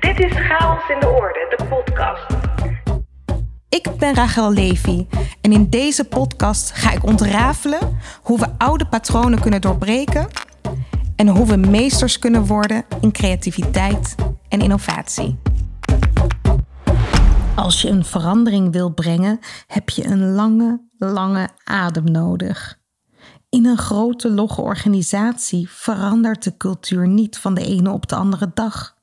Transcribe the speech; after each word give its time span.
Dit 0.00 0.20
is 0.20 0.32
Chaos 0.32 0.88
in 0.88 1.00
de 1.00 1.08
Orde, 1.08 1.54
de 1.56 1.64
podcast. 1.64 2.26
Ik 3.68 3.88
ben 3.98 4.14
Rachel 4.14 4.52
Levy 4.52 5.06
en 5.40 5.52
in 5.52 5.70
deze 5.70 6.04
podcast 6.04 6.70
ga 6.70 6.92
ik 6.92 7.04
ontrafelen 7.04 7.98
hoe 8.22 8.38
we 8.38 8.46
oude 8.58 8.86
patronen 8.86 9.40
kunnen 9.40 9.60
doorbreken 9.60 10.28
en 11.16 11.28
hoe 11.28 11.46
we 11.46 11.56
meesters 11.56 12.18
kunnen 12.18 12.46
worden 12.46 12.84
in 13.00 13.12
creativiteit 13.12 14.14
en 14.48 14.60
innovatie. 14.60 15.38
Als 17.56 17.82
je 17.82 17.88
een 17.88 18.04
verandering 18.04 18.72
wil 18.72 18.90
brengen, 18.94 19.38
heb 19.66 19.90
je 19.90 20.04
een 20.04 20.32
lange, 20.32 20.80
lange 20.98 21.48
adem 21.64 22.10
nodig. 22.10 22.78
In 23.48 23.66
een 23.66 23.78
grote 23.78 24.30
logge 24.30 24.60
organisatie 24.60 25.70
verandert 25.70 26.44
de 26.44 26.56
cultuur 26.56 27.08
niet 27.08 27.38
van 27.38 27.54
de 27.54 27.64
ene 27.64 27.90
op 27.90 28.08
de 28.08 28.14
andere 28.14 28.50
dag. 28.54 28.95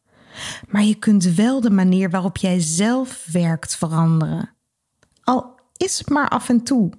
Maar 0.67 0.83
je 0.83 0.95
kunt 0.95 1.23
wel 1.23 1.61
de 1.61 1.69
manier 1.69 2.09
waarop 2.09 2.37
jij 2.37 2.59
zelf 2.59 3.25
werkt 3.31 3.75
veranderen. 3.75 4.55
Al 5.23 5.59
is 5.77 5.97
het 5.97 6.09
maar 6.09 6.29
af 6.29 6.49
en 6.49 6.63
toe, 6.63 6.91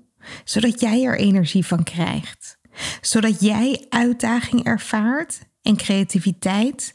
zodat 0.45 0.81
jij 0.81 1.05
er 1.05 1.19
energie 1.19 1.67
van 1.67 1.83
krijgt. 1.83 2.59
Zodat 3.01 3.41
jij 3.41 3.87
uitdaging 3.89 4.65
ervaart 4.65 5.41
en 5.63 5.77
creativiteit. 5.77 6.95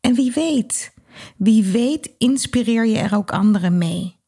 En 0.00 0.14
wie 0.14 0.32
weet, 0.32 0.92
wie 1.36 1.64
weet 1.64 2.10
inspireer 2.18 2.86
je 2.86 2.98
er 2.98 3.14
ook 3.14 3.30
anderen 3.30 3.78
mee. 3.78 4.18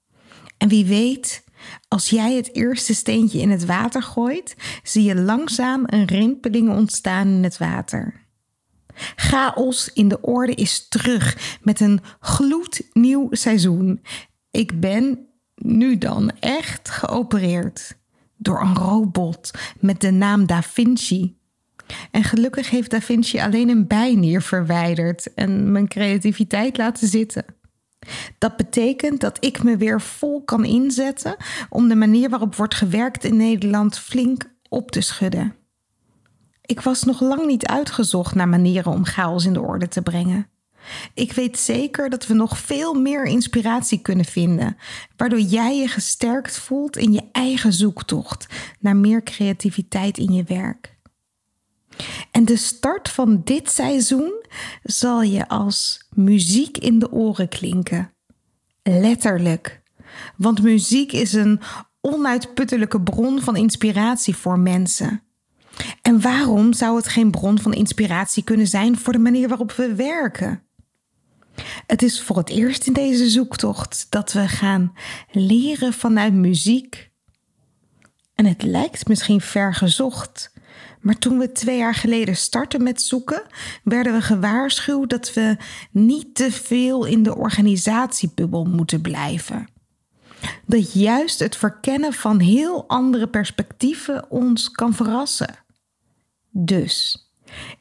En 0.59 0.69
wie 0.69 0.85
weet, 0.85 1.45
als 1.89 2.09
jij 2.09 2.35
het 2.35 2.55
eerste 2.55 2.95
steentje 2.95 3.41
in 3.41 3.51
het 3.51 3.65
water 3.65 4.03
gooit, 4.03 4.57
zie 4.83 5.03
je 5.03 5.15
langzaam 5.15 5.83
een 5.87 6.05
rimpeling 6.05 6.71
ontstaan 6.71 7.27
in 7.27 7.43
het 7.43 7.59
water. 7.59 8.22
Chaos 9.17 9.91
in 9.93 10.09
de 10.09 10.21
orde 10.21 10.55
is 10.55 10.89
terug 10.89 11.59
met 11.63 11.81
een 11.81 12.01
gloednieuw 12.21 13.29
seizoen. 13.31 14.03
Ik 14.51 14.81
ben 14.81 15.27
nu 15.55 15.99
dan 15.99 16.31
echt 16.41 16.91
geopereerd 16.91 17.97
door 18.37 18.61
een 18.61 18.77
robot 18.77 19.51
met 19.81 20.01
de 20.01 20.11
naam 20.11 20.47
Da 20.47 20.63
Vinci. 20.63 21.37
En 22.11 22.25
gelukkig 22.25 22.71
heeft 22.71 22.91
Da 22.91 23.01
Vinci 23.01 23.41
alleen 23.41 23.69
een 23.69 23.87
bijnier 23.87 24.43
verwijderd 24.43 25.35
en 25.35 25.73
mijn 25.73 25.89
creativiteit 25.89 26.77
laten 26.77 27.09
zitten. 27.09 27.45
Dat 28.39 28.57
betekent 28.57 29.21
dat 29.21 29.45
ik 29.45 29.63
me 29.63 29.77
weer 29.77 30.01
vol 30.01 30.45
kan 30.45 30.65
inzetten 30.65 31.37
om 31.69 31.89
de 31.89 31.95
manier 31.95 32.31
waarop 32.31 32.55
wordt 32.55 32.75
gewerkt 32.75 33.25
in 33.25 33.37
Nederland 33.37 33.99
flink 33.99 34.45
op 34.69 34.91
te 34.91 35.01
schudden. 35.01 35.62
Ik 36.63 36.81
was 36.81 37.03
nog 37.03 37.21
lang 37.21 37.47
niet 37.47 37.67
uitgezocht 37.67 38.35
naar 38.35 38.49
manieren 38.49 38.93
om 38.93 39.05
chaos 39.05 39.45
in 39.45 39.53
de 39.53 39.61
orde 39.61 39.89
te 39.89 40.03
brengen. 40.03 40.47
Ik 41.15 41.33
weet 41.33 41.59
zeker 41.59 42.11
dat 42.11 42.27
we 42.27 42.35
nog 42.35 42.59
veel 42.59 42.95
meer 42.95 43.25
inspiratie 43.25 44.01
kunnen 44.01 44.25
vinden, 44.25 44.77
waardoor 45.17 45.41
jij 45.41 45.79
je 45.79 45.89
gesterkt 45.89 46.59
voelt 46.59 46.97
in 46.97 47.13
je 47.13 47.23
eigen 47.33 47.73
zoektocht 47.73 48.47
naar 48.81 48.97
meer 48.97 49.23
creativiteit 49.23 50.19
in 50.19 50.33
je 50.33 50.45
werk. 50.45 50.97
En 52.31 52.45
de 52.45 52.57
start 52.57 53.09
van 53.09 53.41
dit 53.45 53.71
seizoen 53.71 54.45
zal 54.83 55.23
je 55.23 55.49
als 55.49 56.09
muziek 56.15 56.79
in 56.79 56.99
de 56.99 57.13
oren 57.13 57.49
klinken. 57.49 58.13
Letterlijk. 58.83 59.83
Want 60.37 60.63
muziek 60.63 61.13
is 61.13 61.33
een 61.33 61.61
onuitputtelijke 62.01 63.01
bron 63.01 63.41
van 63.41 63.57
inspiratie 63.57 64.37
voor 64.37 64.59
mensen. 64.59 65.23
En 66.03 66.21
waarom 66.21 66.73
zou 66.73 66.97
het 66.97 67.09
geen 67.09 67.31
bron 67.31 67.59
van 67.59 67.73
inspiratie 67.73 68.45
kunnen 68.45 68.67
zijn 68.67 68.99
voor 68.99 69.13
de 69.13 69.19
manier 69.19 69.49
waarop 69.49 69.73
we 69.73 69.95
werken? 69.95 70.63
Het 71.87 72.03
is 72.03 72.23
voor 72.23 72.37
het 72.37 72.49
eerst 72.49 72.87
in 72.87 72.93
deze 72.93 73.31
zoektocht 73.31 74.07
dat 74.11 74.33
we 74.33 74.49
gaan 74.49 74.93
leren 75.31 75.93
vanuit 75.93 76.33
muziek. 76.33 77.11
En 78.35 78.47
het 78.47 78.63
lijkt 78.63 79.09
misschien 79.09 79.41
ver 79.41 79.75
gezocht, 79.75 80.53
maar 81.01 81.19
toen 81.19 81.39
we 81.39 81.53
twee 81.53 81.79
jaar 81.79 81.95
geleden 81.95 82.37
startten 82.37 82.83
met 82.83 83.03
zoeken, 83.03 83.43
werden 83.85 84.13
we 84.13 84.21
gewaarschuwd 84.21 85.11
dat 85.11 85.35
we 85.35 85.57
niet 85.91 86.35
te 86.35 86.53
veel 86.53 87.05
in 87.05 87.23
de 87.23 87.37
organisatiebubbel 87.37 88.65
moeten 88.65 89.01
blijven. 89.01 89.69
Dat 90.67 90.93
juist 90.93 91.39
het 91.39 91.57
verkennen 91.57 92.13
van 92.13 92.41
heel 92.41 92.89
andere 92.89 93.29
perspectieven 93.29 94.31
ons 94.31 94.71
kan 94.71 94.95
verrassen. 94.95 95.62
Dus, 96.55 97.27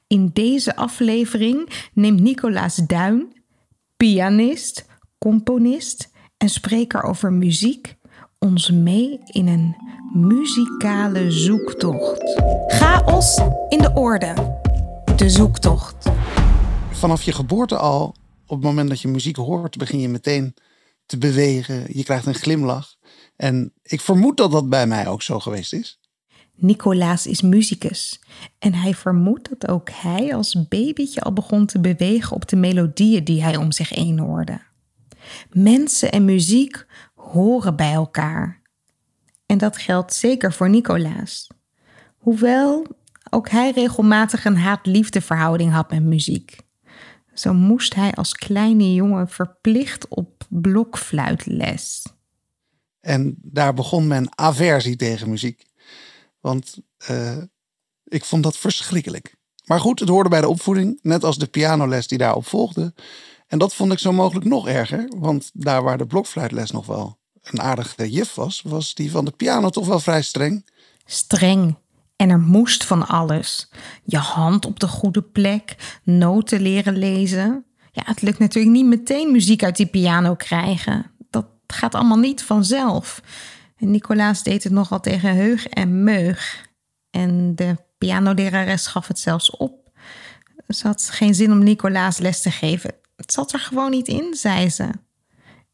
in 0.08 0.30
deze 0.34 0.76
aflevering 0.76 1.90
neemt 1.94 2.20
Nicolaas 2.20 2.76
Duin, 2.76 3.44
pianist, 3.98 4.86
componist 5.18 6.10
en 6.38 6.50
spreker 6.50 7.04
over 7.04 7.34
muziek, 7.34 7.96
ons 8.40 8.72
mee 8.72 9.20
in 9.26 9.48
een 9.48 9.76
muzikale 10.14 11.32
zoektocht. 11.32 12.42
Chaos 12.68 13.38
in 13.70 13.78
de 13.78 13.92
orde. 13.94 14.60
De 15.16 15.30
zoektocht. 15.30 16.10
Vanaf 16.92 17.24
je 17.24 17.32
geboorte 17.32 17.78
al, 17.78 18.04
op 18.46 18.58
het 18.58 18.66
moment 18.66 18.90
dat 18.90 19.02
je 19.02 19.08
muziek 19.08 19.36
hoort, 19.36 19.78
begin 19.78 20.00
je 20.00 20.10
meteen 20.10 20.54
te 21.06 21.18
bewegen. 21.18 21.86
Je 21.88 22.04
krijgt 22.04 22.26
een 22.26 22.34
glimlach. 22.34 22.96
En 23.36 23.74
ik 23.84 24.02
vermoed 24.02 24.38
dat 24.38 24.52
dat 24.52 24.70
bij 24.70 24.88
mij 24.88 25.08
ook 25.08 25.22
zo 25.22 25.40
geweest 25.40 25.74
is. 25.74 26.00
Nicolaas 26.62 27.28
is 27.28 27.42
muzikus 27.42 28.22
en 28.60 28.74
hij 28.74 28.94
vermoedt 28.94 29.50
dat 29.50 29.68
ook 29.68 29.90
hij 29.90 30.36
als 30.36 30.68
babytje 30.68 31.22
al 31.22 31.34
begon 31.34 31.66
te 31.66 31.80
bewegen 31.80 32.36
op 32.36 32.48
de 32.48 32.56
melodieën 32.56 33.24
die 33.24 33.44
hij 33.44 33.56
om 33.56 33.72
zich 33.72 33.90
heen 33.90 34.20
hoorde. 34.20 34.62
Mensen 35.50 36.12
en 36.12 36.26
muziek 36.26 36.86
horen 37.16 37.76
bij 37.76 37.94
elkaar. 37.94 38.62
En 39.46 39.58
dat 39.58 39.78
geldt 39.78 40.14
zeker 40.14 40.54
voor 40.54 40.70
Nicolaas. 40.70 41.48
Hoewel 42.18 42.86
ook 43.30 43.50
hij 43.50 43.72
regelmatig 43.72 44.46
een 44.46 44.58
haat-liefde 44.58 45.22
verhouding 45.22 45.72
had 45.72 45.92
met 45.92 46.04
muziek. 46.04 46.58
Zo 47.34 47.54
moest 47.54 47.96
hij 47.96 48.12
als 48.12 48.34
kleine 48.34 48.94
jongen 48.94 49.30
verplicht 49.30 50.08
op 50.08 50.44
blokfluitles. 50.50 52.06
En 53.00 53.36
daar 53.42 53.74
begon 53.74 54.08
mijn 54.08 54.38
aversie 54.38 54.96
tegen 54.96 55.30
muziek. 55.30 55.70
Want 56.42 56.78
uh, 57.12 57.38
ik 58.04 58.26
vond 58.26 58.44
dat 58.44 58.58
verschrikkelijk. 58.58 59.36
Maar 59.66 59.80
goed, 59.80 60.00
het 60.00 60.10
hoorde 60.10 60.30
bij 60.30 60.42
de 60.42 60.50
opvoeding, 60.50 61.00
net 61.02 61.24
als 61.24 61.38
de 61.38 61.48
pianoles 61.48 62.08
die 62.08 62.18
daarop 62.18 62.46
volgde. 62.46 62.94
En 63.48 63.58
dat 63.60 63.74
vond 63.74 63.92
ik 63.92 64.00
zo 64.00 64.12
mogelijk 64.12 64.46
nog 64.46 64.68
erger, 64.68 65.12
want 65.16 65.50
daar 65.54 65.84
waar 65.84 65.98
de 65.98 66.06
blokfluitles 66.06 66.72
nog 66.72 66.86
wel 66.86 67.20
een 67.42 67.62
aardige 67.62 68.12
juf 68.12 68.36
was, 68.36 68.62
was 68.62 68.94
die 68.94 69.12
van 69.12 69.26
de 69.26 69.32
piano 69.32 69.70
toch 69.70 69.88
wel 69.88 70.00
vrij 70.00 70.22
streng. 70.22 70.70
Streng. 71.06 71.76
En 72.16 72.30
er 72.30 72.40
moest 72.40 72.84
van 72.84 73.08
alles. 73.08 73.70
Je 74.04 74.18
hand 74.18 74.66
op 74.66 74.80
de 74.80 74.88
goede 74.88 75.22
plek, 75.22 76.00
noten 76.04 76.62
leren 76.62 76.98
lezen. 76.98 77.66
Ja, 77.92 78.02
het 78.06 78.22
lukt 78.22 78.40
natuurlijk 78.40 78.76
niet 78.76 78.86
meteen 78.86 79.32
muziek 79.32 79.64
uit 79.64 79.78
die 79.78 79.86
piano 79.86 80.36
krijgen. 80.36 81.12
Dat 81.30 81.46
gaat 81.68 81.96
allemaal 81.96 82.18
niet 82.18 82.44
vanzelf. 82.44 83.22
Nicolaas 83.90 84.44
deed 84.44 84.64
het 84.64 84.74
nogal 84.74 85.00
tegen 85.00 85.36
heug 85.36 85.68
en 85.68 86.04
meug. 86.04 86.70
En 87.10 87.56
de 87.56 87.78
pianolerares 87.98 88.88
gaf 88.88 89.08
het 89.08 89.20
zelfs 89.20 89.50
op. 89.50 89.92
Ze 90.68 90.88
had 90.88 91.10
geen 91.10 91.36
zin 91.36 91.52
om 91.52 91.64
Nicolaas 91.64 92.18
les 92.18 92.42
te 92.42 92.52
geven. 92.52 92.94
Het 93.16 93.32
zat 93.32 93.54
er 93.54 93.60
gewoon 93.60 93.92
niet 93.92 94.08
in, 94.08 94.36
zei 94.36 94.70
ze. 94.70 94.90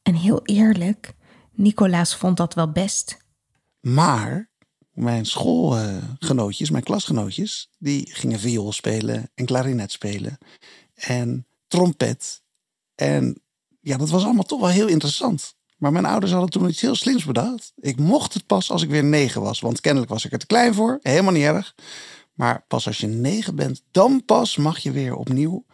En 0.02 0.16
heel 0.16 0.46
eerlijk, 0.46 1.14
Nicolaas 1.52 2.16
vond 2.16 2.38
dat 2.38 2.54
wel 2.54 2.72
best. 2.72 3.18
Maar 3.82 4.50
mijn 4.92 5.26
schoolgenootjes, 5.26 6.70
mijn 6.70 6.84
klasgenootjes, 6.84 7.70
die 7.78 8.10
gingen 8.14 8.40
viool 8.40 8.72
spelen 8.72 9.30
en 9.36 9.46
klarinet 9.46 9.92
spelen 9.92 10.38
en 10.94 11.48
trompet. 11.68 12.42
En 12.96 13.42
ja, 13.82 13.98
dat 13.98 14.10
was 14.10 14.24
allemaal 14.24 14.44
toch 14.44 14.60
wel 14.60 14.70
heel 14.70 14.88
interessant. 14.88 15.56
Maar 15.78 15.92
mijn 15.92 16.06
ouders 16.06 16.32
hadden 16.32 16.50
toen 16.50 16.70
iets 16.70 16.82
heel 16.82 16.96
slims 16.96 17.26
bedacht. 17.26 17.74
Ik 17.76 18.00
mocht 18.00 18.34
het 18.34 18.46
pas 18.46 18.72
als 18.72 18.82
ik 18.82 18.90
weer 18.90 19.04
negen 19.04 19.42
was. 19.42 19.60
Want 19.60 19.82
kennelijk 19.82 20.12
was 20.12 20.26
ik 20.26 20.32
er 20.32 20.40
te 20.40 20.46
klein 20.46 20.74
voor. 20.74 21.00
Helemaal 21.02 21.34
niet 21.34 21.44
erg. 21.44 21.76
Maar 22.34 22.66
pas 22.68 22.88
als 22.88 22.98
je 22.98 23.08
negen 23.08 23.56
bent, 23.56 23.84
dan 23.92 24.26
pas 24.26 24.58
mag 24.58 24.80
je 24.80 24.92
weer 24.92 25.16
opnieuw 25.16 25.66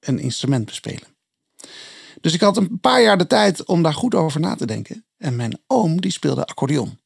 een 0.00 0.18
instrument 0.18 0.64
bespelen. 0.64 1.16
Dus 2.20 2.34
ik 2.34 2.40
had 2.40 2.56
een 2.56 2.80
paar 2.80 3.02
jaar 3.02 3.18
de 3.18 3.26
tijd 3.26 3.64
om 3.64 3.82
daar 3.82 3.94
goed 3.94 4.14
over 4.14 4.40
na 4.40 4.54
te 4.54 4.66
denken. 4.66 5.04
En 5.16 5.36
mijn 5.36 5.58
oom 5.66 6.00
die 6.00 6.10
speelde 6.10 6.46
accordeon. 6.46 6.98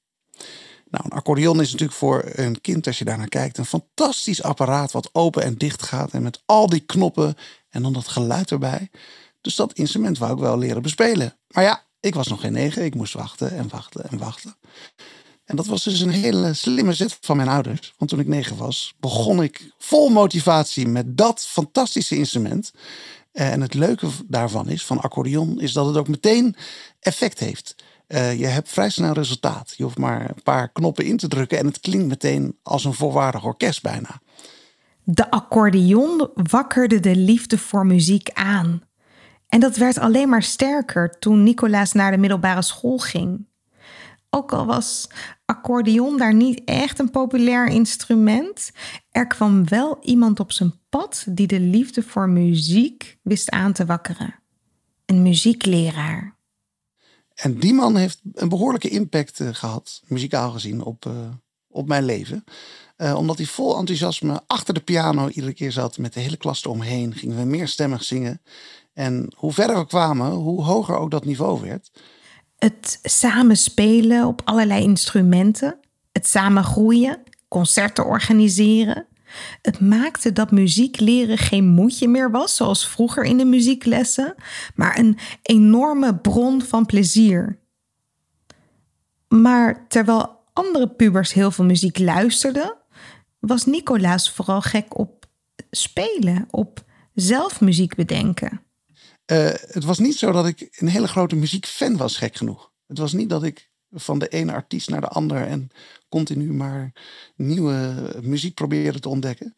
Nou, 0.90 1.05
een 1.05 1.11
accordeon 1.11 1.61
is 1.61 1.70
natuurlijk 1.70 1.99
voor 1.99 2.31
een 2.35 2.61
kind, 2.61 2.87
als 2.87 2.99
je 2.99 3.05
daarnaar 3.05 3.29
kijkt, 3.29 3.58
een 3.58 3.64
fantastisch 3.64 4.43
apparaat 4.43 4.93
wat 4.93 5.08
open 5.12 5.43
en 5.43 5.55
dicht 5.55 5.82
gaat. 5.82 6.12
En 6.12 6.23
met 6.23 6.43
al 6.46 6.69
die 6.69 6.81
knoppen 6.81 7.35
en 7.69 7.82
dan 7.82 7.93
dat 7.93 8.08
geluid 8.08 8.50
erbij. 8.50 8.90
Dus 9.40 9.56
dat 9.56 9.73
instrument 9.73 10.19
wou 10.19 10.32
ik 10.32 10.38
wel 10.38 10.58
leren 10.58 10.82
bespelen. 10.82 11.38
Maar 11.49 11.64
ja, 11.64 11.82
ik 12.00 12.15
was 12.15 12.29
nog 12.29 12.41
geen 12.41 12.53
negen. 12.53 12.85
Ik 12.85 12.95
moest 12.95 13.12
wachten 13.12 13.50
en 13.50 13.69
wachten 13.69 14.11
en 14.11 14.19
wachten. 14.19 14.56
En 15.45 15.56
dat 15.56 15.67
was 15.67 15.85
dus 15.85 16.00
een 16.00 16.11
hele 16.11 16.55
slimme 16.55 16.93
zet 16.93 17.19
van 17.21 17.37
mijn 17.37 17.49
ouders. 17.49 17.95
Want 17.99 18.11
toen 18.11 18.21
ik 18.21 18.27
negen 18.27 18.56
was, 18.56 18.95
begon 19.00 19.43
ik 19.43 19.73
vol 19.79 20.09
motivatie 20.09 20.89
met 20.89 21.17
dat 21.17 21.47
fantastische 21.47 22.17
instrument. 22.17 22.73
En 23.33 23.61
het 23.61 23.75
leuke 23.75 24.09
daarvan 24.27 24.69
is, 24.69 24.85
van 24.85 25.00
accordeon, 25.00 25.61
is 25.61 25.73
dat 25.73 25.87
het 25.87 25.97
ook 25.97 26.09
meteen 26.09 26.56
effect 27.00 27.39
heeft. 27.39 27.75
Uh, 28.09 28.39
je 28.39 28.47
hebt 28.47 28.69
vrij 28.69 28.91
snel 28.91 29.12
resultaat. 29.12 29.75
Je 29.77 29.83
hoeft 29.83 29.99
maar 29.99 30.29
een 30.29 30.43
paar 30.43 30.73
knoppen 30.73 31.05
in 31.05 31.17
te 31.17 31.29
drukken 31.29 31.59
en 31.59 31.67
het 31.67 31.81
klinkt 31.81 32.06
meteen 32.06 32.59
als 32.62 32.85
een 32.85 32.95
volwaardig 32.95 33.45
orkest 33.45 33.83
bijna. 33.83 34.21
De 35.05 35.31
accordeon 35.31 36.31
wakkerde 36.35 37.00
de 37.00 37.17
liefde 37.17 37.59
voor 37.59 37.87
muziek 37.87 38.31
aan. 38.33 38.88
En 39.49 39.61
dat 39.61 39.77
werd 39.77 39.99
alleen 39.99 40.29
maar 40.29 40.43
sterker 40.43 41.19
toen 41.19 41.43
Nicolaas 41.43 41.93
naar 41.93 42.11
de 42.11 42.17
middelbare 42.17 42.62
school 42.62 42.99
ging. 42.99 43.47
Ook 44.31 44.53
al 44.53 44.67
was 44.67 45.09
accordeon 45.45 46.19
daar 46.19 46.35
niet 46.35 46.62
echt 46.65 46.99
een 46.99 47.11
populair 47.11 47.67
instrument, 47.67 48.71
er 49.11 49.27
kwam 49.27 49.69
wel 49.69 49.99
iemand 50.03 50.41
op 50.41 50.53
zijn 50.53 50.73
pad 50.89 51.25
die 51.29 51.47
de 51.47 51.61
liefde 51.61 52.03
voor 52.03 52.29
muziek 52.29 53.19
wist 53.23 53.50
aan 53.50 53.73
te 53.73 53.87
wakkeren. 53.87 54.35
Een 55.05 55.23
muziekleraar. 55.23 56.37
En 57.35 57.59
die 57.59 57.75
man 57.75 57.97
heeft 57.97 58.21
een 58.33 58.49
behoorlijke 58.49 58.89
impact 58.89 59.41
uh, 59.41 59.49
gehad, 59.53 60.03
muzikaal 60.06 60.50
gezien, 60.50 60.83
op, 60.83 61.05
uh, 61.05 61.29
op 61.69 61.89
mijn 61.89 62.05
leven. 62.05 62.45
Uh, 62.99 63.17
omdat 63.17 63.37
hij 63.37 63.47
vol 63.47 63.79
enthousiasme 63.79 64.41
achter 64.47 64.75
de 64.75 64.81
piano 64.81 65.29
iedere 65.29 65.53
keer 65.53 65.73
zat, 65.73 65.99
met 65.99 66.15
de 66.15 66.21
hele 66.21 66.37
klas 66.37 66.65
eromheen, 66.65 67.15
gingen 67.15 67.37
we 67.37 67.45
meerstemmig 67.45 68.05
zingen. 68.05 68.41
En 68.93 69.33
hoe 69.37 69.53
verder 69.53 69.79
we 69.79 69.87
kwamen, 69.87 70.31
hoe 70.31 70.65
hoger 70.65 70.97
ook 70.97 71.11
dat 71.11 71.25
niveau 71.25 71.61
werd. 71.61 71.91
Het 72.59 72.99
samen 73.03 73.56
spelen 73.56 74.27
op 74.27 74.43
allerlei 74.45 74.83
instrumenten, 74.83 75.79
het 76.12 76.29
samen 76.29 76.65
groeien, 76.65 77.23
concerten 77.49 78.06
organiseren. 78.06 79.06
Het 79.62 79.81
maakte 79.81 80.33
dat 80.33 80.50
muziek 80.50 81.00
leren 81.00 81.39
geen 81.39 81.69
moedje 81.69 82.09
meer 82.09 82.31
was, 82.31 82.56
zoals 82.56 82.89
vroeger 82.89 83.25
in 83.25 83.39
de 83.39 83.45
muzieklessen, 83.45 84.35
maar 84.75 84.99
een 84.99 85.19
enorme 85.43 86.17
bron 86.17 86.62
van 86.62 86.87
plezier. 86.87 87.59
Maar 89.29 89.87
terwijl 89.89 90.37
andere 90.53 90.89
pubers 90.89 91.33
heel 91.33 91.50
veel 91.50 91.65
muziek 91.65 91.99
luisterden, 91.99 92.77
was 93.38 93.64
Nicolaas 93.64 94.32
vooral 94.32 94.61
gek 94.61 94.99
op 94.99 95.26
spelen, 95.70 96.46
op 96.50 96.85
zelf 97.14 97.61
muziek 97.61 97.94
bedenken. 97.94 98.62
Uh, 99.32 99.50
het 99.55 99.85
was 99.85 99.99
niet 99.99 100.17
zo 100.17 100.32
dat 100.32 100.46
ik 100.46 100.69
een 100.79 100.88
hele 100.88 101.08
grote 101.08 101.37
muziekfan 101.37 101.96
was, 101.96 102.17
gek 102.17 102.37
genoeg. 102.37 102.73
Het 102.87 102.99
was 102.99 103.12
niet 103.12 103.29
dat 103.29 103.43
ik 103.43 103.70
van 103.90 104.19
de 104.19 104.29
ene 104.29 104.52
artiest 104.52 104.88
naar 104.88 105.00
de 105.00 105.08
ander 105.08 105.46
en 105.46 105.70
continu 106.08 106.52
maar 106.52 106.93
nieuwe 107.37 108.11
muziek 108.23 108.55
probeerde 108.55 109.00
te 109.00 109.08
ontdekken. 109.08 109.55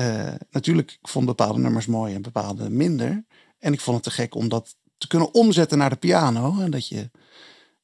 Uh, 0.00 0.34
natuurlijk, 0.50 0.90
ik 0.90 1.08
vond 1.08 1.26
bepaalde 1.26 1.58
nummers 1.58 1.86
mooi 1.86 2.14
en 2.14 2.22
bepaalde 2.22 2.70
minder. 2.70 3.24
En 3.58 3.72
ik 3.72 3.80
vond 3.80 3.96
het 3.96 4.04
te 4.04 4.22
gek 4.22 4.34
om 4.34 4.48
dat 4.48 4.76
te 4.98 5.06
kunnen 5.06 5.34
omzetten 5.34 5.78
naar 5.78 5.90
de 5.90 5.96
piano. 5.96 6.60
En 6.60 6.70
dat 6.70 6.88
je 6.88 7.10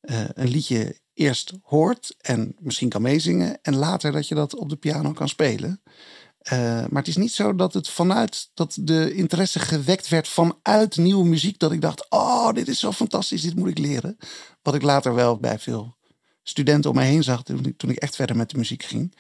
uh, 0.03 0.21
een 0.35 0.49
liedje 0.49 0.97
eerst 1.21 1.53
hoort 1.63 2.15
en 2.21 2.55
misschien 2.59 2.89
kan 2.89 3.03
meezingen. 3.03 3.59
En 3.63 3.77
later 3.77 4.13
dat 4.13 4.29
je 4.29 4.35
dat 4.35 4.57
op 4.57 4.69
de 4.69 4.77
piano 4.77 5.13
kan 5.13 5.29
spelen. 5.29 5.83
Uh, 6.53 6.59
maar 6.61 6.89
het 7.03 7.09
is 7.09 7.17
niet 7.17 7.33
zo 7.33 7.55
dat 7.55 7.75
het 7.75 7.89
vanuit 7.89 8.51
dat 8.55 8.79
de 8.81 9.15
interesse 9.15 9.59
gewekt 9.59 10.09
werd 10.09 10.29
vanuit 10.29 10.97
nieuwe 10.97 11.25
muziek. 11.25 11.59
Dat 11.59 11.73
ik 11.73 11.81
dacht, 11.81 12.11
oh, 12.11 12.53
dit 12.53 12.69
is 12.69 12.79
zo 12.79 12.93
fantastisch, 12.93 13.43
dit 13.43 13.57
moet 13.57 13.69
ik 13.69 13.79
leren. 13.79 14.17
Wat 14.63 14.75
ik 14.75 14.83
later 14.83 15.15
wel 15.15 15.39
bij 15.39 15.59
veel 15.59 15.97
studenten 16.43 16.91
om 16.91 16.97
me 16.97 17.03
heen 17.03 17.23
zag 17.23 17.43
toen 17.43 17.65
ik, 17.65 17.79
toen 17.79 17.91
ik 17.91 17.97
echt 17.97 18.17
verder 18.17 18.37
met 18.37 18.51
de 18.51 18.59
muziek 18.59 18.83
ging. 18.83 19.15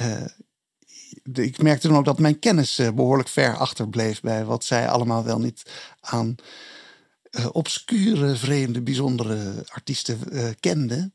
Uh, 0.00 0.24
ik 1.32 1.62
merkte 1.62 1.88
dan 1.88 1.96
ook 1.96 2.04
dat 2.04 2.18
mijn 2.18 2.38
kennis 2.38 2.78
uh, 2.78 2.90
behoorlijk 2.90 3.28
ver 3.28 3.56
achterbleef 3.56 4.20
bij 4.20 4.44
wat 4.44 4.64
zij 4.64 4.88
allemaal 4.88 5.24
wel 5.24 5.38
niet 5.38 5.62
aan 6.00 6.36
obscure, 7.52 8.36
vreemde, 8.36 8.80
bijzondere 8.80 9.64
artiesten 9.68 10.18
kenden. 10.60 11.14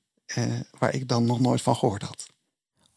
waar 0.80 0.94
ik 0.94 1.08
dan 1.08 1.26
nog 1.26 1.40
nooit 1.40 1.62
van 1.62 1.76
gehoord 1.76 2.02
had. 2.02 2.26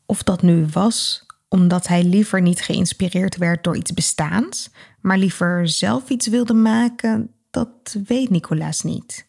Of 0.06 0.22
dat 0.22 0.42
nu 0.42 0.66
was 0.72 1.26
omdat 1.48 1.86
hij 1.86 2.04
liever 2.04 2.42
niet 2.42 2.62
geïnspireerd 2.62 3.36
werd 3.36 3.64
door 3.64 3.76
iets 3.76 3.92
bestaans, 3.92 4.70
maar 5.00 5.18
liever 5.18 5.68
zelf 5.68 6.08
iets 6.08 6.26
wilde 6.26 6.54
maken, 6.54 7.34
dat 7.50 7.96
weet 8.06 8.30
Nicolaas 8.30 8.82
niet. 8.82 9.26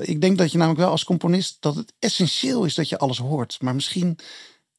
Ik 0.00 0.20
denk 0.20 0.38
dat 0.38 0.52
je 0.52 0.58
namelijk 0.58 0.80
wel 0.80 0.90
als 0.90 1.04
componist 1.04 1.56
dat 1.60 1.74
het 1.74 1.92
essentieel 1.98 2.64
is 2.64 2.74
dat 2.74 2.88
je 2.88 2.98
alles 2.98 3.18
hoort, 3.18 3.60
maar 3.60 3.74
misschien 3.74 4.18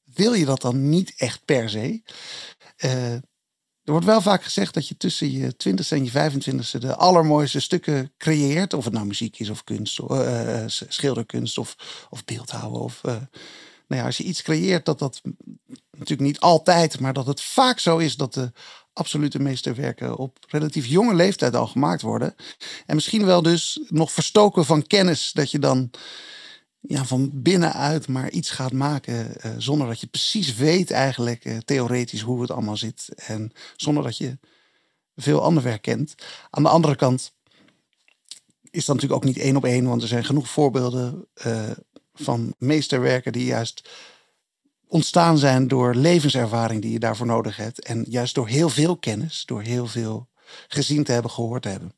wil 0.04 0.34
je 0.34 0.46
dat 0.46 0.62
dan 0.62 0.90
niet 0.90 1.14
echt 1.18 1.46
per 1.46 1.70
se. 1.70 2.02
Uh, 2.86 3.16
er 3.90 3.96
wordt 3.96 4.10
wel 4.10 4.22
vaak 4.22 4.44
gezegd 4.44 4.74
dat 4.74 4.88
je 4.88 4.98
tussen 4.98 5.32
je 5.32 5.54
20ste 5.54 5.90
en 5.90 6.06
je 6.06 6.12
25ste 6.12 6.80
de 6.80 6.96
allermooiste 6.96 7.60
stukken 7.60 8.12
creëert. 8.18 8.74
Of 8.74 8.84
het 8.84 8.94
nou 8.94 9.06
muziek 9.06 9.40
is 9.40 9.50
of 9.50 9.64
kunst, 9.64 10.00
uh, 10.00 10.64
schilderkunst 10.68 11.58
of, 11.58 11.76
of 12.10 12.26
beeldhouwen. 12.26 12.82
Of, 12.82 13.02
uh, 13.06 13.12
nou 13.88 14.02
ja, 14.02 14.06
als 14.06 14.18
je 14.18 14.24
iets 14.24 14.42
creëert, 14.42 14.86
dat 14.86 15.00
dat 15.00 15.22
natuurlijk 15.92 16.22
niet 16.22 16.40
altijd, 16.40 17.00
maar 17.00 17.14
dat 17.14 17.28
het 17.28 17.42
vaak 17.42 17.80
zo 17.80 17.98
is 17.98 18.16
dat 18.16 18.34
de 18.34 18.52
absolute 18.94 19.40
meesterwerken 19.40 20.18
op 20.18 20.38
relatief 20.48 20.86
jonge 20.86 21.14
leeftijd 21.14 21.56
al 21.56 21.68
gemaakt 21.68 22.02
worden. 22.02 22.36
En 22.86 22.96
misschien 22.96 23.26
wel 23.26 23.42
dus 23.42 23.80
nog 23.88 24.12
verstoken 24.12 24.66
van 24.66 24.88
kennis, 24.88 25.32
dat 25.32 25.52
je 25.52 25.60
dan 25.60 25.90
ja, 26.80 27.06
van 27.06 27.30
binnenuit 27.34 28.08
maar 28.08 28.30
iets 28.30 28.50
gaat 28.50 28.72
maken 28.72 29.36
uh, 29.46 29.52
zonder 29.58 29.88
dat 29.88 30.00
je 30.00 30.08
precies 30.08 30.56
weet 30.56 30.92
eigenlijk 30.92 31.46
uh, 31.46 31.58
theoretisch 31.58 32.22
hoe 32.22 32.42
het 32.42 32.52
allemaal 32.52 32.78
zit. 32.78 33.10
En 33.16 33.52
zonder 33.76 34.04
dat 34.04 34.18
je 34.18 34.38
veel 35.16 35.42
ander 35.42 35.64
werk 35.64 35.82
kent. 35.82 36.16
Aan 36.50 36.64
de 36.64 36.70
andere 36.70 36.96
kant 36.96 37.34
is 38.72 38.86
dat 38.86 38.96
natuurlijk 38.96 39.22
ook 39.24 39.34
niet 39.34 39.44
één 39.44 39.56
op 39.56 39.66
één, 39.66 39.86
want 39.86 40.02
er 40.02 40.08
zijn 40.08 40.26
genoeg 40.26 40.50
voorbeelden 40.50 41.28
uh, 41.46 41.70
van 42.14 42.56
meesterwerken 42.58 43.32
die 43.32 43.46
juist 43.46 43.90
ontstaan 44.88 45.38
zijn 45.38 45.68
door 45.68 45.96
levenservaring 45.96 46.82
die 46.82 46.92
je 46.92 47.00
daarvoor 47.00 47.26
nodig 47.26 47.58
hebt. 47.58 47.84
En 47.84 48.06
juist 48.10 48.36
door 48.36 48.48
heel 48.48 48.70
veel 48.70 48.98
kennis, 48.98 49.44
door 49.46 49.62
heel 49.62 49.88
veel 49.88 50.30
gezien 50.68 51.04
te 51.04 51.12
hebben, 51.12 51.32
gehoord 51.32 51.62
te 51.62 51.70
hebben. 51.70 51.94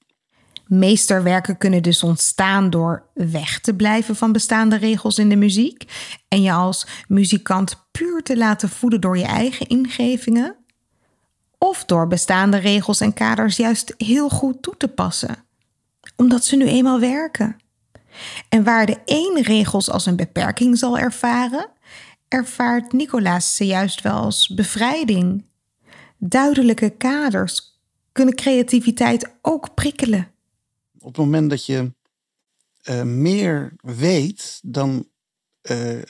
Meesterwerken 0.71 1.57
kunnen 1.57 1.83
dus 1.83 2.03
ontstaan 2.03 2.69
door 2.69 3.03
weg 3.13 3.59
te 3.59 3.75
blijven 3.75 4.15
van 4.15 4.31
bestaande 4.31 4.75
regels 4.75 5.17
in 5.17 5.29
de 5.29 5.35
muziek 5.35 5.83
en 6.27 6.41
je 6.41 6.51
als 6.51 6.87
muzikant 7.07 7.87
puur 7.91 8.23
te 8.23 8.37
laten 8.37 8.69
voeden 8.69 9.01
door 9.01 9.17
je 9.17 9.25
eigen 9.25 9.67
ingevingen, 9.67 10.55
of 11.57 11.85
door 11.85 12.07
bestaande 12.07 12.57
regels 12.57 13.01
en 13.01 13.13
kaders 13.13 13.57
juist 13.57 13.93
heel 13.97 14.29
goed 14.29 14.61
toe 14.61 14.77
te 14.77 14.87
passen, 14.87 15.35
omdat 16.15 16.45
ze 16.45 16.55
nu 16.55 16.65
eenmaal 16.65 16.99
werken. 16.99 17.55
En 18.49 18.63
waar 18.63 18.85
de 18.85 18.97
een 19.05 19.39
regels 19.43 19.89
als 19.89 20.05
een 20.05 20.15
beperking 20.15 20.77
zal 20.77 20.97
ervaren, 20.97 21.69
ervaart 22.27 22.93
Nicolaas 22.93 23.55
ze 23.55 23.65
juist 23.65 24.01
wel 24.01 24.13
als 24.15 24.47
bevrijding. 24.47 25.45
Duidelijke 26.17 26.89
kaders 26.89 27.81
kunnen 28.11 28.35
creativiteit 28.35 29.35
ook 29.41 29.73
prikkelen. 29.73 30.30
Op 31.01 31.07
het 31.07 31.17
moment 31.17 31.49
dat 31.49 31.65
je 31.65 31.93
uh, 32.83 33.01
meer 33.01 33.73
weet, 33.81 34.59
dan 34.63 35.07
uh, 35.71 36.01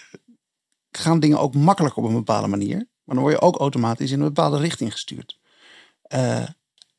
gaan 0.91 1.19
dingen 1.19 1.39
ook 1.39 1.55
makkelijk 1.55 1.95
op 1.95 2.03
een 2.03 2.13
bepaalde 2.13 2.47
manier. 2.47 2.77
Maar 2.77 3.15
dan 3.15 3.23
word 3.23 3.33
je 3.33 3.41
ook 3.41 3.57
automatisch 3.57 4.11
in 4.11 4.19
een 4.19 4.25
bepaalde 4.25 4.57
richting 4.57 4.91
gestuurd. 4.91 5.39
Uh, 6.13 6.47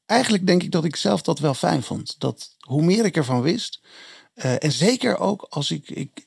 eigenlijk 0.07 0.47
denk 0.47 0.63
ik 0.63 0.71
dat 0.71 0.85
ik 0.85 0.97
zelf 0.97 1.23
dat 1.23 1.39
wel 1.39 1.55
fijn 1.55 1.83
vond. 1.83 2.21
Dat 2.21 2.57
hoe 2.61 2.83
meer 2.83 3.05
ik 3.05 3.17
ervan 3.17 3.43
wist, 3.43 3.81
en 4.35 4.73
zeker 4.73 5.19
ook 5.19 5.47
als 5.49 5.71
ik, 5.71 5.91
ik 5.91 6.27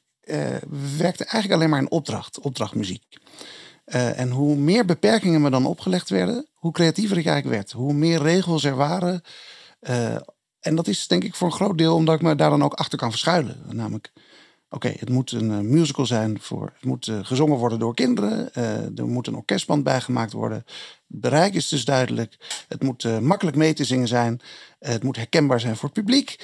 werkte 0.97 1.23
eigenlijk 1.25 1.51
alleen 1.53 1.69
maar 1.69 1.81
in 1.81 1.91
opdracht, 1.91 2.39
opdrachtmuziek. 2.39 3.03
En 3.85 4.29
hoe 4.29 4.55
meer 4.55 4.85
beperkingen 4.85 5.41
me 5.41 5.49
dan 5.49 5.65
opgelegd 5.65 6.09
werden, 6.09 6.47
hoe 6.53 6.71
creatiever 6.71 7.17
ik 7.17 7.25
eigenlijk 7.25 7.55
werd. 7.55 7.71
Hoe 7.71 7.93
meer 7.93 8.21
regels 8.21 8.63
er 8.63 8.75
waren. 8.75 9.21
En 10.65 10.75
dat 10.75 10.87
is 10.87 11.07
denk 11.07 11.23
ik 11.23 11.35
voor 11.35 11.47
een 11.47 11.53
groot 11.53 11.77
deel 11.77 11.95
omdat 11.95 12.15
ik 12.15 12.21
me 12.21 12.35
daar 12.35 12.49
dan 12.49 12.63
ook 12.63 12.73
achter 12.73 12.97
kan 12.97 13.09
verschuilen. 13.09 13.57
Namelijk, 13.71 14.11
oké, 14.69 14.93
het 14.99 15.09
moet 15.09 15.31
een 15.31 15.69
musical 15.69 16.05
zijn 16.05 16.41
voor. 16.41 16.71
Het 16.73 16.85
moet 16.85 17.11
gezongen 17.21 17.57
worden 17.57 17.79
door 17.79 17.93
kinderen. 17.93 18.53
er 18.95 19.07
moet 19.07 19.27
een 19.27 19.35
orkestband 19.35 19.83
bijgemaakt 19.83 20.31
worden. 20.31 20.57
Het 21.07 21.19
bereik 21.21 21.53
is 21.53 21.67
dus 21.67 21.85
duidelijk. 21.85 22.63
Het 22.67 22.83
moet 22.83 23.21
makkelijk 23.21 23.57
mee 23.57 23.73
te 23.73 23.83
zingen 23.83 24.07
zijn. 24.07 24.41
Het 24.79 25.03
moet 25.03 25.15
herkenbaar 25.15 25.59
zijn 25.59 25.75
voor 25.75 25.89
het 25.89 25.97
publiek. 25.97 26.35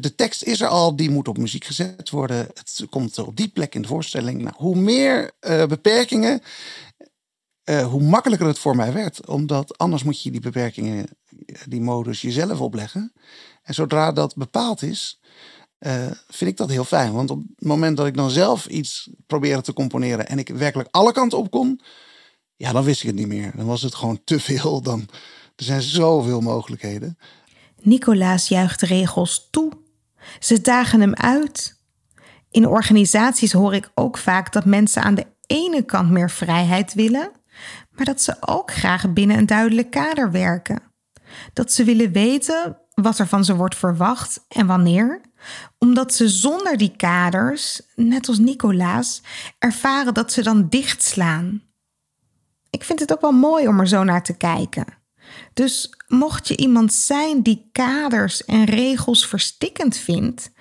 De 0.00 0.12
tekst 0.16 0.42
is 0.42 0.60
er 0.60 0.68
al, 0.68 0.96
die 0.96 1.10
moet 1.10 1.28
op 1.28 1.38
muziek 1.38 1.64
gezet 1.64 2.10
worden. 2.10 2.36
Het 2.36 2.86
komt 2.90 3.18
op 3.18 3.36
die 3.36 3.48
plek 3.48 3.74
in 3.74 3.82
de 3.82 3.88
voorstelling. 3.88 4.42
Nou, 4.42 4.54
hoe 4.56 4.76
meer 4.76 5.30
beperkingen, 5.68 6.42
hoe 7.64 8.02
makkelijker 8.02 8.46
het 8.46 8.58
voor 8.58 8.76
mij 8.76 8.92
werd. 8.92 9.26
Omdat 9.26 9.78
anders 9.78 10.02
moet 10.02 10.22
je 10.22 10.30
die 10.30 10.40
beperkingen, 10.40 11.06
die 11.68 11.80
modus, 11.80 12.20
jezelf 12.20 12.60
opleggen. 12.60 13.12
En 13.62 13.74
zodra 13.74 14.12
dat 14.12 14.36
bepaald 14.36 14.82
is, 14.82 15.20
vind 16.28 16.50
ik 16.50 16.56
dat 16.56 16.70
heel 16.70 16.84
fijn. 16.84 17.12
Want 17.12 17.30
op 17.30 17.42
het 17.56 17.66
moment 17.66 17.96
dat 17.96 18.06
ik 18.06 18.16
dan 18.16 18.30
zelf 18.30 18.66
iets 18.66 19.10
probeerde 19.26 19.62
te 19.62 19.72
componeren 19.72 20.28
en 20.28 20.38
ik 20.38 20.48
werkelijk 20.48 20.88
alle 20.90 21.12
kanten 21.12 21.38
op 21.38 21.50
kon 21.50 21.80
ja, 22.56 22.72
dan 22.72 22.84
wist 22.84 23.00
ik 23.00 23.06
het 23.06 23.16
niet 23.16 23.26
meer. 23.26 23.52
Dan 23.56 23.66
was 23.66 23.82
het 23.82 23.94
gewoon 23.94 24.20
te 24.24 24.40
veel. 24.40 24.82
Dan, 24.82 25.08
Er 25.56 25.64
zijn 25.64 25.82
zoveel 25.82 26.40
mogelijkheden. 26.40 27.18
Nicolaas 27.80 28.48
juicht 28.48 28.82
regels 28.82 29.48
toe. 29.50 29.72
Ze 30.38 30.60
dagen 30.60 31.00
hem 31.00 31.14
uit. 31.14 31.78
In 32.50 32.66
organisaties 32.66 33.52
hoor 33.52 33.74
ik 33.74 33.90
ook 33.94 34.18
vaak 34.18 34.52
dat 34.52 34.64
mensen 34.64 35.02
aan 35.02 35.14
de 35.14 35.26
ene 35.46 35.82
kant 35.82 36.10
meer 36.10 36.30
vrijheid 36.30 36.94
willen, 36.94 37.32
maar 37.94 38.04
dat 38.04 38.22
ze 38.22 38.36
ook 38.40 38.72
graag 38.72 39.12
binnen 39.12 39.38
een 39.38 39.46
duidelijk 39.46 39.90
kader 39.90 40.30
werken. 40.30 40.82
Dat 41.52 41.72
ze 41.72 41.84
willen 41.84 42.12
weten 42.12 42.78
wat 42.94 43.18
er 43.18 43.26
van 43.26 43.44
ze 43.44 43.56
wordt 43.56 43.76
verwacht 43.76 44.44
en 44.48 44.66
wanneer, 44.66 45.20
omdat 45.78 46.14
ze 46.14 46.28
zonder 46.28 46.76
die 46.76 46.96
kaders, 46.96 47.80
net 47.94 48.28
als 48.28 48.38
Nicolaas, 48.38 49.22
ervaren 49.58 50.14
dat 50.14 50.32
ze 50.32 50.42
dan 50.42 50.68
dichtslaan. 50.68 51.62
Ik 52.70 52.84
vind 52.84 53.00
het 53.00 53.12
ook 53.12 53.20
wel 53.20 53.32
mooi 53.32 53.68
om 53.68 53.80
er 53.80 53.88
zo 53.88 54.04
naar 54.04 54.22
te 54.22 54.36
kijken. 54.36 54.86
Dus 55.52 55.94
mocht 56.08 56.48
je 56.48 56.56
iemand 56.56 56.92
zijn 56.92 57.42
die 57.42 57.68
kaders 57.72 58.44
en 58.44 58.64
regels 58.64 59.26
verstikkend 59.26 59.96
vindt, 59.96 60.52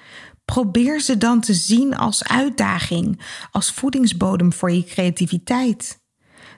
probeer 0.46 1.02
ze 1.02 1.18
dan 1.18 1.42
te 1.42 1.54
zien 1.54 1.98
als 1.98 2.24
uitdaging, 2.28 3.22
als 3.52 3.72
voedingsbodem 3.72 4.54
voor 4.54 4.72
je 4.72 4.84
creativiteit. 4.84 6.03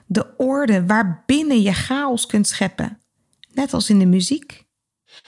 De 0.06 0.34
orde 0.36 0.86
waarbinnen 0.86 1.62
je 1.62 1.72
chaos 1.72 2.26
kunt 2.26 2.46
scheppen, 2.46 3.00
net 3.52 3.72
als 3.72 3.90
in 3.90 3.98
de 3.98 4.06
muziek. 4.06 4.64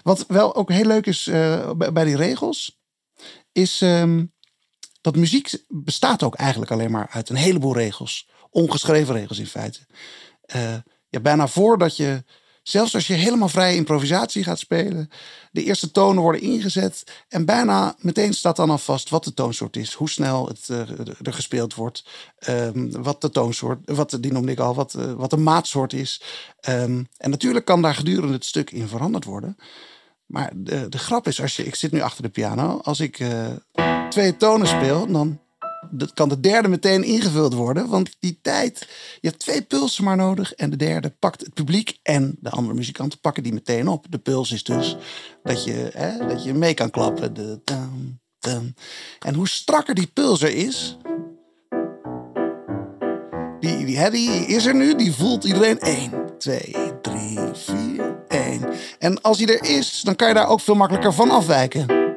Wat 0.02 0.26
wel 0.26 0.54
ook 0.54 0.70
heel 0.70 0.84
leuk 0.84 1.06
is 1.06 1.26
uh, 1.26 1.70
bij 1.74 2.04
die 2.04 2.16
regels, 2.16 2.80
is 3.52 3.80
um, 3.80 4.32
dat 5.00 5.16
muziek 5.16 5.64
bestaat 5.68 6.22
ook 6.22 6.34
eigenlijk 6.34 6.70
alleen 6.70 6.90
maar 6.90 7.08
uit 7.10 7.28
een 7.28 7.36
heleboel 7.36 7.74
regels. 7.74 8.28
Ongeschreven 8.50 9.14
regels 9.14 9.38
in 9.38 9.46
feite. 9.46 9.86
Uh, 10.56 10.74
ja, 11.08 11.20
bijna 11.20 11.46
voordat 11.46 11.96
je 11.96 12.24
Zelfs 12.68 12.94
als 12.94 13.06
je 13.06 13.14
helemaal 13.14 13.48
vrije 13.48 13.76
improvisatie 13.76 14.44
gaat 14.44 14.58
spelen, 14.58 15.10
de 15.50 15.64
eerste 15.64 15.90
tonen 15.90 16.22
worden 16.22 16.40
ingezet 16.40 17.24
en 17.28 17.44
bijna 17.44 17.94
meteen 17.98 18.34
staat 18.34 18.56
dan 18.56 18.70
al 18.70 18.78
vast 18.78 19.10
wat 19.10 19.24
de 19.24 19.34
toonsoort 19.34 19.76
is, 19.76 19.92
hoe 19.92 20.10
snel 20.10 20.48
het 20.48 20.68
uh, 20.70 20.78
er 21.22 21.32
gespeeld 21.32 21.74
wordt, 21.74 22.04
um, 22.48 23.02
wat 23.02 23.20
de 23.20 23.30
toonsoort, 23.30 23.78
wat 23.84 24.18
die 24.20 24.32
noemde 24.32 24.52
ik 24.52 24.58
al, 24.58 24.74
wat, 24.74 24.94
uh, 24.98 25.12
wat 25.12 25.30
de 25.30 25.36
maatsoort 25.36 25.92
is. 25.92 26.22
Um, 26.68 27.08
en 27.16 27.30
natuurlijk 27.30 27.64
kan 27.64 27.82
daar 27.82 27.94
gedurende 27.94 28.32
het 28.32 28.44
stuk 28.44 28.70
in 28.70 28.88
veranderd 28.88 29.24
worden. 29.24 29.56
Maar 30.26 30.52
de, 30.54 30.88
de 30.88 30.98
grap 30.98 31.26
is, 31.26 31.40
als 31.40 31.56
je, 31.56 31.64
ik 31.64 31.74
zit 31.74 31.92
nu 31.92 32.00
achter 32.00 32.22
de 32.22 32.28
piano, 32.28 32.80
als 32.82 33.00
ik 33.00 33.18
uh, 33.18 33.46
twee 34.08 34.36
tonen 34.36 34.66
speel, 34.66 35.06
dan 35.06 35.40
dat 35.90 36.12
kan 36.12 36.28
de 36.28 36.40
derde 36.40 36.68
meteen 36.68 37.04
ingevuld 37.04 37.54
worden. 37.54 37.88
Want 37.88 38.16
die 38.18 38.38
tijd, 38.42 38.88
je 39.20 39.28
hebt 39.28 39.40
twee 39.40 39.62
pulsen 39.62 40.04
maar 40.04 40.16
nodig. 40.16 40.54
En 40.54 40.70
de 40.70 40.76
derde 40.76 41.10
pakt 41.10 41.40
het 41.40 41.54
publiek 41.54 41.98
en 42.02 42.36
de 42.40 42.50
andere 42.50 42.74
muzikanten 42.74 43.20
pakken 43.20 43.42
die 43.42 43.52
meteen 43.52 43.88
op. 43.88 44.06
De 44.08 44.18
puls 44.18 44.52
is 44.52 44.64
dus 44.64 44.96
dat 45.42 45.64
je, 45.64 45.90
hè, 45.92 46.26
dat 46.26 46.44
je 46.44 46.54
mee 46.54 46.74
kan 46.74 46.90
klappen. 46.90 47.34
De. 47.34 47.60
En 49.18 49.34
hoe 49.34 49.48
strakker 49.48 49.94
die 49.94 50.06
puls 50.06 50.42
er 50.42 50.54
is. 50.54 50.96
Die, 53.60 53.84
die 53.84 54.46
is 54.46 54.66
er 54.66 54.74
nu, 54.74 54.94
die 54.94 55.12
voelt 55.12 55.44
iedereen 55.44 55.78
1, 55.78 56.10
2, 56.38 56.74
3, 57.02 57.38
4, 57.52 58.16
1. 58.28 58.68
En 58.98 59.22
als 59.22 59.38
die 59.38 59.58
er 59.58 59.70
is, 59.76 60.00
dan 60.00 60.16
kan 60.16 60.28
je 60.28 60.34
daar 60.34 60.48
ook 60.48 60.60
veel 60.60 60.74
makkelijker 60.74 61.12
van 61.12 61.30
afwijken. 61.30 62.07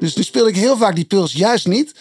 Dus 0.00 0.16
nu 0.16 0.22
speel 0.22 0.48
ik 0.48 0.56
heel 0.56 0.76
vaak 0.76 0.94
die 0.94 1.04
puls 1.04 1.32
juist 1.32 1.66
niet. 1.66 1.94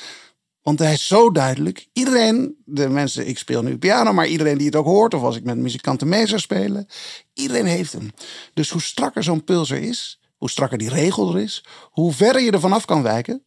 Want 0.62 0.80
hij 0.80 0.94
is 0.94 1.08
zo 1.08 1.32
duidelijk. 1.32 1.88
Iedereen, 1.94 2.56
de 2.66 2.90
mensen, 2.90 3.28
ik 3.28 3.38
speel 3.38 3.64
nu 3.64 3.78
piano, 3.78 4.14
maar 4.14 4.28
iedereen 4.28 4.58
die 4.58 4.66
het 4.66 4.76
ook 4.76 4.86
hoort, 4.86 5.14
of 5.14 5.22
als 5.22 5.36
ik 5.36 5.44
met 5.44 5.58
muzikanten 5.58 6.08
mee 6.10 6.28
zou 6.28 6.40
spelen, 6.40 6.88
iedereen 7.34 7.66
heeft 7.66 7.94
hem. 7.94 8.12
Dus 8.54 8.70
hoe 8.70 8.82
strakker 8.82 9.24
zo'n 9.24 9.44
puls 9.44 9.72
er 9.72 9.82
is, 9.82 10.20
hoe 10.38 10.50
strakker 10.50 10.78
die 10.78 10.90
regel 10.90 11.36
er 11.36 11.42
is, 11.42 11.64
hoe 11.82 12.14
verder 12.14 12.42
je 12.42 12.52
ervan 12.52 12.74
af 12.74 12.86
kan 12.86 13.04
wijken. 13.04 13.44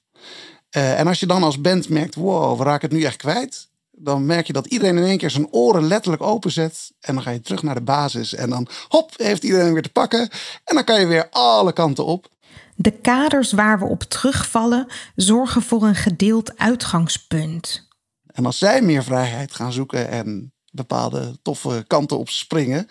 Uh, 0.77 0.99
en 0.99 1.07
als 1.07 1.21
je 1.21 1.27
dan 1.27 1.43
als 1.43 1.61
band 1.61 1.89
merkt, 1.89 2.15
wow, 2.15 2.59
we 2.59 2.65
raken 2.65 2.89
het 2.89 2.99
nu 2.99 3.05
echt 3.05 3.17
kwijt, 3.17 3.69
dan 3.91 4.27
merk 4.27 4.47
je 4.47 4.53
dat 4.53 4.67
iedereen 4.67 4.97
in 4.97 5.05
één 5.05 5.19
keer 5.19 5.31
zijn 5.31 5.49
oren 5.51 5.87
letterlijk 5.87 6.23
openzet. 6.23 6.93
En 7.01 7.15
dan 7.15 7.23
ga 7.23 7.31
je 7.31 7.41
terug 7.41 7.63
naar 7.63 7.75
de 7.75 7.81
basis. 7.81 8.35
En 8.35 8.51
dan, 8.51 8.67
hop, 8.89 9.13
heeft 9.17 9.45
iedereen 9.45 9.73
weer 9.73 9.83
te 9.83 9.93
pakken. 9.93 10.21
En 10.65 10.75
dan 10.75 10.85
kan 10.85 11.01
je 11.01 11.07
weer 11.07 11.29
alle 11.31 11.73
kanten 11.73 12.05
op. 12.05 12.31
De 12.77 12.91
kaders 12.91 13.53
waar 13.53 13.79
we 13.79 13.85
op 13.85 14.03
terugvallen 14.03 14.87
zorgen 15.15 15.63
voor 15.63 15.83
een 15.83 15.95
gedeeld 15.95 16.59
uitgangspunt. 16.59 17.89
En 18.27 18.47
als 18.47 18.59
zij 18.59 18.83
meer 18.83 19.05
vrijheid 19.05 19.55
gaan 19.55 19.73
zoeken 19.73 20.09
en 20.09 20.53
bepaalde 20.71 21.39
toffe 21.43 21.85
kanten 21.87 22.19
op 22.19 22.29
springen, 22.29 22.87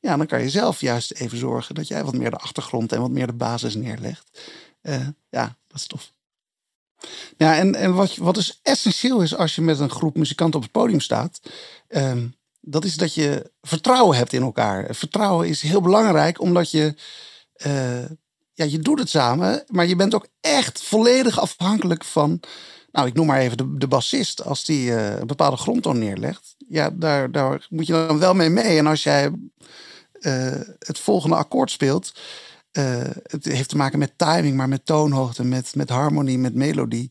ja, 0.00 0.16
dan 0.16 0.26
kan 0.26 0.42
je 0.42 0.50
zelf 0.50 0.80
juist 0.80 1.12
even 1.12 1.38
zorgen 1.38 1.74
dat 1.74 1.88
jij 1.88 2.04
wat 2.04 2.14
meer 2.14 2.30
de 2.30 2.36
achtergrond 2.36 2.92
en 2.92 3.00
wat 3.00 3.10
meer 3.10 3.26
de 3.26 3.32
basis 3.32 3.74
neerlegt. 3.74 4.40
Uh, 4.82 5.08
ja, 5.28 5.56
dat 5.66 5.78
is 5.80 5.86
tof. 5.86 6.12
Ja, 7.36 7.56
en, 7.56 7.74
en 7.74 7.94
wat, 7.94 8.16
wat 8.16 8.34
dus 8.34 8.60
essentieel 8.62 9.22
is 9.22 9.36
als 9.36 9.54
je 9.54 9.62
met 9.62 9.78
een 9.78 9.90
groep 9.90 10.16
muzikanten 10.16 10.56
op 10.56 10.62
het 10.62 10.72
podium 10.72 11.00
staat, 11.00 11.40
uh, 11.88 12.12
dat 12.60 12.84
is 12.84 12.96
dat 12.96 13.14
je 13.14 13.50
vertrouwen 13.62 14.16
hebt 14.16 14.32
in 14.32 14.42
elkaar. 14.42 14.94
Vertrouwen 14.94 15.48
is 15.48 15.62
heel 15.62 15.80
belangrijk, 15.80 16.40
omdat 16.40 16.70
je 16.70 16.94
uh, 17.66 18.04
ja, 18.60 18.66
je 18.66 18.78
doet 18.78 18.98
het 18.98 19.08
samen, 19.08 19.64
maar 19.66 19.86
je 19.86 19.96
bent 19.96 20.14
ook 20.14 20.26
echt 20.40 20.82
volledig 20.82 21.40
afhankelijk 21.40 22.04
van, 22.04 22.40
nou, 22.92 23.06
ik 23.06 23.14
noem 23.14 23.26
maar 23.26 23.38
even 23.38 23.56
de, 23.56 23.76
de 23.76 23.88
bassist. 23.88 24.44
Als 24.44 24.64
die 24.64 24.90
uh, 24.90 25.18
een 25.18 25.26
bepaalde 25.26 25.56
grondtoon 25.56 25.98
neerlegt, 25.98 26.54
ja, 26.68 26.90
daar, 26.90 27.30
daar 27.30 27.66
moet 27.70 27.86
je 27.86 27.92
dan 27.92 28.18
wel 28.18 28.34
mee 28.34 28.48
mee. 28.48 28.78
En 28.78 28.86
als 28.86 29.02
jij 29.02 29.30
uh, 30.20 30.60
het 30.78 30.98
volgende 30.98 31.36
akkoord 31.36 31.70
speelt, 31.70 32.12
uh, 32.72 33.00
het 33.22 33.44
heeft 33.44 33.68
te 33.68 33.76
maken 33.76 33.98
met 33.98 34.12
timing, 34.18 34.56
maar 34.56 34.68
met 34.68 34.86
toonhoogte, 34.86 35.44
met, 35.44 35.74
met 35.74 35.88
harmonie, 35.88 36.38
met 36.38 36.54
melodie. 36.54 37.10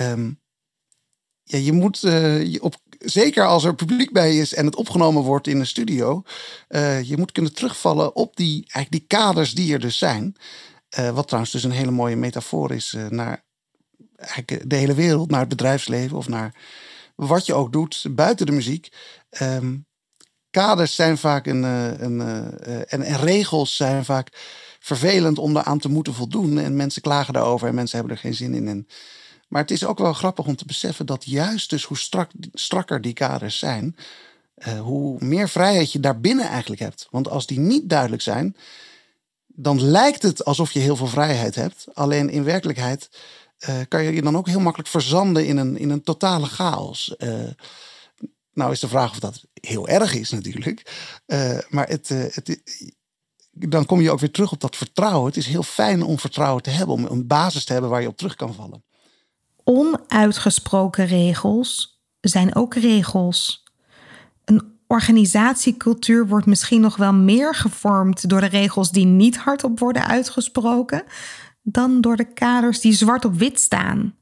Um, 0.00 0.40
ja, 1.42 1.58
je 1.58 1.72
moet 1.72 1.98
je 2.00 2.58
op, 2.60 2.74
zeker 2.98 3.46
als 3.46 3.64
er 3.64 3.74
publiek 3.74 4.12
bij 4.12 4.36
is 4.36 4.54
en 4.54 4.66
het 4.66 4.76
opgenomen 4.76 5.22
wordt 5.22 5.46
in 5.46 5.60
een 5.60 5.66
studio, 5.66 6.22
je 7.02 7.14
moet 7.16 7.32
kunnen 7.32 7.54
terugvallen 7.54 8.16
op 8.16 8.36
die, 8.36 8.66
eigenlijk 8.70 8.90
die 8.90 9.18
kaders 9.18 9.54
die 9.54 9.72
er 9.72 9.80
dus 9.80 9.98
zijn. 9.98 10.36
Uh, 10.98 11.10
wat 11.10 11.26
trouwens 11.26 11.52
dus 11.52 11.64
een 11.64 11.70
hele 11.70 11.90
mooie 11.90 12.16
metafoor 12.16 12.72
is 12.72 12.92
uh, 12.92 13.06
naar 13.08 13.44
eigenlijk 14.16 14.70
de 14.70 14.76
hele 14.76 14.94
wereld, 14.94 15.30
naar 15.30 15.40
het 15.40 15.48
bedrijfsleven 15.48 16.16
of 16.16 16.28
naar 16.28 16.54
wat 17.14 17.46
je 17.46 17.54
ook 17.54 17.72
doet 17.72 18.06
buiten 18.10 18.46
de 18.46 18.52
muziek. 18.52 18.92
Um, 19.42 19.86
kaders 20.50 20.94
zijn 20.94 21.18
vaak 21.18 21.46
een, 21.46 21.62
een 21.62 22.20
en, 22.88 23.02
en, 23.02 23.16
regels 23.16 23.76
zijn 23.76 24.04
vaak 24.04 24.28
vervelend 24.80 25.38
om 25.38 25.54
daaraan 25.54 25.78
te 25.78 25.88
moeten 25.88 26.14
voldoen. 26.14 26.58
En 26.58 26.76
mensen 26.76 27.02
klagen 27.02 27.32
daarover 27.32 27.68
en 27.68 27.74
mensen 27.74 27.98
hebben 27.98 28.16
er 28.16 28.22
geen 28.22 28.34
zin 28.34 28.54
in. 28.54 28.68
En, 28.68 28.86
maar 29.48 29.62
het 29.62 29.70
is 29.70 29.84
ook 29.84 29.98
wel 29.98 30.12
grappig 30.12 30.46
om 30.46 30.56
te 30.56 30.66
beseffen 30.66 31.06
dat 31.06 31.24
juist 31.24 31.70
dus 31.70 31.84
hoe 31.84 31.98
strak, 31.98 32.30
strakker 32.52 33.00
die 33.00 33.12
kaders 33.12 33.58
zijn, 33.58 33.96
hoe 34.80 35.24
meer 35.24 35.48
vrijheid 35.48 35.92
je 35.92 36.00
daarbinnen 36.00 36.48
eigenlijk 36.48 36.80
hebt. 36.80 37.08
Want 37.10 37.28
als 37.28 37.46
die 37.46 37.58
niet 37.58 37.88
duidelijk 37.88 38.22
zijn, 38.22 38.56
dan 39.62 39.82
lijkt 39.82 40.22
het 40.22 40.44
alsof 40.44 40.72
je 40.72 40.78
heel 40.78 40.96
veel 40.96 41.06
vrijheid 41.06 41.54
hebt. 41.54 41.86
Alleen 41.94 42.30
in 42.30 42.44
werkelijkheid 42.44 43.10
uh, 43.68 43.76
kan 43.88 44.02
je 44.02 44.12
je 44.12 44.22
dan 44.22 44.36
ook 44.36 44.46
heel 44.46 44.60
makkelijk 44.60 44.90
verzanden 44.90 45.46
in 45.46 45.56
een, 45.56 45.76
in 45.76 45.90
een 45.90 46.02
totale 46.02 46.46
chaos. 46.46 47.14
Uh, 47.18 47.48
nou 48.52 48.72
is 48.72 48.80
de 48.80 48.88
vraag 48.88 49.10
of 49.10 49.18
dat 49.18 49.44
heel 49.52 49.88
erg 49.88 50.14
is 50.14 50.30
natuurlijk. 50.30 50.92
Uh, 51.26 51.58
maar 51.68 51.88
het, 51.88 52.08
het, 52.08 52.60
dan 53.50 53.86
kom 53.86 54.00
je 54.00 54.10
ook 54.10 54.20
weer 54.20 54.30
terug 54.30 54.52
op 54.52 54.60
dat 54.60 54.76
vertrouwen. 54.76 55.26
Het 55.26 55.36
is 55.36 55.46
heel 55.46 55.62
fijn 55.62 56.02
om 56.02 56.18
vertrouwen 56.18 56.62
te 56.62 56.70
hebben, 56.70 56.94
om 56.94 57.04
een 57.04 57.26
basis 57.26 57.64
te 57.64 57.72
hebben 57.72 57.90
waar 57.90 58.02
je 58.02 58.08
op 58.08 58.16
terug 58.16 58.36
kan 58.36 58.54
vallen. 58.54 58.84
Onuitgesproken 59.64 61.06
regels 61.06 62.00
zijn 62.20 62.54
ook 62.54 62.74
regels. 62.74 63.64
Organisatiecultuur 64.90 66.26
wordt 66.26 66.46
misschien 66.46 66.80
nog 66.80 66.96
wel 66.96 67.12
meer 67.12 67.54
gevormd 67.54 68.28
door 68.28 68.40
de 68.40 68.46
regels 68.46 68.90
die 68.90 69.04
niet 69.06 69.36
hardop 69.36 69.78
worden 69.78 70.06
uitgesproken, 70.06 71.04
dan 71.62 72.00
door 72.00 72.16
de 72.16 72.32
kaders 72.32 72.80
die 72.80 72.92
zwart 72.92 73.24
op 73.24 73.34
wit 73.34 73.60
staan. 73.60 74.14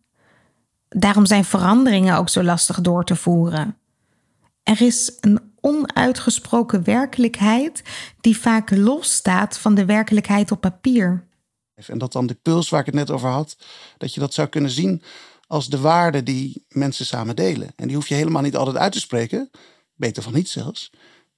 Daarom 0.88 1.26
zijn 1.26 1.44
veranderingen 1.44 2.16
ook 2.16 2.28
zo 2.28 2.42
lastig 2.42 2.80
door 2.80 3.04
te 3.04 3.16
voeren. 3.16 3.76
Er 4.62 4.80
is 4.80 5.16
een 5.20 5.40
onuitgesproken 5.60 6.84
werkelijkheid 6.84 7.82
die 8.20 8.38
vaak 8.38 8.70
losstaat 8.70 9.58
van 9.58 9.74
de 9.74 9.84
werkelijkheid 9.84 10.50
op 10.50 10.60
papier. 10.60 11.26
En 11.86 11.98
dat 11.98 12.12
dan 12.12 12.26
de 12.26 12.38
puls 12.42 12.68
waar 12.68 12.80
ik 12.80 12.86
het 12.86 12.94
net 12.94 13.10
over 13.10 13.28
had, 13.28 13.56
dat 13.98 14.14
je 14.14 14.20
dat 14.20 14.34
zou 14.34 14.48
kunnen 14.48 14.70
zien 14.70 15.02
als 15.46 15.68
de 15.68 15.78
waarden 15.78 16.24
die 16.24 16.64
mensen 16.68 17.06
samen 17.06 17.36
delen. 17.36 17.70
En 17.76 17.86
die 17.86 17.96
hoef 17.96 18.08
je 18.08 18.14
helemaal 18.14 18.42
niet 18.42 18.56
altijd 18.56 18.76
uit 18.76 18.92
te 18.92 19.00
spreken, 19.00 19.50
beter 19.98 20.22
van 20.22 20.34
niet 20.34 20.48
zelfs. 20.48 20.90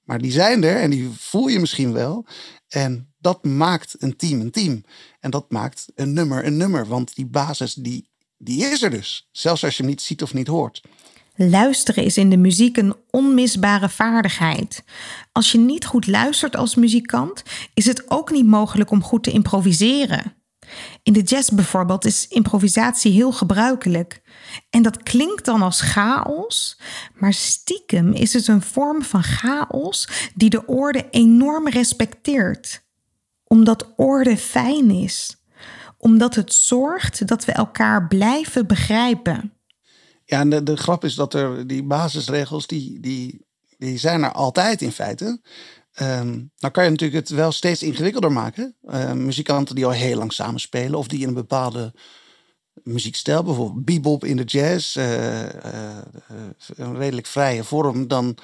Maar 0.03 0.21
die 0.21 0.31
zijn 0.31 0.63
er 0.63 0.75
en 0.75 0.89
die 0.89 1.09
voel 1.17 1.47
je 1.47 1.59
misschien 1.59 1.93
wel. 1.93 2.25
En 2.67 3.13
dat 3.19 3.43
maakt 3.43 3.95
een 3.99 4.15
team 4.15 4.39
een 4.41 4.51
team. 4.51 4.83
En 5.19 5.31
dat 5.31 5.51
maakt 5.51 5.85
een 5.95 6.13
nummer 6.13 6.45
een 6.45 6.57
nummer. 6.57 6.87
Want 6.87 7.15
die 7.15 7.25
basis 7.25 7.73
die 7.73 8.09
die 8.37 8.65
is 8.65 8.81
er 8.81 8.89
dus. 8.89 9.27
Zelfs 9.31 9.63
als 9.63 9.77
je 9.77 9.83
hem 9.83 9.91
niet 9.91 10.01
ziet 10.01 10.21
of 10.21 10.33
niet 10.33 10.47
hoort. 10.47 10.81
Luisteren 11.35 12.03
is 12.03 12.17
in 12.17 12.29
de 12.29 12.37
muziek 12.37 12.77
een 12.77 12.95
onmisbare 13.09 13.89
vaardigheid. 13.89 14.83
Als 15.31 15.51
je 15.51 15.57
niet 15.57 15.85
goed 15.85 16.07
luistert 16.07 16.55
als 16.55 16.75
muzikant, 16.75 17.43
is 17.73 17.85
het 17.85 18.11
ook 18.11 18.31
niet 18.31 18.45
mogelijk 18.45 18.91
om 18.91 19.03
goed 19.03 19.23
te 19.23 19.31
improviseren. 19.31 20.33
In 21.03 21.13
de 21.13 21.21
jazz 21.21 21.49
bijvoorbeeld 21.49 22.05
is 22.05 22.27
improvisatie 22.27 23.11
heel 23.11 23.31
gebruikelijk. 23.31 24.21
En 24.69 24.81
dat 24.81 25.03
klinkt 25.03 25.45
dan 25.45 25.61
als 25.61 25.81
chaos, 25.81 26.79
maar 27.13 27.33
stiekem 27.33 28.13
is 28.13 28.33
het 28.33 28.47
een 28.47 28.61
vorm 28.61 29.01
van 29.01 29.23
chaos 29.23 30.07
die 30.35 30.49
de 30.49 30.65
orde 30.65 31.07
enorm 31.09 31.67
respecteert. 31.67 32.83
Omdat 33.43 33.93
orde 33.95 34.37
fijn 34.37 34.91
is. 34.91 35.35
Omdat 35.97 36.35
het 36.35 36.53
zorgt 36.53 37.27
dat 37.27 37.45
we 37.45 37.51
elkaar 37.51 38.07
blijven 38.07 38.67
begrijpen. 38.67 39.53
Ja, 40.25 40.39
en 40.39 40.49
de, 40.49 40.63
de 40.63 40.77
grap 40.77 41.03
is 41.03 41.15
dat 41.15 41.33
er 41.33 41.67
die 41.67 41.83
basisregels, 41.83 42.67
die, 42.67 42.99
die, 42.99 43.45
die 43.77 43.97
zijn 43.97 44.23
er 44.23 44.31
altijd 44.31 44.81
in 44.81 44.91
feite. 44.91 45.41
Um, 45.99 46.51
dan 46.57 46.71
kan 46.71 46.83
je 46.83 46.89
natuurlijk 46.89 47.27
het 47.27 47.37
wel 47.37 47.51
steeds 47.51 47.83
ingewikkelder 47.83 48.31
maken. 48.31 48.75
Uh, 48.83 49.11
muzikanten 49.11 49.75
die 49.75 49.85
al 49.85 49.91
heel 49.91 50.17
lang 50.17 50.33
samenspelen 50.33 50.99
of 50.99 51.07
die 51.07 51.21
in 51.21 51.27
een 51.27 51.33
bepaalde 51.33 51.93
muziekstijl, 52.83 53.43
bijvoorbeeld 53.43 53.85
bebop 53.85 54.25
in 54.25 54.37
de 54.37 54.43
jazz, 54.43 54.95
uh, 54.95 55.41
uh, 55.43 55.97
een 56.75 56.97
redelijk 56.97 57.27
vrije 57.27 57.63
vorm, 57.63 58.07
dan 58.07 58.37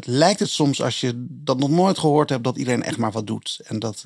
lijkt 0.00 0.40
het 0.40 0.48
soms 0.48 0.82
als 0.82 1.00
je 1.00 1.26
dat 1.28 1.58
nog 1.58 1.70
nooit 1.70 1.98
gehoord 1.98 2.28
hebt 2.28 2.44
dat 2.44 2.56
iedereen 2.56 2.82
echt 2.82 2.98
maar 2.98 3.12
wat 3.12 3.26
doet 3.26 3.60
en 3.64 3.78
dat, 3.78 4.04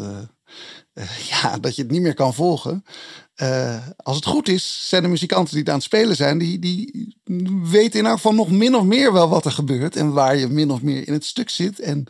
ja, 1.31 1.59
dat 1.59 1.77
je 1.77 1.83
het 1.83 1.91
niet 1.91 2.03
meer 2.03 2.15
kan 2.15 2.35
volgen. 2.35 2.85
als 3.97 4.17
het 4.17 4.27
goed 4.27 4.49
is, 4.49 4.89
zijn 4.89 5.03
de 5.03 5.09
muzikanten 5.09 5.51
die 5.51 5.61
het 5.61 5.69
aan 5.69 5.75
het 5.75 5.85
spelen 5.85 6.17
zijn, 6.17 6.39
die, 6.39 6.59
die 6.59 7.17
weten 7.63 7.99
in 7.99 8.07
elk 8.07 8.15
geval 8.15 8.35
nog 8.35 8.51
min 8.51 8.75
of 8.75 8.85
meer 8.85 9.13
wel 9.13 9.29
wat 9.29 9.45
er 9.45 9.53
gebeurt 9.53 9.97
en 9.97 10.13
waar 10.13 10.37
je 10.37 10.49
min 10.49 10.71
of 10.71 10.83
meer 10.83 11.07
in 11.07 11.13
het 11.13 11.25
stuk 11.25 11.51
zit. 11.51 11.81
En 11.81 12.07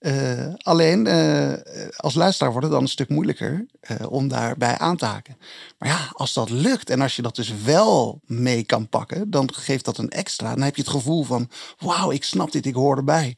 uh, 0.00 0.54
alleen 0.58 1.06
uh, 1.06 1.52
als 1.96 2.14
luisteraar 2.14 2.52
wordt 2.52 2.66
het 2.66 2.74
dan 2.74 2.84
een 2.84 2.88
stuk 2.88 3.08
moeilijker 3.08 3.66
om 4.08 4.28
daarbij 4.28 4.78
aan 4.78 4.96
te 4.96 5.04
haken. 5.04 5.36
Maar 5.78 5.88
ja, 5.88 6.10
als 6.12 6.32
dat 6.32 6.50
lukt 6.50 6.90
en 6.90 7.00
als 7.00 7.16
je 7.16 7.22
dat 7.22 7.36
dus 7.36 7.52
wel 7.64 8.20
mee 8.24 8.64
kan 8.64 8.88
pakken, 8.88 9.30
dan 9.30 9.54
geeft 9.54 9.84
dat 9.84 9.98
een 9.98 10.10
extra. 10.10 10.54
Dan 10.54 10.62
heb 10.62 10.76
je 10.76 10.82
het 10.82 10.90
gevoel 10.90 11.24
van: 11.24 11.48
wauw, 11.78 12.10
ik 12.10 12.24
snap 12.24 12.52
dit, 12.52 12.66
ik 12.66 12.74
hoor 12.74 12.96
erbij. 12.96 13.36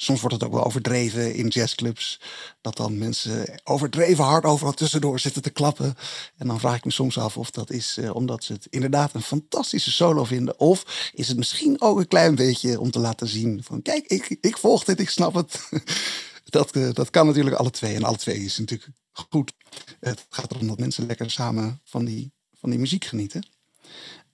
Soms 0.00 0.20
wordt 0.20 0.34
het 0.34 0.44
ook 0.44 0.52
wel 0.52 0.64
overdreven 0.64 1.34
in 1.34 1.48
jazzclubs. 1.48 2.20
Dat 2.60 2.76
dan 2.76 2.98
mensen 2.98 3.60
overdreven 3.64 4.24
hard 4.24 4.44
overal 4.44 4.72
tussendoor 4.72 5.20
zitten 5.20 5.42
te 5.42 5.50
klappen. 5.50 5.94
En 6.36 6.46
dan 6.46 6.60
vraag 6.60 6.76
ik 6.76 6.84
me 6.84 6.90
soms 6.90 7.18
af 7.18 7.36
of 7.36 7.50
dat 7.50 7.70
is 7.70 7.96
uh, 7.98 8.14
omdat 8.14 8.44
ze 8.44 8.52
het 8.52 8.66
inderdaad 8.70 9.14
een 9.14 9.22
fantastische 9.22 9.90
solo 9.90 10.24
vinden. 10.24 10.58
Of 10.58 11.10
is 11.14 11.28
het 11.28 11.36
misschien 11.36 11.80
ook 11.80 11.98
een 11.98 12.08
klein 12.08 12.34
beetje 12.34 12.80
om 12.80 12.90
te 12.90 12.98
laten 12.98 13.28
zien 13.28 13.62
van 13.62 13.82
kijk, 13.82 14.06
ik, 14.06 14.36
ik 14.40 14.58
volg 14.58 14.84
dit, 14.84 15.00
ik 15.00 15.10
snap 15.10 15.34
het. 15.34 15.68
dat, 16.44 16.76
uh, 16.76 16.92
dat 16.92 17.10
kan 17.10 17.26
natuurlijk 17.26 17.56
alle 17.56 17.70
twee. 17.70 17.94
En 17.94 18.04
alle 18.04 18.16
twee 18.16 18.38
is 18.38 18.58
natuurlijk 18.58 18.90
goed. 19.12 19.52
Het 20.00 20.26
gaat 20.30 20.50
erom 20.50 20.66
dat 20.66 20.78
mensen 20.78 21.06
lekker 21.06 21.30
samen 21.30 21.80
van 21.84 22.04
die, 22.04 22.32
van 22.54 22.70
die 22.70 22.78
muziek 22.78 23.04
genieten. 23.04 23.46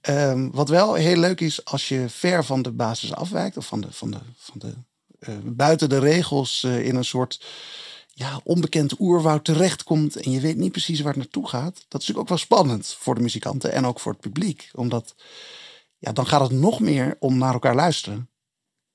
Um, 0.08 0.50
wat 0.50 0.68
wel 0.68 0.94
heel 0.94 1.16
leuk 1.16 1.40
is 1.40 1.64
als 1.64 1.88
je 1.88 2.08
ver 2.08 2.44
van 2.44 2.62
de 2.62 2.72
basis 2.72 3.14
afwijkt, 3.14 3.56
of 3.56 3.66
van 3.66 3.80
de, 3.80 3.92
van 3.92 4.10
de, 4.10 4.18
van 4.36 4.58
de 4.58 4.74
buiten 5.44 5.88
de 5.88 5.98
regels 5.98 6.62
uh, 6.62 6.86
in 6.86 6.96
een 6.96 7.04
soort 7.04 7.44
ja, 8.12 8.40
onbekend 8.44 9.00
oerwoud 9.00 9.44
terechtkomt 9.44 10.16
en 10.16 10.30
je 10.30 10.40
weet 10.40 10.56
niet 10.56 10.72
precies 10.72 11.00
waar 11.00 11.12
het 11.12 11.22
naartoe 11.22 11.48
gaat. 11.48 11.74
Dat 11.74 11.82
is 11.82 11.90
natuurlijk 11.90 12.18
ook 12.18 12.28
wel 12.28 12.38
spannend 12.38 12.96
voor 12.98 13.14
de 13.14 13.20
muzikanten 13.20 13.72
en 13.72 13.86
ook 13.86 14.00
voor 14.00 14.12
het 14.12 14.20
publiek. 14.20 14.70
Omdat 14.72 15.14
ja, 15.98 16.12
dan 16.12 16.26
gaat 16.26 16.40
het 16.40 16.50
nog 16.50 16.80
meer 16.80 17.16
om 17.18 17.38
naar 17.38 17.52
elkaar 17.52 17.74
luisteren. 17.74 18.28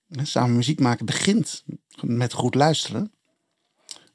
Samen 0.09 0.55
muziek 0.55 0.79
maken 0.79 1.05
begint 1.05 1.63
met 2.01 2.33
goed 2.33 2.55
luisteren. 2.55 3.13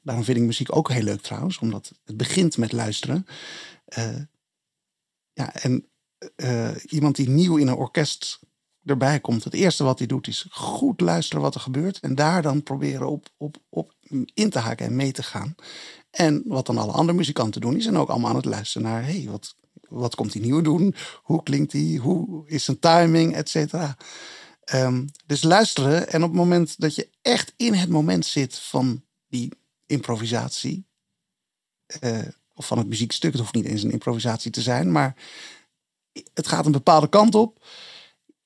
Daarom 0.01 0.23
vind 0.23 0.37
ik 0.37 0.43
muziek 0.43 0.75
ook 0.75 0.91
heel 0.91 1.03
leuk 1.03 1.21
trouwens, 1.21 1.57
omdat 1.57 1.91
het 2.05 2.17
begint 2.17 2.57
met 2.57 2.71
luisteren. 2.71 3.25
Uh, 3.97 4.21
ja, 5.33 5.53
en 5.53 5.89
iemand 6.85 7.15
die 7.15 7.29
nieuw 7.29 7.57
in 7.57 7.67
een 7.67 7.75
orkest 7.75 8.39
erbij 8.85 9.19
komt. 9.19 9.43
Het 9.43 9.53
eerste 9.53 9.83
wat 9.83 9.97
hij 9.97 10.07
doet 10.07 10.27
is 10.27 10.45
goed 10.49 11.01
luisteren 11.01 11.43
wat 11.43 11.55
er 11.55 11.61
gebeurt. 11.61 11.99
En 11.99 12.15
daar 12.15 12.41
dan 12.41 12.63
proberen 12.63 13.09
op, 13.09 13.29
op, 13.37 13.57
op 13.69 13.93
in 14.33 14.49
te 14.49 14.59
haken 14.59 14.85
en 14.85 14.95
mee 14.95 15.11
te 15.11 15.23
gaan. 15.23 15.55
En 16.09 16.43
wat 16.45 16.65
dan 16.65 16.77
alle 16.77 16.91
andere 16.91 17.17
muzikanten 17.17 17.61
doen, 17.61 17.73
die 17.73 17.81
zijn 17.81 17.97
ook 17.97 18.09
allemaal 18.09 18.29
aan 18.29 18.35
het 18.35 18.45
luisteren 18.45 18.87
naar... 18.87 19.05
hey, 19.05 19.27
wat, 19.29 19.55
wat 19.89 20.15
komt 20.15 20.31
die 20.31 20.41
nieuw 20.41 20.61
doen? 20.61 20.95
Hoe 21.21 21.43
klinkt 21.43 21.71
die? 21.71 21.99
Hoe 21.99 22.47
is 22.47 22.63
zijn 22.63 22.79
timing? 22.79 23.35
Et 23.35 23.49
cetera. 23.49 23.97
Um, 24.73 25.05
dus 25.25 25.43
luisteren 25.43 26.09
en 26.09 26.23
op 26.23 26.29
het 26.29 26.37
moment 26.37 26.79
dat 26.79 26.95
je 26.95 27.09
echt 27.21 27.53
in 27.55 27.73
het 27.73 27.89
moment 27.89 28.25
zit 28.25 28.59
van 28.59 29.03
die 29.27 29.51
improvisatie... 29.85 30.85
Uh, 32.01 32.19
of 32.53 32.67
van 32.67 32.77
het 32.77 32.87
muziekstuk, 32.87 33.31
het 33.31 33.41
hoeft 33.41 33.53
niet 33.53 33.65
eens 33.65 33.83
een 33.83 33.91
improvisatie 33.91 34.51
te 34.51 34.61
zijn... 34.61 34.91
maar 34.91 35.15
het 36.33 36.47
gaat 36.47 36.65
een 36.65 36.71
bepaalde 36.71 37.09
kant 37.09 37.35
op 37.35 37.65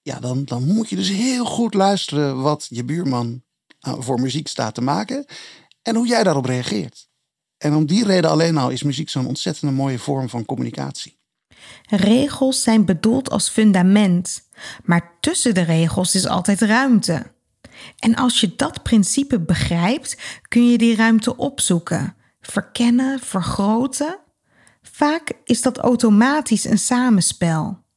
ja, 0.10 0.20
dan, 0.20 0.46
dan 0.46 0.64
moet 0.64 0.90
je 0.90 0.96
dus 0.96 1.10
heel 1.10 1.46
goed 1.46 1.74
luisteren 1.74 2.42
wat 2.42 2.68
je 2.70 2.84
buurman 2.84 3.44
eh, 3.80 3.94
voor 4.00 4.20
muziek 4.20 4.48
staat 4.48 4.76
te 4.76 4.82
maken 4.82 5.26
en 5.82 5.96
hoe 5.96 6.08
jij 6.08 6.24
daarop 6.24 6.46
reageert. 6.46 7.10
En 7.58 7.74
om 7.74 7.86
die 7.86 8.06
reden 8.06 8.30
alleen 8.30 8.58
al 8.58 8.70
is 8.70 8.84
muziek 8.84 9.10
zo'n 9.10 9.28
ontzettend 9.28 9.72
mooie 9.72 10.00
vorm 10.00 10.30
van 10.30 10.46
communicatie. 10.46 11.18
Regels 11.90 12.64
zijn 12.64 12.86
bedoeld 12.86 13.30
als 13.30 13.50
fundament, 13.50 14.48
maar 14.84 15.12
tussen 15.20 15.54
de 15.54 15.62
regels 15.62 16.16
is 16.16 16.28
altijd 16.28 16.62
ruimte. 16.62 17.32
En 17.98 18.16
als 18.16 18.40
je 18.40 18.56
dat 18.56 18.84
principe 18.84 19.40
begrijpt, 19.40 20.18
kun 20.48 20.72
je 20.72 20.78
die 20.78 20.96
ruimte 20.96 21.38
opzoeken, 21.38 22.16
verkennen, 22.42 23.20
vergroten. 23.20 24.20
Vaak 24.82 25.32
is 25.44 25.62
dat 25.62 25.78
automatisch 25.78 26.66
een 26.66 26.80
samenspel. 26.80 27.88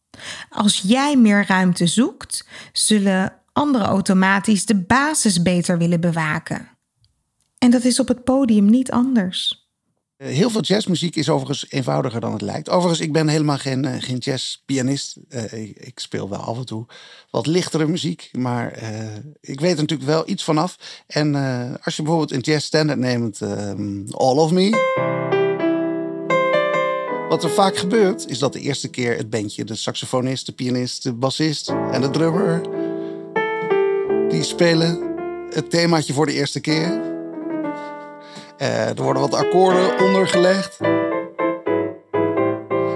Als 0.50 0.82
jij 0.86 1.16
meer 1.16 1.44
ruimte 1.46 1.86
zoekt, 1.86 2.46
zullen 2.72 3.32
anderen 3.52 3.86
automatisch 3.86 4.66
de 4.66 4.76
basis 4.76 5.42
beter 5.42 5.78
willen 5.78 6.00
bewaken. 6.00 6.68
En 7.58 7.70
dat 7.70 7.84
is 7.84 8.00
op 8.00 8.08
het 8.08 8.24
podium 8.24 8.70
niet 8.70 8.90
anders. 8.90 9.62
Eh, 10.16 10.28
heel 10.28 10.50
veel 10.50 10.60
jazzmuziek 10.60 11.16
is 11.16 11.28
overigens 11.28 11.70
eenvoudiger 11.70 12.20
dan 12.20 12.32
het 12.32 12.42
lijkt. 12.42 12.70
Overigens, 12.70 13.00
ik 13.00 13.12
ben 13.12 13.28
helemaal 13.28 13.58
geen, 13.58 13.84
uh, 13.84 13.94
geen 13.98 14.16
jazzpianist. 14.16 15.16
Uh, 15.28 15.52
ik, 15.52 15.76
ik, 15.76 15.98
speel 15.98 16.28
wel 16.28 16.38
af 16.38 16.56
en 16.56 16.66
toe 16.66 16.86
wat 17.30 17.46
lichtere 17.46 17.86
muziek. 17.86 18.28
Maar 18.32 18.82
ik 19.40 19.60
weet 19.60 19.74
er 19.74 19.80
natuurlijk 19.80 20.10
wel 20.10 20.28
iets 20.28 20.44
vanaf. 20.44 20.76
En 21.06 21.34
als 21.82 21.96
je 21.96 22.02
bijvoorbeeld 22.02 22.32
een 22.32 22.52
jazz 22.52 22.66
standard 22.66 22.98
neemt, 22.98 23.40
ehm, 23.40 24.06
All 24.10 24.36
of 24.36 24.50
Me... 24.50 25.41
Wat 27.32 27.44
er 27.44 27.50
vaak 27.50 27.76
gebeurt, 27.76 28.28
is 28.28 28.38
dat 28.38 28.52
de 28.52 28.60
eerste 28.60 28.88
keer 28.88 29.16
het 29.16 29.30
bandje, 29.30 29.64
de 29.64 29.74
saxofonist, 29.74 30.46
de 30.46 30.52
pianist, 30.52 31.02
de 31.02 31.12
bassist 31.12 31.68
en 31.68 32.00
de 32.00 32.10
drummer, 32.10 32.60
die 34.28 34.42
spelen 34.42 35.14
het 35.50 35.70
themaatje 35.70 36.12
voor 36.12 36.26
de 36.26 36.32
eerste 36.32 36.60
keer. 36.60 37.00
Uh, 38.58 38.88
er 38.88 39.02
worden 39.02 39.22
wat 39.22 39.34
akkoorden 39.34 40.00
ondergelegd. 40.00 40.78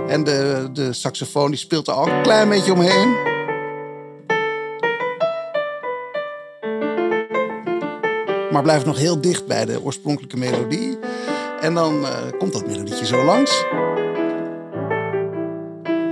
En 0.08 0.24
de, 0.24 0.68
de 0.72 0.92
saxofoon 0.92 1.50
die 1.50 1.58
speelt 1.58 1.86
er 1.86 1.94
al 1.94 2.08
een 2.08 2.22
klein 2.22 2.48
beetje 2.48 2.72
omheen. 2.72 3.16
Maar 8.50 8.62
blijft 8.62 8.86
nog 8.86 8.98
heel 8.98 9.20
dicht 9.20 9.46
bij 9.46 9.64
de 9.64 9.82
oorspronkelijke 9.82 10.36
melodie. 10.36 10.98
En 11.60 11.74
dan 11.74 12.00
uh, 12.00 12.10
komt 12.38 12.52
dat 12.52 12.66
melodietje 12.66 13.06
zo 13.06 13.24
langs. 13.24 13.64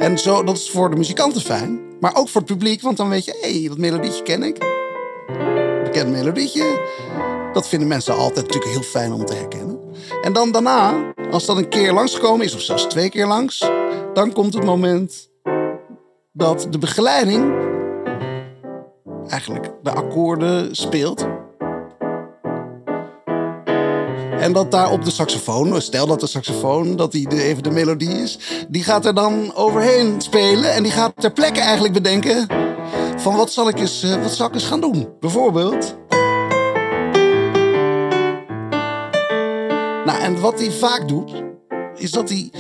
En 0.05 0.19
zo, 0.19 0.43
dat 0.43 0.57
is 0.57 0.71
voor 0.71 0.90
de 0.90 0.97
muzikanten 0.97 1.40
fijn. 1.40 1.81
Maar 2.01 2.17
ook 2.17 2.29
voor 2.29 2.40
het 2.40 2.51
publiek, 2.51 2.83
want 2.83 2.97
dan 2.97 3.09
weet 3.09 3.25
je, 3.25 3.38
hé, 3.40 3.59
hey, 3.59 3.69
dat 3.69 3.79
melodietje 3.79 4.23
ken 4.23 4.43
ik. 4.43 4.59
Bekend 5.85 6.11
melodietje. 6.11 6.81
Dat 7.53 7.69
vinden 7.69 7.88
mensen 7.88 8.14
altijd 8.14 8.47
natuurlijk 8.47 8.73
heel 8.73 8.83
fijn 8.83 9.12
om 9.12 9.25
te 9.25 9.35
herkennen. 9.35 9.81
En 10.23 10.33
dan 10.33 10.53
daarna, 10.53 11.12
als 11.31 11.47
dat 11.47 11.57
een 11.57 11.69
keer 11.69 11.93
langsgekomen 11.93 12.47
is, 12.47 12.55
of 12.55 12.61
zelfs 12.61 12.87
twee 12.87 13.11
keer 13.11 13.27
langs, 13.27 13.71
dan 14.12 14.33
komt 14.33 14.55
het 14.55 14.64
moment 14.64 15.31
dat 16.33 16.67
de 16.71 16.79
begeleiding 16.79 17.55
eigenlijk 19.29 19.71
de 19.83 19.90
akkoorden 19.90 20.77
speelt 20.77 21.27
En 24.44 24.52
dat 24.52 24.70
daar 24.70 24.90
op 24.90 25.04
de 25.04 25.11
saxofoon, 25.11 25.83
stel 25.83 26.07
dat 26.07 26.20
de 26.20 26.26
saxofoon, 26.26 26.96
dat 26.96 27.12
de, 27.12 27.42
even 27.42 27.62
de 27.62 27.70
melodie 27.70 28.22
is, 28.22 28.38
die 28.68 28.83
gaat 28.85 29.07
er 29.07 29.14
dan 29.14 29.54
overheen 29.54 30.20
spelen. 30.20 30.72
En 30.72 30.83
die 30.83 30.92
gaat 30.92 31.12
ter 31.16 31.33
plekke 31.33 31.61
eigenlijk 31.61 31.94
bedenken 31.94 32.46
van 33.16 33.37
wat 33.37 33.52
zal 33.52 33.68
ik 33.68 33.78
eens, 33.78 34.02
eh, 34.02 34.22
wat 34.22 34.35
zal 34.35 34.46
ik 34.46 34.54
eens 34.54 34.64
gaan 34.64 34.80
doen. 34.80 35.09
Bijvoorbeeld. 35.20 35.96
Nou, 40.04 40.20
en 40.20 40.40
wat 40.40 40.59
hij 40.59 40.70
vaak 40.70 41.09
doet, 41.09 41.33
is 41.96 42.11
dat 42.11 42.28
hij 42.28 42.50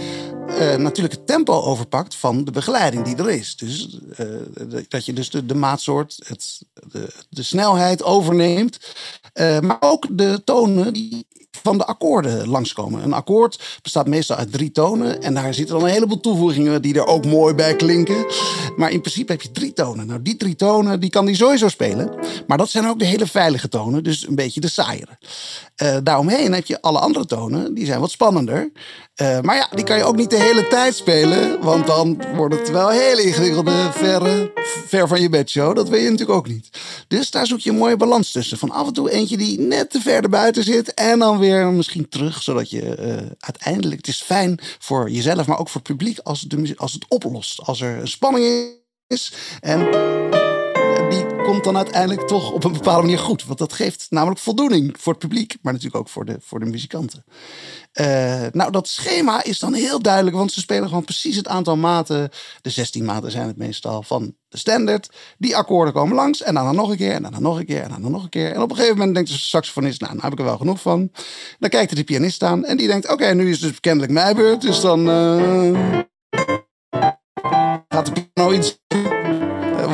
eh, 0.46 0.76
natuurlijk 0.76 1.14
het 1.14 1.26
tempo 1.26 1.52
overpakt 1.52 2.14
van 2.14 2.44
de 2.44 2.50
begeleiding 2.50 3.04
die 3.04 3.16
er 3.16 3.30
is. 3.30 3.56
Dus 3.56 3.98
eh, 4.16 4.26
dat 4.88 5.06
je 5.06 5.12
dus 5.12 5.30
de, 5.30 5.54
maatsoort, 5.54 6.16
het, 6.26 6.62
de, 6.92 7.12
de 7.28 7.42
snelheid 7.42 8.02
overneemt. 8.02 8.78
Maar 9.60 9.76
ook 9.80 10.06
de 10.10 10.44
tonen 10.44 10.92
die 10.92 11.26
van 11.64 11.78
de 11.78 11.84
akkoorden 11.84 12.48
langskomen. 12.48 13.02
Een 13.02 13.12
akkoord 13.12 13.78
bestaat 13.82 14.06
meestal 14.06 14.36
uit 14.36 14.52
drie 14.52 14.70
tonen. 14.70 15.22
En 15.22 15.34
daar 15.34 15.54
zitten 15.54 15.74
dan 15.74 15.84
een 15.84 15.92
heleboel 15.92 16.20
toevoegingen 16.20 16.82
die 16.82 16.94
er 16.94 17.06
ook 17.06 17.24
mooi 17.24 17.54
bij 17.54 17.76
klinken. 17.76 18.26
Maar 18.76 18.90
in 18.90 19.00
principe 19.00 19.32
heb 19.32 19.42
je 19.42 19.50
drie 19.50 19.72
tonen. 19.72 20.06
Nou, 20.06 20.22
die 20.22 20.36
drie 20.36 20.56
tonen 20.56 21.00
die 21.00 21.10
kan 21.10 21.26
die 21.26 21.36
sowieso 21.36 21.68
spelen. 21.68 22.14
Maar 22.46 22.58
dat 22.58 22.70
zijn 22.70 22.88
ook 22.88 22.98
de 22.98 23.04
hele 23.04 23.26
veilige 23.26 23.68
tonen. 23.68 24.04
Dus 24.04 24.26
een 24.26 24.34
beetje 24.34 24.60
de 24.60 24.68
saaiere. 24.68 25.18
Uh, 25.82 25.96
daaromheen 26.02 26.52
heb 26.52 26.66
je 26.66 26.82
alle 26.82 26.98
andere 26.98 27.26
tonen. 27.26 27.74
Die 27.74 27.86
zijn 27.86 28.00
wat 28.00 28.10
spannender. 28.10 28.72
Uh, 29.22 29.40
maar 29.40 29.56
ja, 29.56 29.68
die 29.74 29.84
kan 29.84 29.96
je 29.96 30.04
ook 30.04 30.16
niet 30.16 30.30
de 30.30 30.40
hele 30.40 30.68
tijd 30.68 30.94
spelen. 30.94 31.60
Want 31.60 31.86
dan 31.86 32.22
wordt 32.34 32.58
het 32.58 32.70
wel 32.70 32.88
heel 32.88 33.18
ingewikkelde, 33.18 33.90
verre, 33.92 34.52
ver 34.86 35.08
van 35.08 35.20
je 35.20 35.28
bedshow. 35.28 35.76
Dat 35.76 35.88
weet 35.88 36.02
je 36.02 36.10
natuurlijk 36.10 36.38
ook 36.38 36.48
niet. 36.48 36.68
Dus 37.08 37.30
daar 37.30 37.46
zoek 37.46 37.58
je 37.58 37.70
een 37.70 37.76
mooie 37.76 37.96
balans 37.96 38.32
tussen. 38.32 38.58
Van 38.58 38.70
af 38.70 38.86
en 38.86 38.92
toe 38.92 39.10
eentje 39.10 39.36
die 39.36 39.60
net 39.60 39.90
te 39.90 40.00
ver 40.00 40.28
buiten 40.28 40.64
zit. 40.64 40.94
En 40.94 41.18
dan 41.18 41.38
weer 41.38 41.66
misschien 41.66 42.08
terug. 42.08 42.42
Zodat 42.42 42.70
je 42.70 42.96
uh, 42.98 43.30
uiteindelijk... 43.38 43.96
Het 43.96 44.08
is 44.08 44.22
fijn 44.22 44.58
voor 44.78 45.10
jezelf, 45.10 45.46
maar 45.46 45.58
ook 45.58 45.68
voor 45.68 45.80
het 45.84 45.96
publiek 45.96 46.18
als, 46.18 46.40
de, 46.40 46.74
als 46.76 46.92
het 46.92 47.04
oplost. 47.08 47.60
Als 47.62 47.80
er 47.80 48.00
een 48.00 48.08
spanning 48.08 48.72
is. 49.06 49.32
En 49.60 49.88
komt 51.44 51.64
dan 51.64 51.76
uiteindelijk 51.76 52.26
toch 52.26 52.50
op 52.50 52.64
een 52.64 52.72
bepaalde 52.72 53.02
manier 53.02 53.18
goed. 53.18 53.44
Want 53.44 53.58
dat 53.58 53.72
geeft 53.72 54.06
namelijk 54.10 54.40
voldoening 54.40 54.94
voor 54.98 55.12
het 55.12 55.22
publiek, 55.22 55.56
maar 55.62 55.72
natuurlijk 55.72 56.00
ook 56.00 56.08
voor 56.08 56.24
de, 56.24 56.36
voor 56.40 56.60
de 56.60 56.66
muzikanten. 56.66 57.24
Uh, 58.00 58.46
nou, 58.52 58.70
dat 58.70 58.88
schema 58.88 59.44
is 59.44 59.58
dan 59.58 59.74
heel 59.74 60.02
duidelijk, 60.02 60.36
want 60.36 60.52
ze 60.52 60.60
spelen 60.60 60.88
gewoon 60.88 61.04
precies 61.04 61.36
het 61.36 61.48
aantal 61.48 61.76
maten. 61.76 62.30
De 62.60 62.70
16 62.70 63.04
maten 63.04 63.30
zijn 63.30 63.46
het 63.46 63.56
meestal 63.56 64.02
van 64.02 64.34
de 64.48 64.58
standaard. 64.58 65.16
Die 65.38 65.56
akkoorden 65.56 65.94
komen 65.94 66.16
langs 66.16 66.42
en 66.42 66.54
dan 66.54 66.74
nog 66.74 66.90
een 66.90 66.96
keer 66.96 67.12
en 67.12 67.22
dan 67.22 67.42
nog 67.42 67.58
een 67.58 67.66
keer 67.66 67.82
en 67.82 68.00
dan 68.02 68.10
nog 68.10 68.22
een 68.22 68.28
keer. 68.28 68.52
En 68.52 68.62
op 68.62 68.70
een 68.70 68.76
gegeven 68.76 68.98
moment 68.98 69.14
denkt 69.14 69.30
de 69.30 69.38
saxofonist, 69.38 70.00
nou, 70.00 70.12
nou 70.12 70.24
heb 70.24 70.32
ik 70.32 70.38
er 70.38 70.44
wel 70.44 70.58
genoeg 70.58 70.80
van. 70.80 71.10
Dan 71.58 71.70
kijkt 71.70 71.90
er 71.90 71.96
de 71.96 72.04
pianist 72.04 72.42
aan 72.42 72.64
en 72.64 72.76
die 72.76 72.86
denkt, 72.86 73.12
oké, 73.12 73.34
nu 73.34 73.50
is 73.50 73.60
het 73.60 73.70
dus 73.70 73.80
kennelijk 73.80 74.12
mijn 74.12 74.36
beurt. 74.36 74.60
Dus 74.60 74.80
dan 74.80 75.08
uh, 75.08 76.00
gaat 77.88 78.06
de 78.06 78.28
piano 78.32 78.52
iets 78.52 78.78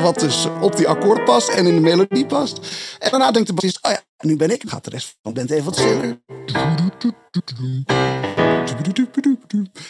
wat 0.01 0.19
dus 0.19 0.47
op 0.61 0.77
die 0.77 0.89
akkoord 0.89 1.25
past 1.25 1.49
en 1.49 1.67
in 1.67 1.75
de 1.75 1.81
melodie 1.81 2.27
past. 2.27 2.59
En 2.99 3.11
daarna 3.11 3.31
denkt 3.31 3.49
de 3.49 3.55
bassist, 3.55 3.79
oh 3.83 3.91
ja, 3.91 4.03
nu 4.19 4.37
ben 4.37 4.51
ik. 4.51 4.63
Gaat 4.67 4.85
de 4.85 4.91
rest 4.91 5.19
van 5.23 5.35
de 5.35 5.41
even 5.41 5.65
wat 5.65 5.77
stiller. 5.77 6.21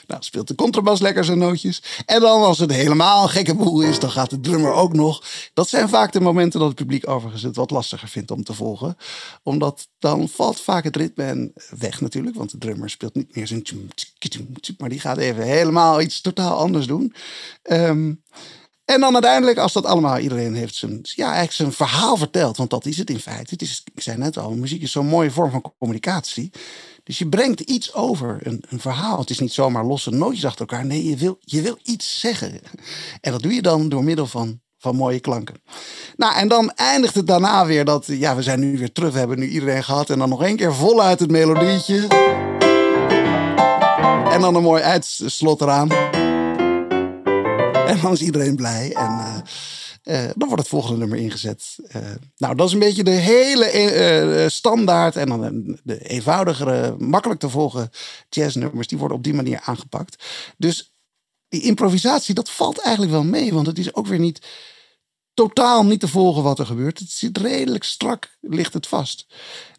Nou, 0.07 0.23
speelt 0.23 0.49
de 0.49 0.55
contrabas 0.55 1.01
lekker 1.01 1.25
zijn 1.25 1.39
nootjes. 1.39 1.83
En 2.07 2.21
dan 2.21 2.43
als 2.43 2.59
het 2.59 2.73
helemaal 2.73 3.23
een 3.23 3.29
gekke 3.29 3.55
boel 3.55 3.81
is, 3.81 3.99
dan 3.99 4.11
gaat 4.11 4.31
de 4.31 4.41
drummer 4.41 4.73
ook 4.73 4.93
nog. 4.93 5.25
Dat 5.55 5.69
zijn 5.69 5.89
vaak 5.89 6.13
de 6.13 6.21
momenten 6.21 6.61
dat 6.61 6.69
het 6.69 6.79
publiek 6.79 7.09
overigens 7.09 7.43
het 7.43 7.57
wat 7.57 7.71
lastiger 7.71 8.09
vindt 8.09 8.31
om 8.31 8.45
te 8.45 8.55
volgen. 8.55 8.97
Omdat 9.43 9.89
dan 9.99 10.29
valt 10.29 10.61
vaak 10.61 10.85
het 10.85 10.97
ritme 10.97 11.53
weg 11.79 12.01
natuurlijk. 12.01 12.37
Want 12.37 12.51
de 12.51 12.59
drummer 12.59 12.91
speelt 12.91 13.15
niet 13.15 13.37
meer 13.37 13.47
zijn... 13.47 13.63
Maar 14.79 14.89
die 14.89 15.01
gaat 15.01 15.19
even 15.19 15.43
helemaal 15.43 16.01
iets 16.01 16.21
totaal 16.21 16.59
anders 16.59 16.87
doen. 16.87 17.15
Um, 17.63 18.23
en 18.91 19.01
dan 19.01 19.13
uiteindelijk, 19.13 19.59
als 19.59 19.73
dat 19.73 19.87
allemaal, 19.87 20.19
iedereen 20.19 20.55
heeft 20.55 20.75
zijn, 20.75 20.99
ja, 21.03 21.25
eigenlijk 21.25 21.53
zijn 21.53 21.73
verhaal 21.73 22.17
verteld. 22.17 22.57
Want 22.57 22.71
dat 22.71 22.87
is 22.87 22.97
het 22.99 23.11
in 23.11 23.19
feite. 23.21 23.53
Het 23.53 23.63
is, 23.63 23.83
ik 23.95 24.03
zei 24.03 24.17
net 24.17 24.39
al, 24.39 24.51
muziek 24.51 24.83
is 24.83 24.93
zo'n 24.93 25.07
mooie 25.07 25.31
vorm 25.31 25.51
van 25.51 25.73
communicatie. 25.79 26.51
Dus 27.05 27.19
je 27.19 27.29
brengt 27.29 27.61
iets 27.61 27.95
over, 27.95 28.39
een, 28.43 28.65
een 28.69 28.81
verhaal. 28.81 29.19
Het 29.19 29.31
is 29.31 29.39
niet 29.39 29.53
zomaar 29.53 29.85
losse 29.85 30.11
nootjes 30.11 30.45
achter 30.45 30.61
elkaar. 30.61 30.87
Nee, 30.87 31.05
je 31.05 31.17
wil, 31.17 31.39
je 31.41 31.63
wil 31.63 31.79
iets 31.83 32.21
zeggen. 32.21 32.61
En 33.21 33.33
dat 33.33 33.43
doe 33.43 33.55
je 33.55 33.63
dan 33.63 33.89
door 33.89 34.05
middel 34.05 34.27
van, 34.27 34.61
van 34.79 34.97
mooie 34.97 35.21
klanken. 35.21 35.63
Nou, 36.17 36.35
en 36.35 36.49
dan 36.49 36.71
eindigt 36.71 37.15
het 37.15 37.27
daarna 37.27 37.67
weer 37.67 37.85
dat, 37.85 38.07
ja, 38.07 38.37
we 38.37 38.43
zijn 38.43 38.61
nu 38.61 38.79
weer 38.79 38.93
terug. 38.93 39.13
We 39.13 39.19
hebben 39.19 39.39
nu 39.39 39.49
iedereen 39.49 39.85
gehad. 39.85 40.11
En 40.11 40.19
dan 40.19 40.29
nog 40.29 40.43
één 40.43 40.57
keer 40.57 40.75
voluit 40.75 41.21
het 41.21 41.31
melodietje. 41.31 42.07
En 44.31 44.41
dan 44.41 44.55
een 44.55 44.63
mooi 44.63 44.83
uitslot 44.83 45.61
eraan. 45.61 46.10
Dan 48.03 48.13
is 48.13 48.21
iedereen 48.21 48.57
blij. 48.57 48.93
En 48.93 49.11
uh, 49.11 49.37
uh, 50.05 50.31
dan 50.37 50.49
wordt 50.49 50.63
het 50.63 50.69
volgende 50.69 50.99
nummer 50.99 51.19
ingezet. 51.19 51.77
Uh, 51.97 52.03
nou, 52.37 52.55
dat 52.55 52.67
is 52.67 52.73
een 52.73 52.79
beetje 52.79 53.05
de 53.05 53.11
hele 53.11 54.47
standaard. 54.51 55.17
En 55.17 55.29
dan 55.29 55.79
de 55.83 55.99
eenvoudigere, 56.09 56.97
makkelijk 56.99 57.41
te 57.41 57.49
volgen 57.49 57.91
jazznummers. 58.29 58.87
Die 58.87 58.99
worden 58.99 59.17
op 59.17 59.23
die 59.23 59.35
manier 59.35 59.61
aangepakt. 59.61 60.25
Dus 60.57 60.93
die 61.49 61.63
improvisatie, 61.63 62.35
dat 62.35 62.51
valt 62.51 62.79
eigenlijk 62.79 63.13
wel 63.15 63.25
mee. 63.25 63.53
Want 63.55 63.67
het 63.67 63.79
is 63.79 63.95
ook 63.95 64.07
weer 64.07 64.19
niet 64.19 64.47
totaal 65.35 65.85
niet 65.85 66.01
te 66.01 66.09
volgen 66.09 66.43
wat 66.43 66.59
er 66.59 66.67
gebeurt. 66.67 66.99
Het 66.99 67.11
zit 67.11 67.39
redelijk 67.39 67.85
strak, 67.85 68.37
ligt 68.41 68.73
het 68.73 68.87
vast. 68.87 69.27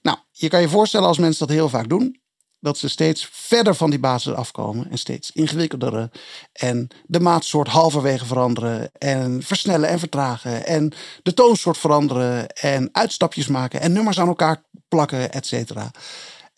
Nou, 0.02 0.18
je 0.32 0.48
kan 0.48 0.62
je 0.62 0.70
voorstellen 0.70 1.08
als 1.08 1.18
mensen 1.18 1.48
dat 1.48 1.56
heel 1.56 1.70
vaak 1.70 1.90
doen 1.90 2.21
dat 2.62 2.78
ze 2.78 2.90
steeds 2.90 3.30
verder 3.32 3.76
van 3.76 3.90
die 3.90 4.00
basis 4.00 4.34
afkomen 4.34 4.90
en 4.90 4.98
steeds 4.98 5.32
ingewikkelder. 5.32 6.10
En 6.54 6.88
de 7.06 7.20
maatsoort 7.20 7.68
halverwege 7.68 8.26
veranderen 8.26 8.92
en 8.98 9.44
versnellen 9.44 9.90
en 9.90 10.00
vertragen. 10.00 10.66
En 10.66 10.94
de 11.24 11.34
toonsoort 11.34 11.78
veranderen 11.78 12.50
en 12.50 12.90
uitstapjes 12.92 13.48
maken 13.48 13.82
en 13.82 13.92
nummers 13.92 14.20
aan 14.20 14.28
elkaar 14.28 14.64
plakken, 14.88 15.32
et 15.32 15.46
cetera. 15.46 15.92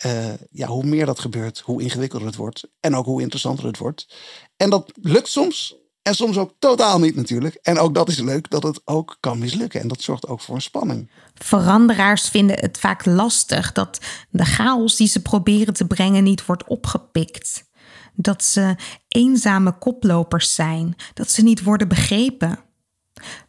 Uh, 0.05 0.33
ja, 0.51 0.67
hoe 0.67 0.83
meer 0.83 1.05
dat 1.05 1.19
gebeurt, 1.19 1.59
hoe 1.59 1.81
ingewikkelder 1.81 2.27
het 2.27 2.37
wordt. 2.37 2.63
En 2.79 2.95
ook 2.95 3.05
hoe 3.05 3.21
interessanter 3.21 3.65
het 3.65 3.77
wordt. 3.77 4.15
En 4.57 4.69
dat 4.69 4.91
lukt 5.01 5.27
soms 5.27 5.82
en 6.03 6.15
soms 6.15 6.37
ook 6.37 6.53
totaal 6.59 6.99
niet 6.99 7.15
natuurlijk. 7.15 7.55
En 7.61 7.79
ook 7.79 7.93
dat 7.93 8.09
is 8.09 8.19
leuk 8.19 8.49
dat 8.49 8.63
het 8.63 8.81
ook 8.85 9.17
kan 9.19 9.39
mislukken. 9.39 9.81
En 9.81 9.87
dat 9.87 10.01
zorgt 10.01 10.27
ook 10.27 10.41
voor 10.41 10.55
een 10.55 10.61
spanning. 10.61 11.09
Veranderaars 11.33 12.29
vinden 12.29 12.59
het 12.59 12.77
vaak 12.77 13.05
lastig 13.05 13.71
dat 13.71 13.99
de 14.29 14.45
chaos 14.45 14.95
die 14.95 15.07
ze 15.07 15.21
proberen 15.21 15.73
te 15.73 15.87
brengen 15.87 16.23
niet 16.23 16.45
wordt 16.45 16.67
opgepikt. 16.67 17.71
Dat 18.13 18.43
ze 18.43 18.75
eenzame 19.07 19.77
koplopers 19.77 20.55
zijn, 20.55 20.95
dat 21.13 21.31
ze 21.31 21.41
niet 21.41 21.63
worden 21.63 21.87
begrepen. 21.87 22.59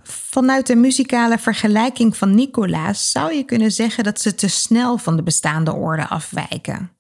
Vanuit 0.03 0.67
de 0.67 0.77
muzikale 0.77 1.39
vergelijking 1.39 2.17
van 2.17 2.35
Nicolaas 2.35 3.11
zou 3.11 3.33
je 3.33 3.45
kunnen 3.45 3.73
zeggen 3.73 4.05
dat 4.05 4.21
ze 4.21 4.35
te 4.35 4.49
snel 4.49 4.99
van 4.99 5.17
de 5.17 5.23
bestaande 5.23 5.73
orde 5.73 6.09
afwijken. 6.09 6.91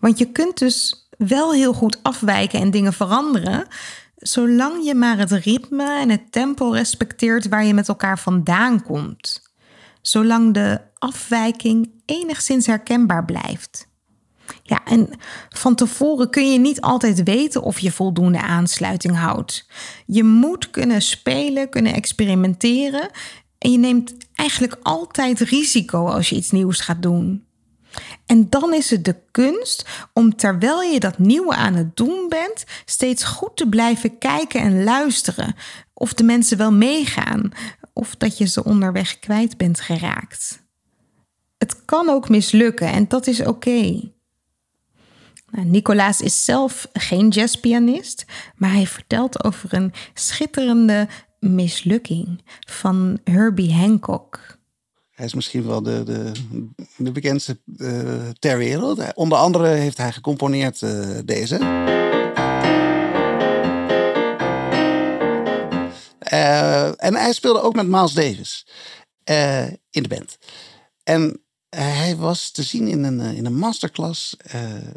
Want 0.00 0.18
je 0.18 0.32
kunt 0.32 0.58
dus 0.58 1.08
wel 1.16 1.52
heel 1.52 1.72
goed 1.72 1.98
afwijken 2.02 2.60
en 2.60 2.70
dingen 2.70 2.92
veranderen, 2.92 3.66
zolang 4.22 4.84
je 4.84 4.94
maar 4.94 5.18
het 5.18 5.30
ritme 5.30 6.00
en 6.00 6.10
het 6.10 6.32
tempo 6.32 6.70
respecteert 6.70 7.48
waar 7.48 7.64
je 7.64 7.74
met 7.74 7.88
elkaar 7.88 8.18
vandaan 8.18 8.82
komt. 8.82 9.42
Zolang 10.02 10.54
de 10.54 10.80
afwijking 10.98 11.90
enigszins 12.06 12.66
herkenbaar 12.66 13.24
blijft. 13.24 13.90
Ja, 14.62 14.84
en 14.84 15.08
van 15.48 15.74
tevoren 15.74 16.30
kun 16.30 16.52
je 16.52 16.58
niet 16.58 16.80
altijd 16.80 17.22
weten 17.22 17.62
of 17.62 17.78
je 17.78 17.92
voldoende 17.92 18.40
aansluiting 18.40 19.16
houdt. 19.16 19.66
Je 20.06 20.24
moet 20.24 20.70
kunnen 20.70 21.02
spelen, 21.02 21.68
kunnen 21.68 21.94
experimenteren 21.94 23.10
en 23.58 23.72
je 23.72 23.78
neemt 23.78 24.14
eigenlijk 24.34 24.76
altijd 24.82 25.40
risico 25.40 26.06
als 26.06 26.28
je 26.28 26.36
iets 26.36 26.50
nieuws 26.50 26.80
gaat 26.80 27.02
doen. 27.02 27.44
En 28.26 28.50
dan 28.50 28.74
is 28.74 28.90
het 28.90 29.04
de 29.04 29.16
kunst 29.30 29.84
om 30.12 30.36
terwijl 30.36 30.82
je 30.82 31.00
dat 31.00 31.18
nieuwe 31.18 31.54
aan 31.54 31.74
het 31.74 31.96
doen 31.96 32.26
bent, 32.28 32.64
steeds 32.84 33.24
goed 33.24 33.56
te 33.56 33.68
blijven 33.68 34.18
kijken 34.18 34.60
en 34.60 34.84
luisteren. 34.84 35.54
Of 35.94 36.14
de 36.14 36.24
mensen 36.24 36.58
wel 36.58 36.72
meegaan, 36.72 37.52
of 37.92 38.16
dat 38.16 38.38
je 38.38 38.46
ze 38.46 38.64
onderweg 38.64 39.18
kwijt 39.18 39.56
bent 39.56 39.80
geraakt. 39.80 40.62
Het 41.58 41.84
kan 41.84 42.08
ook 42.08 42.28
mislukken 42.28 42.88
en 42.88 43.08
dat 43.08 43.26
is 43.26 43.40
oké. 43.40 44.10
Nou, 45.50 45.66
Nicolaas 45.66 46.20
is 46.20 46.44
zelf 46.44 46.88
geen 46.92 47.28
jazzpianist, 47.28 48.24
maar 48.56 48.72
hij 48.72 48.86
vertelt 48.86 49.44
over 49.44 49.74
een 49.74 49.92
schitterende 50.14 51.08
mislukking 51.40 52.42
van 52.66 53.18
Herbie 53.24 53.74
Hancock. 53.74 54.60
Hij 55.22 55.30
is 55.30 55.36
misschien 55.36 55.66
wel 55.66 55.82
de, 55.82 56.02
de, 56.02 56.32
de 56.96 57.12
bekendste 57.12 57.58
uh, 57.76 58.28
ter 58.38 58.58
wereld. 58.58 59.14
Onder 59.14 59.38
andere 59.38 59.66
heeft 59.66 59.96
hij 59.96 60.12
gecomponeerd 60.12 60.80
uh, 60.80 61.18
deze. 61.24 61.58
Uh, 66.32 67.04
en 67.04 67.14
hij 67.14 67.32
speelde 67.32 67.60
ook 67.60 67.74
met 67.74 67.86
Miles 67.86 68.12
Davis 68.12 68.66
in 69.90 70.02
de 70.02 70.08
band. 70.08 70.38
En 71.02 71.42
hij 71.76 72.16
was 72.16 72.50
te 72.50 72.62
zien 72.62 72.88
in 72.88 73.04
een, 73.04 73.20
in 73.20 73.46
een 73.46 73.58
masterclass 73.58 74.36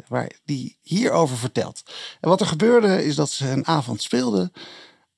waar 0.08 0.30
die 0.44 0.78
hierover 0.82 1.36
vertelt. 1.36 1.82
En 2.20 2.28
wat 2.28 2.40
er 2.40 2.46
gebeurde 2.46 3.04
is 3.04 3.14
dat 3.14 3.30
ze 3.30 3.50
een 3.50 3.66
avond 3.66 4.02
speelden. 4.02 4.52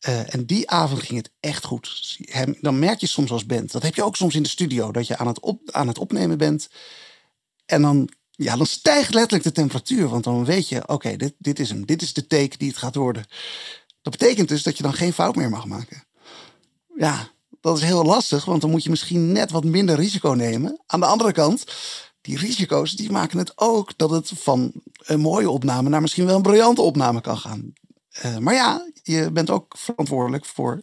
Uh, 0.08 0.34
en 0.34 0.46
die 0.46 0.70
avond 0.70 1.02
ging 1.02 1.18
het 1.18 1.30
echt 1.40 1.64
goed. 1.64 2.18
Dan 2.60 2.78
merk 2.78 3.00
je 3.00 3.06
soms 3.06 3.30
als 3.30 3.46
band, 3.46 3.72
dat 3.72 3.82
heb 3.82 3.94
je 3.94 4.04
ook 4.04 4.16
soms 4.16 4.34
in 4.34 4.42
de 4.42 4.48
studio, 4.48 4.92
dat 4.92 5.06
je 5.06 5.16
aan 5.16 5.26
het, 5.26 5.40
aan 5.70 5.88
het 5.88 5.98
opnemen 5.98 6.38
bent. 6.38 6.68
En 7.66 7.82
dan 7.82 8.10
ja, 8.30 8.56
dan 8.56 8.66
stijgt 8.66 9.14
letterlijk 9.14 9.44
de 9.44 9.52
temperatuur. 9.52 10.08
Want 10.08 10.24
dan 10.24 10.44
weet 10.44 10.68
je, 10.68 10.88
oké, 10.88 11.16
dit, 11.16 11.34
dit 11.38 11.58
is 11.58 11.68
hem. 11.68 11.86
Dit 11.86 12.02
is 12.02 12.12
de 12.12 12.26
take 12.26 12.56
die 12.56 12.68
het 12.68 12.78
gaat 12.78 12.94
worden. 12.94 13.24
Dat 14.02 14.18
betekent 14.18 14.48
dus 14.48 14.62
dat 14.62 14.76
je 14.76 14.82
dan 14.82 14.92
geen 14.92 15.12
fout 15.12 15.36
meer 15.36 15.48
mag 15.48 15.66
maken. 15.66 16.04
Ja, 16.96 17.30
dat 17.60 17.76
is 17.76 17.82
heel 17.82 18.04
lastig, 18.04 18.44
want 18.44 18.60
dan 18.60 18.70
moet 18.70 18.82
je 18.82 18.90
misschien 18.90 19.32
net 19.32 19.50
wat 19.50 19.64
minder 19.64 19.96
risico 19.96 20.30
nemen. 20.30 20.82
Aan 20.86 21.00
de 21.00 21.06
andere 21.06 21.32
kant, 21.32 21.64
die 22.20 22.38
risico's 22.38 22.92
die 22.92 23.10
maken 23.10 23.38
het 23.38 23.52
ook 23.58 23.92
dat 23.96 24.10
het 24.10 24.30
van 24.34 24.72
een 24.98 25.20
mooie 25.20 25.50
opname 25.50 25.88
naar 25.88 26.00
misschien 26.00 26.26
wel 26.26 26.36
een 26.36 26.42
briljante 26.42 26.82
opname 26.82 27.20
kan 27.20 27.38
gaan. 27.38 27.72
Uh, 28.24 28.38
maar 28.38 28.54
ja, 28.54 28.90
je 29.02 29.30
bent 29.32 29.50
ook 29.50 29.74
verantwoordelijk 29.78 30.44
voor, 30.44 30.82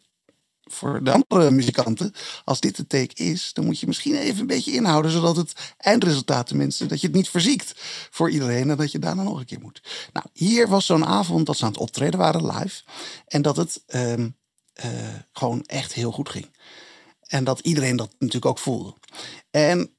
voor 0.63 1.03
de 1.03 1.11
andere 1.11 1.51
muzikanten. 1.51 2.13
Als 2.43 2.59
dit 2.59 2.75
de 2.75 2.87
take 2.87 3.23
is, 3.23 3.53
dan 3.53 3.65
moet 3.65 3.79
je 3.79 3.87
misschien 3.87 4.15
even 4.15 4.39
een 4.39 4.47
beetje 4.47 4.71
inhouden, 4.71 5.11
zodat 5.11 5.35
het 5.35 5.73
eindresultaat 5.77 6.47
tenminste, 6.47 6.85
dat 6.85 7.01
je 7.01 7.07
het 7.07 7.15
niet 7.15 7.29
verziekt 7.29 7.73
voor 8.11 8.29
iedereen 8.29 8.69
en 8.69 8.77
dat 8.77 8.91
je 8.91 8.99
daarna 8.99 9.23
nog 9.23 9.39
een 9.39 9.45
keer 9.45 9.61
moet. 9.61 9.81
Nou, 10.13 10.25
hier 10.33 10.67
was 10.67 10.85
zo'n 10.85 11.05
avond 11.05 11.45
dat 11.45 11.57
ze 11.57 11.63
aan 11.63 11.71
het 11.71 11.79
optreden 11.79 12.19
waren 12.19 12.45
live 12.45 12.83
en 13.27 13.41
dat 13.41 13.55
het 13.55 13.83
uh, 13.87 14.13
uh, 14.13 14.27
gewoon 15.31 15.63
echt 15.63 15.93
heel 15.93 16.11
goed 16.11 16.29
ging. 16.29 16.57
En 17.21 17.43
dat 17.43 17.59
iedereen 17.59 17.95
dat 17.95 18.15
natuurlijk 18.19 18.45
ook 18.45 18.59
voelde. 18.59 18.93
En 19.51 19.95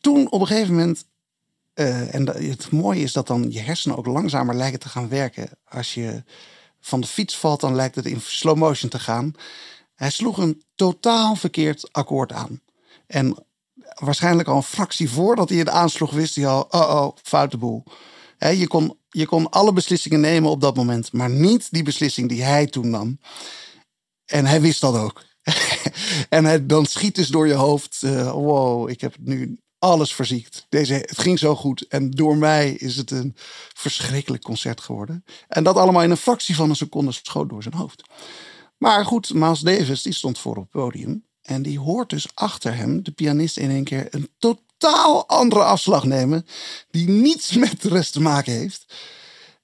toen 0.00 0.30
op 0.30 0.40
een 0.40 0.46
gegeven 0.46 0.74
moment. 0.74 1.06
Uh, 1.78 2.14
en 2.14 2.26
het 2.26 2.70
mooie 2.70 3.02
is 3.02 3.12
dat 3.12 3.26
dan 3.26 3.50
je 3.50 3.60
hersenen 3.60 3.96
ook 3.96 4.06
langzamer 4.06 4.54
lijken 4.54 4.80
te 4.80 4.88
gaan 4.88 5.08
werken. 5.08 5.48
Als 5.64 5.94
je 5.94 6.22
van 6.80 7.00
de 7.00 7.06
fiets 7.06 7.36
valt, 7.36 7.60
dan 7.60 7.74
lijkt 7.74 7.94
het 7.94 8.06
in 8.06 8.20
slow 8.20 8.56
motion 8.56 8.90
te 8.90 8.98
gaan. 8.98 9.32
Hij 9.94 10.10
sloeg 10.10 10.38
een 10.38 10.62
totaal 10.74 11.36
verkeerd 11.36 11.88
akkoord 11.92 12.32
aan. 12.32 12.60
En 13.06 13.46
waarschijnlijk 13.94 14.48
al 14.48 14.56
een 14.56 14.62
fractie 14.62 15.10
voordat 15.10 15.48
hij 15.48 15.58
het 15.58 15.68
aansloeg, 15.68 16.10
wist 16.10 16.34
hij 16.34 16.46
al: 16.46 16.66
oh, 16.70 16.80
oh, 16.80 17.16
foute 17.22 17.56
boel. 17.56 17.84
Je, 18.38 18.66
kon, 18.66 18.98
je 19.08 19.26
kon 19.26 19.50
alle 19.50 19.72
beslissingen 19.72 20.20
nemen 20.20 20.50
op 20.50 20.60
dat 20.60 20.76
moment, 20.76 21.12
maar 21.12 21.30
niet 21.30 21.70
die 21.70 21.82
beslissing 21.82 22.28
die 22.28 22.42
hij 22.42 22.66
toen 22.66 22.90
nam. 22.90 23.20
En 24.24 24.46
hij 24.46 24.60
wist 24.60 24.80
dat 24.80 24.96
ook. 24.96 25.24
en 26.28 26.66
dan 26.66 26.86
schiet 26.86 27.14
dus 27.14 27.28
door 27.28 27.46
je 27.46 27.54
hoofd: 27.54 28.02
uh, 28.04 28.30
wow, 28.30 28.88
ik 28.88 29.00
heb 29.00 29.14
nu 29.18 29.58
alles 29.78 30.14
verziekt. 30.14 30.66
Deze, 30.68 30.94
het 30.94 31.18
ging 31.18 31.38
zo 31.38 31.56
goed. 31.56 31.86
En 31.88 32.10
door 32.10 32.36
mij 32.36 32.70
is 32.70 32.96
het 32.96 33.10
een 33.10 33.36
verschrikkelijk 33.74 34.42
concert 34.42 34.80
geworden. 34.80 35.24
En 35.48 35.64
dat 35.64 35.76
allemaal 35.76 36.02
in 36.02 36.10
een 36.10 36.16
fractie 36.16 36.54
van 36.54 36.70
een 36.70 36.76
seconde 36.76 37.12
schoot 37.12 37.48
door 37.48 37.62
zijn 37.62 37.74
hoofd. 37.74 38.02
Maar 38.78 39.04
goed, 39.04 39.34
Miles 39.34 39.60
Davis 39.60 40.02
die 40.02 40.12
stond 40.12 40.38
voor 40.38 40.56
op 40.56 40.62
het 40.62 40.70
podium. 40.70 41.24
En 41.42 41.62
die 41.62 41.78
hoort 41.78 42.10
dus 42.10 42.28
achter 42.34 42.76
hem, 42.76 43.02
de 43.02 43.10
pianist, 43.10 43.56
in 43.56 43.70
één 43.70 43.84
keer 43.84 44.06
een 44.10 44.30
totaal 44.38 45.28
andere 45.28 45.64
afslag 45.64 46.04
nemen. 46.04 46.46
Die 46.90 47.08
niets 47.08 47.52
met 47.52 47.82
de 47.82 47.88
rest 47.88 48.12
te 48.12 48.20
maken 48.20 48.52
heeft. 48.52 48.94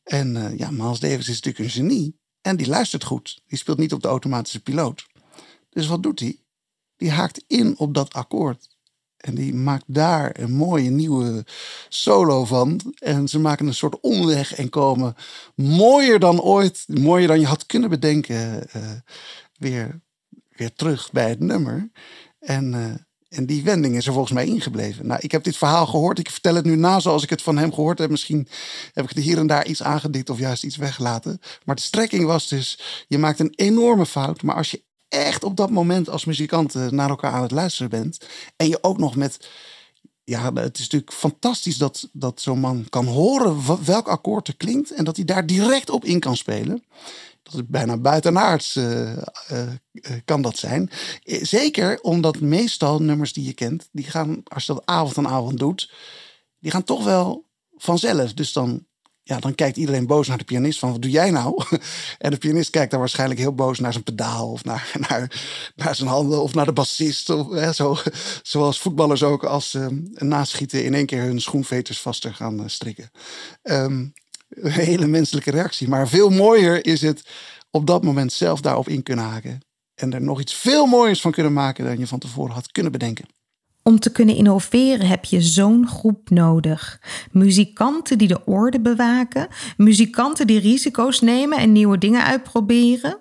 En 0.05 0.37
uh, 0.37 0.59
ja, 0.59 0.71
Miles 0.71 1.01
Davis 1.01 1.29
is 1.29 1.41
natuurlijk 1.41 1.59
een 1.59 1.71
genie. 1.71 2.19
En 2.41 2.57
die 2.57 2.69
luistert 2.69 3.05
goed. 3.05 3.41
Die 3.47 3.59
speelt 3.59 3.79
niet 3.79 3.93
op 3.93 4.03
de 4.03 4.09
automatische 4.09 4.63
piloot. 4.63 5.07
Dus 5.71 5.87
wat 5.87 6.03
doet 6.03 6.21
hij? 6.21 6.39
Die 6.97 7.11
haakt 7.11 7.45
in 7.47 7.79
op 7.79 7.95
dat 7.95 8.13
akkoord. 8.13 8.74
En 9.25 9.35
die 9.35 9.55
maakt 9.55 9.85
daar 9.87 10.41
een 10.41 10.53
mooie 10.53 10.91
nieuwe 10.91 11.45
solo 11.89 12.45
van. 12.45 12.95
En 12.99 13.29
ze 13.29 13.39
maken 13.39 13.67
een 13.67 13.75
soort 13.75 14.01
omweg 14.01 14.55
en 14.55 14.69
komen 14.69 15.15
mooier 15.55 16.19
dan 16.19 16.41
ooit, 16.41 16.85
mooier 16.87 17.29
dan 17.29 17.41
je 17.41 17.47
had 17.47 17.67
kunnen 17.67 17.91
bedenken, 17.91 18.67
uh, 18.77 18.83
weer, 19.59 20.01
weer 20.49 20.73
terug 20.75 21.13
bij 21.13 21.29
het 21.29 21.41
nummer. 21.41 21.91
En, 22.39 22.73
uh, 22.73 22.85
en 23.29 23.47
die 23.47 23.63
wending 23.63 23.97
is 23.97 24.07
er 24.07 24.13
volgens 24.13 24.35
mij 24.35 24.47
ingebleven. 24.47 25.07
Nou, 25.07 25.21
ik 25.23 25.33
heb 25.33 25.45
dit 25.45 25.57
verhaal 25.57 25.87
gehoord. 25.87 26.19
Ik 26.19 26.31
vertel 26.31 26.55
het 26.55 26.65
nu 26.65 26.77
na 26.77 27.01
zoals 27.01 27.23
ik 27.23 27.31
het 27.31 27.43
van 27.43 27.59
hem 27.59 27.73
gehoord 27.73 27.99
heb. 27.99 28.11
Misschien 28.11 28.49
heb 28.93 29.05
ik 29.05 29.17
er 29.17 29.23
hier 29.23 29.39
en 29.39 29.47
daar 29.47 29.67
iets 29.67 29.83
aangedikt 29.83 30.31
of 30.31 30.39
juist 30.39 30.65
iets 30.65 30.77
weggelaten. 30.77 31.41
Maar 31.65 31.75
de 31.75 31.83
strekking 31.83 32.25
was 32.25 32.49
dus: 32.49 32.79
je 33.09 33.19
maakt 33.19 33.41
een 33.41 33.53
enorme 33.55 34.07
fout. 34.07 34.43
Maar 34.43 34.57
als 34.57 34.71
je 34.71 34.83
echt 35.19 35.45
op 35.45 35.57
dat 35.57 35.71
moment 35.71 36.09
als 36.09 36.25
muzikant 36.25 36.75
naar 36.91 37.09
elkaar 37.09 37.33
aan 37.33 37.43
het 37.43 37.51
luisteren 37.51 37.91
bent. 37.91 38.27
En 38.57 38.69
je 38.69 38.83
ook 38.83 38.99
nog 38.99 39.17
met. 39.17 39.49
Ja, 40.25 40.53
het 40.53 40.79
is 40.79 40.83
natuurlijk 40.83 41.13
fantastisch 41.13 41.77
dat, 41.79 42.09
dat 42.13 42.41
zo'n 42.41 42.61
man 42.61 42.87
kan 42.89 43.07
horen 43.07 43.85
welk 43.85 44.09
akkoord 44.09 44.49
er 44.49 44.57
klinkt. 44.57 44.91
En 44.91 45.05
dat 45.05 45.17
hij 45.17 45.25
daar 45.25 45.47
direct 45.47 45.91
op 45.91 46.05
in 46.05 46.21
kan 46.21 46.37
spelen. 46.37 46.85
Dat 47.43 47.55
is 47.55 47.61
bijna 47.67 47.97
buitenaards 47.97 48.77
uh, 48.77 49.13
uh, 49.53 49.69
kan 50.25 50.43
dat 50.43 50.59
zijn. 50.59 50.91
Zeker 51.25 52.01
omdat 52.01 52.41
meestal 52.41 52.99
nummers 52.99 53.33
die 53.33 53.45
je 53.45 53.53
kent, 53.53 53.89
die 53.93 54.05
gaan, 54.05 54.41
als 54.45 54.67
je 54.67 54.73
dat 54.73 54.87
avond 54.87 55.19
aan 55.19 55.29
avond 55.29 55.59
doet, 55.59 55.93
die 56.59 56.71
gaan 56.71 56.85
toch 56.85 57.05
wel 57.05 57.45
vanzelf. 57.77 58.33
Dus 58.33 58.53
dan 58.53 58.87
ja, 59.27 59.39
dan 59.39 59.55
kijkt 59.55 59.77
iedereen 59.77 60.07
boos 60.07 60.29
naar 60.29 60.39
de 60.39 60.45
pianist 60.45 60.79
van 60.79 60.91
wat 60.91 61.03
doe 61.03 61.11
jij 61.11 61.31
nou? 61.31 61.63
En 62.19 62.31
de 62.31 62.37
pianist 62.37 62.71
kijkt 62.71 62.91
daar 62.91 63.01
waarschijnlijk 63.01 63.41
heel 63.41 63.55
boos 63.55 63.79
naar 63.79 63.93
zijn 63.93 64.05
pedaal 64.05 64.51
of 64.51 64.65
naar, 64.65 64.91
naar, 65.09 65.43
naar 65.77 65.95
zijn 65.95 66.09
handen 66.09 66.43
of 66.43 66.55
naar 66.55 66.65
de 66.65 66.73
bassist. 66.73 67.31
Of, 67.31 67.75
zo, 67.75 67.97
zoals 68.43 68.81
voetballers 68.81 69.23
ook 69.23 69.45
als 69.45 69.71
ze 69.71 69.79
uh, 69.79 70.21
naschieten 70.21 70.85
in 70.85 70.95
één 70.95 71.07
keer 71.07 71.23
hun 71.23 71.41
schoenveters 71.41 72.01
vaster 72.01 72.35
gaan 72.35 72.61
uh, 72.61 72.65
strikken. 72.67 73.11
Um, 73.63 74.13
een 74.49 74.71
hele 74.71 75.07
menselijke 75.07 75.51
reactie. 75.51 75.89
Maar 75.89 76.09
veel 76.09 76.31
mooier 76.31 76.87
is 76.87 77.01
het 77.01 77.29
op 77.71 77.87
dat 77.87 78.03
moment 78.03 78.33
zelf 78.33 78.61
daarop 78.61 78.89
in 78.89 79.03
kunnen 79.03 79.25
haken. 79.25 79.61
En 79.95 80.13
er 80.13 80.23
nog 80.23 80.41
iets 80.41 80.55
veel 80.55 80.87
mooiers 80.87 81.21
van 81.21 81.33
kunnen 81.33 81.53
maken 81.53 81.85
dan 81.85 81.99
je 81.99 82.07
van 82.07 82.19
tevoren 82.19 82.55
had 82.55 82.73
kunnen 82.73 82.93
bedenken. 82.93 83.27
Om 83.87 83.99
te 83.99 84.13
kunnen 84.13 84.37
innoveren 84.37 85.07
heb 85.07 85.25
je 85.25 85.41
zo'n 85.41 85.89
groep 85.89 86.31
nodig. 86.31 87.01
Muzikanten 87.33 88.19
die 88.19 88.29
de 88.29 88.45
orde 88.45 88.81
bewaken, 88.81 89.49
muzikanten 89.77 90.47
die 90.47 90.59
risico's 90.59 91.21
nemen 91.21 91.59
en 91.59 91.73
nieuwe 91.73 91.99
dingen 91.99 92.25
uitproberen. 92.25 93.21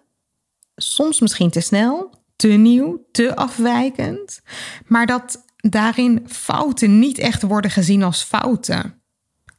Soms 0.76 1.20
misschien 1.20 1.50
te 1.50 1.60
snel, 1.60 2.14
te 2.36 2.48
nieuw, 2.48 3.06
te 3.12 3.36
afwijkend, 3.36 4.42
maar 4.88 5.06
dat 5.06 5.46
daarin 5.56 6.24
fouten 6.28 7.00
niet 7.00 7.18
echt 7.18 7.42
worden 7.42 7.72
gezien 7.72 8.04
als 8.04 8.24
fouten. 8.24 9.02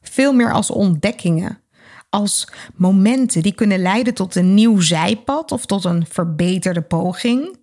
Veel 0.01 0.33
meer 0.33 0.53
als 0.53 0.69
ontdekkingen, 0.69 1.61
als 2.09 2.47
momenten 2.75 3.41
die 3.41 3.53
kunnen 3.53 3.79
leiden 3.79 4.13
tot 4.13 4.35
een 4.35 4.53
nieuw 4.53 4.79
zijpad 4.79 5.51
of 5.51 5.65
tot 5.65 5.85
een 5.85 6.05
verbeterde 6.09 6.81
poging. 6.81 7.57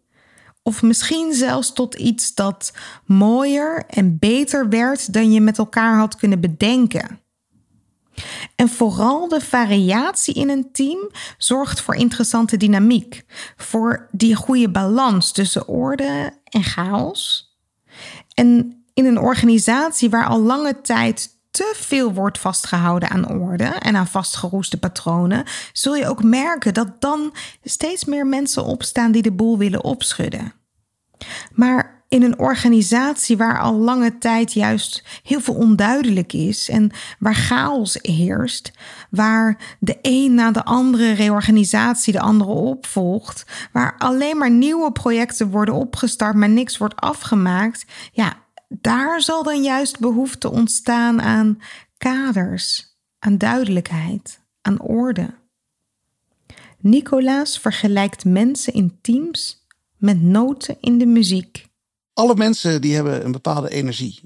Of 0.63 0.83
misschien 0.83 1.35
zelfs 1.35 1.73
tot 1.73 1.95
iets 1.95 2.35
dat 2.35 2.73
mooier 3.07 3.85
en 3.87 4.19
beter 4.19 4.69
werd 4.69 5.13
dan 5.13 5.33
je 5.33 5.41
met 5.41 5.59
elkaar 5.59 5.97
had 5.99 6.17
kunnen 6.17 6.41
bedenken. 6.41 7.21
En 8.57 8.69
vooral 8.69 9.29
de 9.29 9.41
variatie 9.41 10.35
in 10.35 10.49
een 10.49 10.73
team 10.73 11.11
zorgt 11.39 11.81
voor 11.81 11.95
interessante 11.95 12.57
dynamiek, 12.57 13.25
voor 13.57 14.09
die 14.11 14.35
goede 14.35 14.71
balans 14.71 15.33
tussen 15.33 15.69
orde 15.69 16.41
en 16.45 16.63
chaos. 16.63 17.51
En 18.35 18.83
in 18.95 19.05
een 19.05 19.19
organisatie 19.19 20.11
waar 20.11 20.27
al 20.27 20.41
lange 20.41 20.81
tijd 20.81 21.41
te 21.53 21.75
veel 21.77 22.13
wordt 22.13 22.39
vastgehouden 22.39 23.11
aan 23.11 23.29
orde 23.29 23.65
en 23.65 23.97
aan 23.97 24.07
vastgeroeste 24.07 24.79
patronen, 24.79 25.45
zul 25.73 25.97
je 25.97 26.09
ook 26.09 26.23
merken 26.23 26.75
dat 26.75 27.01
dan 27.01 27.35
steeds 27.63 28.05
meer 28.05 28.27
mensen 28.27 28.65
opstaan 28.65 29.13
die 29.13 29.23
de 29.23 29.33
boel 29.33 29.59
willen 29.59 29.85
opschudden. 29.85 30.53
Maar 31.53 32.05
in 32.13 32.23
een 32.23 32.39
organisatie 32.39 33.37
waar 33.37 33.61
al 33.61 33.75
lange 33.75 34.19
tijd 34.19 34.53
juist 34.53 35.05
heel 35.23 35.41
veel 35.41 35.55
onduidelijk 35.55 36.33
is 36.33 36.69
en 36.69 36.91
waar 37.19 37.35
chaos 37.35 37.99
heerst, 38.03 38.73
waar 39.11 39.77
de 39.79 39.99
een 40.03 40.35
na 40.35 40.51
de 40.51 40.65
andere 40.65 41.13
reorganisatie 41.13 42.13
de 42.13 42.21
andere 42.21 42.51
opvolgt, 42.51 43.45
waar 43.73 43.95
alleen 43.99 44.37
maar 44.37 44.51
nieuwe 44.51 44.93
projecten 44.93 45.51
worden 45.51 45.75
opgestart, 45.75 46.35
maar 46.35 46.49
niks 46.49 46.77
wordt 46.77 46.97
afgemaakt, 46.97 47.85
ja, 48.13 48.42
daar 48.81 49.21
zal 49.21 49.43
dan 49.43 49.63
juist 49.63 49.99
behoefte 49.99 50.51
ontstaan 50.51 51.23
aan 51.23 51.59
kaders, 51.97 52.97
aan 53.19 53.39
duidelijkheid, 53.39 54.41
aan 54.63 54.81
orde. 54.81 55.35
Nicolaas 56.79 57.59
vergelijkt 57.59 58.25
mensen 58.25 58.73
in 58.73 58.99
teams 59.01 59.67
met 59.97 60.23
noten 60.23 60.77
in 60.81 60.99
de 60.99 61.07
muziek. 61.07 61.67
Alle 62.13 62.35
mensen 62.35 62.81
die 62.81 62.95
hebben 62.95 63.25
een 63.25 63.33
bepaalde 63.33 63.71
energie. 63.71 64.21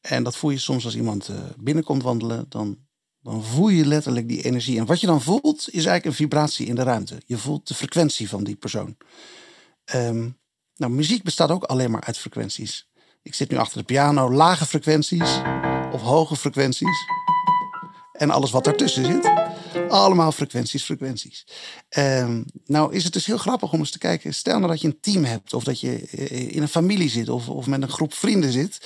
En 0.00 0.22
dat 0.22 0.36
voel 0.36 0.50
je 0.50 0.58
soms 0.58 0.84
als 0.84 0.96
iemand 0.96 1.28
eh, 1.28 1.36
binnenkomt 1.58 2.02
wandelen, 2.02 2.46
dan, 2.48 2.78
dan 3.20 3.44
voel 3.44 3.68
je 3.68 3.86
letterlijk 3.86 4.28
die 4.28 4.42
energie. 4.42 4.78
En 4.78 4.86
wat 4.86 5.00
je 5.00 5.06
dan 5.06 5.22
voelt, 5.22 5.58
is 5.58 5.72
eigenlijk 5.72 6.04
een 6.04 6.12
vibratie 6.12 6.66
in 6.66 6.74
de 6.74 6.82
ruimte. 6.82 7.22
Je 7.26 7.38
voelt 7.38 7.68
de 7.68 7.74
frequentie 7.74 8.28
van 8.28 8.44
die 8.44 8.56
persoon. 8.56 8.96
Um, 9.94 10.38
nou, 10.76 10.92
muziek 10.92 11.22
bestaat 11.22 11.50
ook 11.50 11.64
alleen 11.64 11.90
maar 11.90 12.04
uit 12.04 12.18
frequenties. 12.18 12.90
Ik 13.22 13.34
zit 13.34 13.50
nu 13.50 13.56
achter 13.56 13.78
de 13.78 13.84
piano, 13.84 14.32
lage 14.32 14.66
frequenties 14.66 15.40
of 15.92 16.00
hoge 16.00 16.36
frequenties. 16.36 17.06
En 18.12 18.30
alles 18.30 18.50
wat 18.50 18.66
ertussen 18.66 19.04
zit. 19.04 19.32
Allemaal 19.88 20.32
frequenties, 20.32 20.84
frequenties. 20.84 21.46
Um, 21.96 22.44
nou 22.66 22.94
is 22.94 23.04
het 23.04 23.12
dus 23.12 23.26
heel 23.26 23.36
grappig 23.36 23.72
om 23.72 23.78
eens 23.78 23.90
te 23.90 23.98
kijken. 23.98 24.34
Stel 24.34 24.58
nou 24.58 24.70
dat 24.70 24.80
je 24.80 24.86
een 24.86 25.00
team 25.00 25.24
hebt 25.24 25.54
of 25.54 25.64
dat 25.64 25.80
je 25.80 26.08
eh, 26.10 26.54
in 26.54 26.62
een 26.62 26.68
familie 26.68 27.08
zit 27.08 27.28
of, 27.28 27.48
of 27.48 27.66
met 27.66 27.82
een 27.82 27.88
groep 27.88 28.14
vrienden 28.14 28.52
zit. 28.52 28.80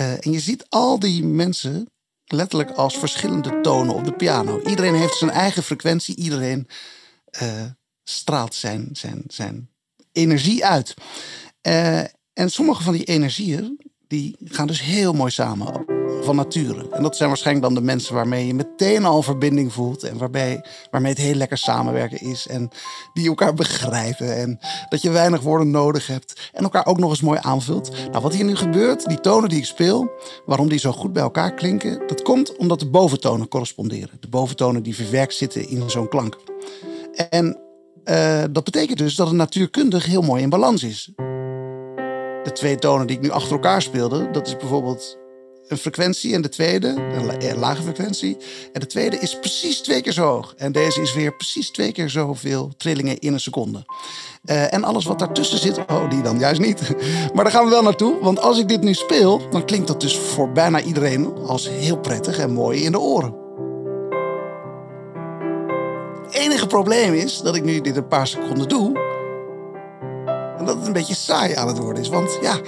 Uh, 0.00 0.12
en 0.12 0.32
je 0.32 0.40
ziet 0.40 0.66
al 0.68 0.98
die 0.98 1.24
mensen 1.24 1.90
letterlijk 2.24 2.70
als 2.70 2.98
verschillende 2.98 3.60
tonen 3.60 3.94
op 3.94 4.04
de 4.04 4.12
piano. 4.12 4.60
Iedereen 4.60 4.94
heeft 4.94 5.16
zijn 5.16 5.30
eigen 5.30 5.62
frequentie. 5.62 6.16
Iedereen 6.16 6.68
eh, 7.24 7.64
straalt 8.04 8.54
zijn, 8.54 8.88
zijn, 8.92 9.22
zijn 9.28 9.70
energie 10.12 10.64
uit. 10.64 10.94
Eh, 11.60 12.02
en 12.36 12.50
sommige 12.50 12.82
van 12.82 12.92
die 12.92 13.04
energieën 13.04 13.78
die 14.08 14.36
gaan 14.44 14.66
dus 14.66 14.82
heel 14.82 15.12
mooi 15.12 15.30
samen 15.30 15.84
van 16.22 16.36
nature. 16.36 16.88
En 16.90 17.02
dat 17.02 17.16
zijn 17.16 17.28
waarschijnlijk 17.28 17.66
dan 17.66 17.74
de 17.74 17.80
mensen 17.80 18.14
waarmee 18.14 18.46
je 18.46 18.54
meteen 18.54 19.04
al 19.04 19.22
verbinding 19.22 19.72
voelt. 19.72 20.02
En 20.02 20.18
waarbij, 20.18 20.64
waarmee 20.90 21.12
het 21.12 21.20
heel 21.20 21.34
lekker 21.34 21.58
samenwerken 21.58 22.20
is. 22.20 22.46
En 22.46 22.68
die 23.12 23.28
elkaar 23.28 23.54
begrijpen. 23.54 24.36
En 24.36 24.58
dat 24.88 25.02
je 25.02 25.10
weinig 25.10 25.40
woorden 25.40 25.70
nodig 25.70 26.06
hebt. 26.06 26.50
En 26.52 26.62
elkaar 26.62 26.86
ook 26.86 26.98
nog 26.98 27.10
eens 27.10 27.20
mooi 27.20 27.38
aanvult. 27.42 27.90
Nou, 28.10 28.22
wat 28.22 28.34
hier 28.34 28.44
nu 28.44 28.56
gebeurt, 28.56 29.08
die 29.08 29.20
tonen 29.20 29.48
die 29.48 29.58
ik 29.58 29.64
speel, 29.64 30.10
waarom 30.46 30.68
die 30.68 30.78
zo 30.78 30.92
goed 30.92 31.12
bij 31.12 31.22
elkaar 31.22 31.54
klinken, 31.54 32.06
dat 32.06 32.22
komt 32.22 32.56
omdat 32.56 32.80
de 32.80 32.90
boventonen 32.90 33.48
corresponderen. 33.48 34.16
De 34.20 34.28
boventonen 34.28 34.82
die 34.82 34.94
verwerkt 34.94 35.34
zitten 35.34 35.68
in 35.68 35.90
zo'n 35.90 36.08
klank. 36.08 36.36
En 37.30 37.58
uh, 38.04 38.44
dat 38.50 38.64
betekent 38.64 38.98
dus 38.98 39.14
dat 39.14 39.26
het 39.26 39.36
natuurkundig 39.36 40.06
heel 40.06 40.22
mooi 40.22 40.42
in 40.42 40.50
balans 40.50 40.82
is. 40.82 41.12
De 42.46 42.52
twee 42.52 42.76
tonen 42.76 43.06
die 43.06 43.16
ik 43.16 43.22
nu 43.22 43.30
achter 43.30 43.52
elkaar 43.52 43.82
speelde, 43.82 44.30
dat 44.30 44.46
is 44.46 44.56
bijvoorbeeld 44.56 45.18
een 45.68 45.76
frequentie 45.76 46.34
en 46.34 46.42
de 46.42 46.48
tweede, 46.48 46.88
een 47.38 47.58
lage 47.58 47.82
frequentie. 47.82 48.36
En 48.72 48.80
de 48.80 48.86
tweede 48.86 49.18
is 49.18 49.38
precies 49.38 49.80
twee 49.80 50.02
keer 50.02 50.12
zo 50.12 50.24
hoog. 50.24 50.54
En 50.56 50.72
deze 50.72 51.00
is 51.00 51.14
weer 51.14 51.36
precies 51.36 51.70
twee 51.70 51.92
keer 51.92 52.10
zoveel 52.10 52.72
trillingen 52.76 53.18
in 53.18 53.32
een 53.32 53.40
seconde. 53.40 53.84
Uh, 54.44 54.72
en 54.72 54.84
alles 54.84 55.04
wat 55.04 55.18
daartussen 55.18 55.58
zit, 55.58 55.78
oh, 55.78 56.10
die 56.10 56.22
dan 56.22 56.38
juist 56.38 56.60
niet. 56.60 56.80
Maar 57.34 57.44
daar 57.44 57.52
gaan 57.52 57.64
we 57.64 57.70
wel 57.70 57.82
naartoe. 57.82 58.18
Want 58.20 58.40
als 58.40 58.58
ik 58.58 58.68
dit 58.68 58.82
nu 58.82 58.94
speel, 58.94 59.50
dan 59.50 59.64
klinkt 59.64 59.86
dat 59.86 60.00
dus 60.00 60.18
voor 60.18 60.52
bijna 60.52 60.80
iedereen 60.80 61.34
als 61.36 61.68
heel 61.68 61.98
prettig 61.98 62.38
en 62.38 62.52
mooi 62.52 62.84
in 62.84 62.92
de 62.92 63.00
oren. 63.00 63.34
Het 66.24 66.34
enige 66.34 66.66
probleem 66.66 67.14
is 67.14 67.40
dat 67.40 67.56
ik 67.56 67.64
nu 67.64 67.80
dit 67.80 67.96
een 67.96 68.08
paar 68.08 68.26
seconden 68.26 68.68
doe. 68.68 69.05
Dat 70.66 70.76
het 70.76 70.86
een 70.86 70.92
beetje 70.92 71.14
saai 71.14 71.54
aan 71.54 71.68
het 71.68 71.78
worden 71.78 72.02
is. 72.02 72.08
Want 72.08 72.38
ja, 72.40 72.60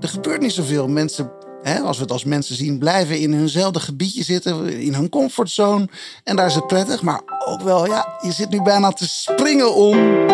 er 0.00 0.08
gebeurt 0.08 0.40
niet 0.40 0.52
zoveel. 0.52 0.88
Mensen 0.88 1.30
als 1.84 1.96
we 1.96 2.02
het 2.02 2.12
als 2.12 2.24
mensen 2.24 2.56
zien, 2.56 2.78
blijven 2.78 3.18
in 3.18 3.32
hunzelfde 3.32 3.80
gebiedje 3.80 4.22
zitten, 4.22 4.68
in 4.68 4.94
hun 4.94 5.08
comfortzone. 5.08 5.88
En 6.24 6.36
daar 6.36 6.46
is 6.46 6.54
het 6.54 6.66
prettig. 6.66 7.02
Maar 7.02 7.20
ook 7.46 7.60
wel, 7.60 7.86
ja, 7.86 8.18
je 8.20 8.32
zit 8.32 8.50
nu 8.50 8.62
bijna 8.62 8.92
te 8.92 9.08
springen 9.08 9.74
om. 9.74 10.26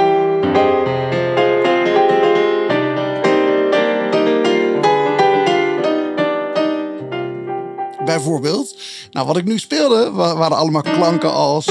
Bijvoorbeeld, 8.04 8.76
nou 9.11 9.26
wat 9.26 9.37
ik 9.37 9.44
nu 9.44 9.58
speelde, 9.58 10.11
waren 10.11 10.56
allemaal 10.56 10.82
klanken 10.82 11.32
als. 11.32 11.66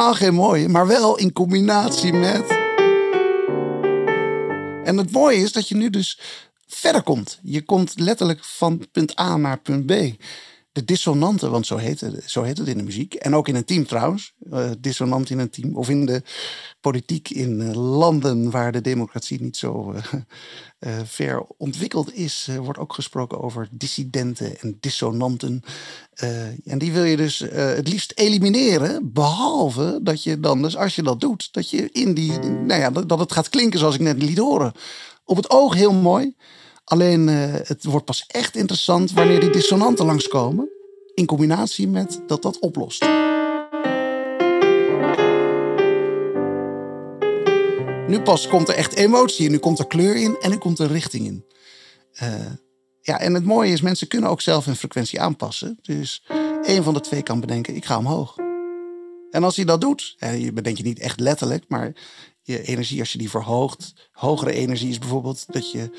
Geen 0.00 0.34
mooie, 0.34 0.68
maar 0.68 0.86
wel 0.86 1.16
in 1.16 1.32
combinatie 1.32 2.12
met. 2.12 2.50
En 4.84 4.96
het 4.96 5.12
mooie 5.12 5.36
is 5.36 5.52
dat 5.52 5.68
je 5.68 5.74
nu 5.74 5.90
dus 5.90 6.20
verder 6.66 7.02
komt. 7.02 7.38
Je 7.42 7.62
komt 7.62 7.98
letterlijk 7.98 8.44
van 8.44 8.86
punt 8.92 9.18
A 9.20 9.36
naar 9.36 9.60
punt 9.60 9.86
B. 9.86 9.92
De 10.72 10.84
dissonanten, 10.84 11.50
want 11.50 11.66
zo 11.66 11.76
heet, 11.76 12.00
het, 12.00 12.22
zo 12.26 12.42
heet 12.42 12.58
het 12.58 12.68
in 12.68 12.76
de 12.76 12.82
muziek. 12.82 13.14
En 13.14 13.34
ook 13.34 13.48
in 13.48 13.54
een 13.54 13.64
team 13.64 13.86
trouwens. 13.86 14.32
Uh, 14.52 14.70
dissonant 14.78 15.30
in 15.30 15.38
een 15.38 15.50
team. 15.50 15.76
Of 15.76 15.88
in 15.88 16.06
de 16.06 16.22
politiek 16.80 17.30
in 17.30 17.60
uh, 17.60 17.72
landen 17.72 18.50
waar 18.50 18.72
de 18.72 18.80
democratie 18.80 19.42
niet 19.42 19.56
zo 19.56 19.94
uh, 20.80 21.00
ver 21.04 21.44
ontwikkeld 21.56 22.14
is. 22.14 22.48
wordt 22.60 22.78
ook 22.78 22.92
gesproken 22.92 23.40
over 23.40 23.68
dissidenten 23.70 24.60
en 24.60 24.76
dissonanten. 24.80 25.62
en 26.64 26.78
die 26.78 26.92
wil 26.92 27.04
je 27.04 27.16
dus 27.16 27.38
het 27.38 27.88
liefst 27.88 28.12
elimineren. 28.14 29.12
Behalve 29.12 30.00
dat 30.02 30.22
je 30.22 30.40
dan, 30.40 30.62
dus 30.62 30.76
als 30.76 30.94
je 30.94 31.02
dat 31.02 31.20
doet, 31.20 31.52
dat 31.52 31.70
je 31.70 31.90
in 31.90 32.14
die, 32.14 32.38
nou 32.38 32.80
ja, 32.80 32.90
dat 32.90 33.18
het 33.18 33.32
gaat 33.32 33.48
klinken 33.48 33.78
zoals 33.78 33.94
ik 33.94 34.00
net 34.00 34.22
liet 34.22 34.38
horen. 34.38 34.72
Op 35.24 35.36
het 35.36 35.50
oog 35.50 35.74
heel 35.74 35.92
mooi. 35.92 36.34
Alleen 36.90 37.28
uh, 37.28 37.52
het 37.52 37.84
wordt 37.84 38.04
pas 38.04 38.24
echt 38.26 38.56
interessant 38.56 39.12
wanneer 39.12 39.40
die 39.40 39.50
dissonanten 39.50 40.06
langskomen. 40.06 40.68
In 41.14 41.26
combinatie 41.26 41.88
met 41.88 42.20
dat 42.26 42.42
dat 42.42 42.58
oplost. 42.58 43.02
Nu 48.06 48.20
pas 48.20 48.48
komt 48.48 48.68
er 48.68 48.74
echt 48.74 48.94
emotie 48.94 49.44
in. 49.44 49.50
Nu 49.50 49.58
komt 49.58 49.78
er 49.78 49.86
kleur 49.86 50.16
in 50.16 50.36
en 50.40 50.50
nu 50.50 50.56
komt 50.56 50.78
er 50.78 50.86
richting 50.86 51.26
in. 51.26 51.44
Uh, 52.22 52.46
ja, 53.00 53.20
en 53.20 53.34
het 53.34 53.44
mooie 53.44 53.72
is, 53.72 53.80
mensen 53.80 54.08
kunnen 54.08 54.30
ook 54.30 54.40
zelf 54.40 54.64
hun 54.64 54.76
frequentie 54.76 55.20
aanpassen. 55.20 55.78
Dus 55.82 56.24
één 56.62 56.84
van 56.84 56.94
de 56.94 57.00
twee 57.00 57.22
kan 57.22 57.40
bedenken, 57.40 57.74
ik 57.74 57.84
ga 57.84 57.98
omhoog. 57.98 58.36
En 59.30 59.44
als 59.44 59.56
hij 59.56 59.64
dat 59.64 59.80
doet, 59.80 60.16
je 60.38 60.52
bedenkt 60.52 60.78
je 60.78 60.84
niet 60.84 60.98
echt 60.98 61.20
letterlijk, 61.20 61.64
maar 61.68 61.92
je 62.42 62.62
energie, 62.62 63.00
als 63.00 63.12
je 63.12 63.18
die 63.18 63.30
verhoogt, 63.30 64.10
hogere 64.12 64.52
energie 64.52 64.88
is 64.88 64.98
bijvoorbeeld 64.98 65.44
dat 65.52 65.70
je 65.70 65.90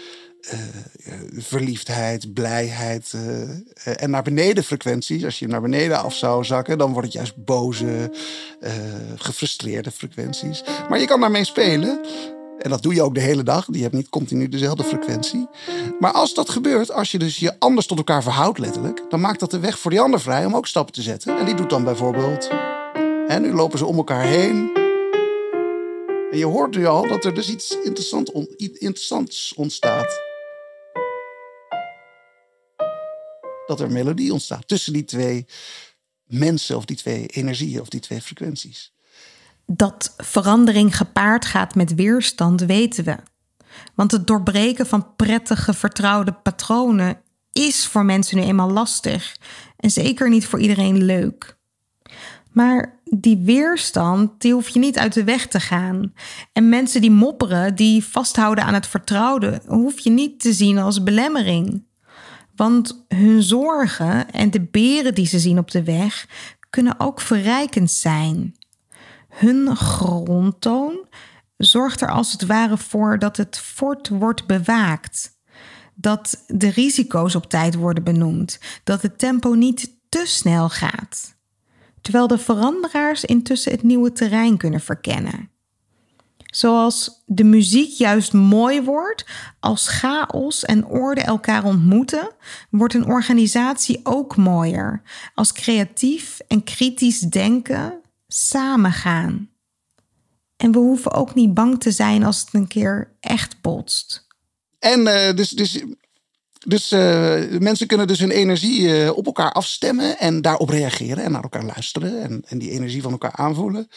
uh, 0.53 1.13
verliefdheid, 1.37 2.33
blijheid 2.33 3.13
uh, 3.15 4.01
en 4.03 4.09
naar 4.09 4.23
beneden 4.23 4.63
frequenties. 4.63 5.25
Als 5.25 5.39
je 5.39 5.47
naar 5.47 5.61
beneden 5.61 6.01
af 6.03 6.15
zou 6.15 6.43
zakken, 6.43 6.77
dan 6.77 6.91
wordt 6.91 7.07
het 7.07 7.15
juist 7.15 7.45
boze, 7.45 8.11
gefrustreerde 9.15 9.91
frequenties. 9.91 10.63
Maar 10.89 10.99
je 10.99 11.05
kan 11.07 11.19
daarmee 11.19 11.45
spelen. 11.45 11.99
En 12.61 12.69
dat 12.69 12.83
doe 12.83 12.93
je 12.93 13.01
ook 13.01 13.13
de 13.15 13.21
hele 13.21 13.43
dag. 13.43 13.67
Je 13.71 13.81
hebt 13.81 13.93
niet 13.93 14.09
continu 14.09 14.49
dezelfde 14.49 14.83
frequentie. 14.83 15.47
Maar 15.99 16.11
als 16.11 16.33
dat 16.33 16.49
gebeurt, 16.49 16.91
als 16.91 17.11
je 17.11 17.19
dus 17.19 17.37
je 17.37 17.59
anders 17.59 17.87
tot 17.87 17.97
elkaar 17.97 18.23
verhoudt 18.23 18.59
letterlijk, 18.59 19.03
dan 19.09 19.21
maakt 19.21 19.39
dat 19.39 19.51
de 19.51 19.59
weg 19.59 19.79
voor 19.79 19.91
die 19.91 20.01
ander 20.01 20.21
vrij 20.21 20.45
om 20.45 20.55
ook 20.55 20.67
stappen 20.67 20.93
te 20.93 21.01
zetten. 21.01 21.39
En 21.39 21.45
die 21.45 21.55
doet 21.55 21.69
dan 21.69 21.83
bijvoorbeeld. 21.83 22.49
En 23.27 23.41
nu 23.41 23.53
lopen 23.53 23.77
ze 23.77 23.85
om 23.85 23.97
elkaar 23.97 24.25
heen. 24.25 24.71
En 26.31 26.37
je 26.37 26.45
hoort 26.45 26.75
nu 26.75 26.85
al 26.85 27.07
dat 27.07 27.25
er 27.25 27.33
dus 27.33 27.49
iets 27.49 27.77
on, 28.33 28.47
interessants 28.57 29.53
ontstaat. 29.55 30.30
Dat 33.67 33.79
er 33.79 33.91
melodie 33.91 34.33
ontstaat 34.33 34.67
tussen 34.67 34.93
die 34.93 35.05
twee 35.05 35.45
mensen 36.25 36.77
of 36.77 36.85
die 36.85 36.97
twee 36.97 37.25
energieën 37.25 37.81
of 37.81 37.89
die 37.89 37.99
twee 37.99 38.21
frequenties. 38.21 38.93
Dat 39.65 40.13
verandering 40.17 40.97
gepaard 40.97 41.45
gaat 41.45 41.75
met 41.75 41.95
weerstand 41.95 42.61
weten 42.61 43.03
we. 43.03 43.17
Want 43.95 44.11
het 44.11 44.27
doorbreken 44.27 44.87
van 44.87 45.15
prettige, 45.15 45.73
vertrouwde 45.73 46.31
patronen 46.31 47.21
is 47.51 47.85
voor 47.85 48.05
mensen 48.05 48.37
nu 48.37 48.43
eenmaal 48.43 48.71
lastig 48.71 49.37
en 49.77 49.89
zeker 49.89 50.29
niet 50.29 50.45
voor 50.45 50.59
iedereen 50.59 51.03
leuk. 51.03 51.59
Maar 52.51 52.99
die 53.03 53.37
weerstand, 53.37 54.41
die 54.41 54.53
hoef 54.53 54.69
je 54.69 54.79
niet 54.79 54.97
uit 54.97 55.13
de 55.13 55.23
weg 55.23 55.47
te 55.47 55.59
gaan. 55.59 56.13
En 56.53 56.69
mensen 56.69 57.01
die 57.01 57.11
mopperen, 57.11 57.75
die 57.75 58.03
vasthouden 58.03 58.63
aan 58.63 58.73
het 58.73 58.87
vertrouwde, 58.87 59.61
hoef 59.67 59.99
je 59.99 60.09
niet 60.09 60.39
te 60.39 60.53
zien 60.53 60.77
als 60.77 61.03
belemmering. 61.03 61.83
Want 62.61 63.05
hun 63.07 63.43
zorgen 63.43 64.31
en 64.31 64.51
de 64.51 64.61
beren 64.61 65.15
die 65.15 65.25
ze 65.25 65.39
zien 65.39 65.57
op 65.57 65.71
de 65.71 65.83
weg 65.83 66.27
kunnen 66.69 66.99
ook 66.99 67.21
verrijkend 67.21 67.91
zijn. 67.91 68.55
Hun 69.29 69.75
grondtoon 69.75 71.07
zorgt 71.57 72.01
er 72.01 72.11
als 72.11 72.31
het 72.31 72.45
ware 72.45 72.77
voor 72.77 73.19
dat 73.19 73.37
het 73.37 73.57
fort 73.57 74.09
wordt 74.09 74.47
bewaakt. 74.47 75.39
Dat 75.95 76.43
de 76.47 76.69
risico's 76.69 77.35
op 77.35 77.49
tijd 77.49 77.75
worden 77.75 78.03
benoemd. 78.03 78.59
Dat 78.83 79.01
het 79.01 79.19
tempo 79.19 79.53
niet 79.53 79.95
te 80.09 80.23
snel 80.25 80.69
gaat 80.69 81.35
terwijl 82.01 82.27
de 82.27 82.37
veranderaars 82.37 83.25
intussen 83.25 83.71
het 83.71 83.83
nieuwe 83.83 84.11
terrein 84.11 84.57
kunnen 84.57 84.81
verkennen. 84.81 85.50
Zoals 86.51 87.23
de 87.25 87.43
muziek 87.43 87.91
juist 87.91 88.33
mooi 88.33 88.81
wordt 88.81 89.25
als 89.59 89.87
chaos 89.87 90.65
en 90.65 90.85
orde 90.85 91.21
elkaar 91.21 91.63
ontmoeten, 91.63 92.29
wordt 92.69 92.93
een 92.93 93.05
organisatie 93.05 93.99
ook 94.03 94.35
mooier 94.35 95.01
als 95.35 95.53
creatief 95.53 96.39
en 96.47 96.63
kritisch 96.63 97.19
denken 97.19 98.01
samengaan. 98.27 99.49
En 100.57 100.71
we 100.71 100.77
hoeven 100.77 101.11
ook 101.11 101.35
niet 101.35 101.53
bang 101.53 101.79
te 101.79 101.91
zijn 101.91 102.23
als 102.23 102.39
het 102.39 102.53
een 102.53 102.67
keer 102.67 103.11
echt 103.19 103.61
botst. 103.61 104.27
En 104.79 104.99
uh, 104.99 105.33
dus, 105.33 105.49
dus 105.49 105.83
dus 106.67 106.91
uh, 106.91 107.59
mensen 107.59 107.87
kunnen 107.87 108.07
dus 108.07 108.19
hun 108.19 108.31
energie 108.31 108.81
uh, 108.81 109.17
op 109.17 109.25
elkaar 109.25 109.51
afstemmen 109.51 110.19
en 110.19 110.41
daarop 110.41 110.69
reageren 110.69 111.23
en 111.23 111.31
naar 111.31 111.43
elkaar 111.43 111.63
luisteren 111.63 112.21
en, 112.21 112.43
en 112.47 112.57
die 112.57 112.71
energie 112.71 113.01
van 113.01 113.11
elkaar 113.11 113.35
aanvoelen. 113.35 113.87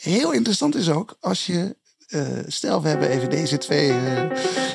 Heel 0.00 0.32
interessant 0.32 0.74
is 0.74 0.90
ook 0.90 1.16
als 1.20 1.46
je, 1.46 1.76
uh, 2.08 2.38
stel 2.46 2.82
we 2.82 2.88
hebben 2.88 3.08
even 3.08 3.30
deze 3.30 3.58
twee 3.58 3.92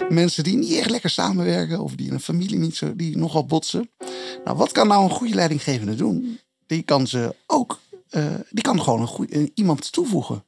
mensen 0.09 0.43
die 0.43 0.57
niet 0.57 0.74
echt 0.74 0.89
lekker 0.89 1.09
samenwerken 1.09 1.80
of 1.80 1.95
die 1.95 2.07
in 2.07 2.13
een 2.13 2.19
familie 2.19 2.57
niet 2.57 2.76
zo, 2.76 2.95
die 2.95 3.17
nogal 3.17 3.45
botsen. 3.45 3.89
Nou, 4.43 4.57
wat 4.57 4.72
kan 4.72 4.88
nou 4.88 5.03
een 5.03 5.09
goede 5.09 5.36
leidinggevende 5.36 5.95
doen? 5.95 6.39
Die 6.65 6.82
kan 6.82 7.07
ze 7.07 7.36
ook, 7.47 7.80
die 8.49 8.63
kan 8.63 8.82
gewoon 8.82 9.28
een 9.30 9.51
iemand 9.53 9.91
toevoegen. 9.91 10.43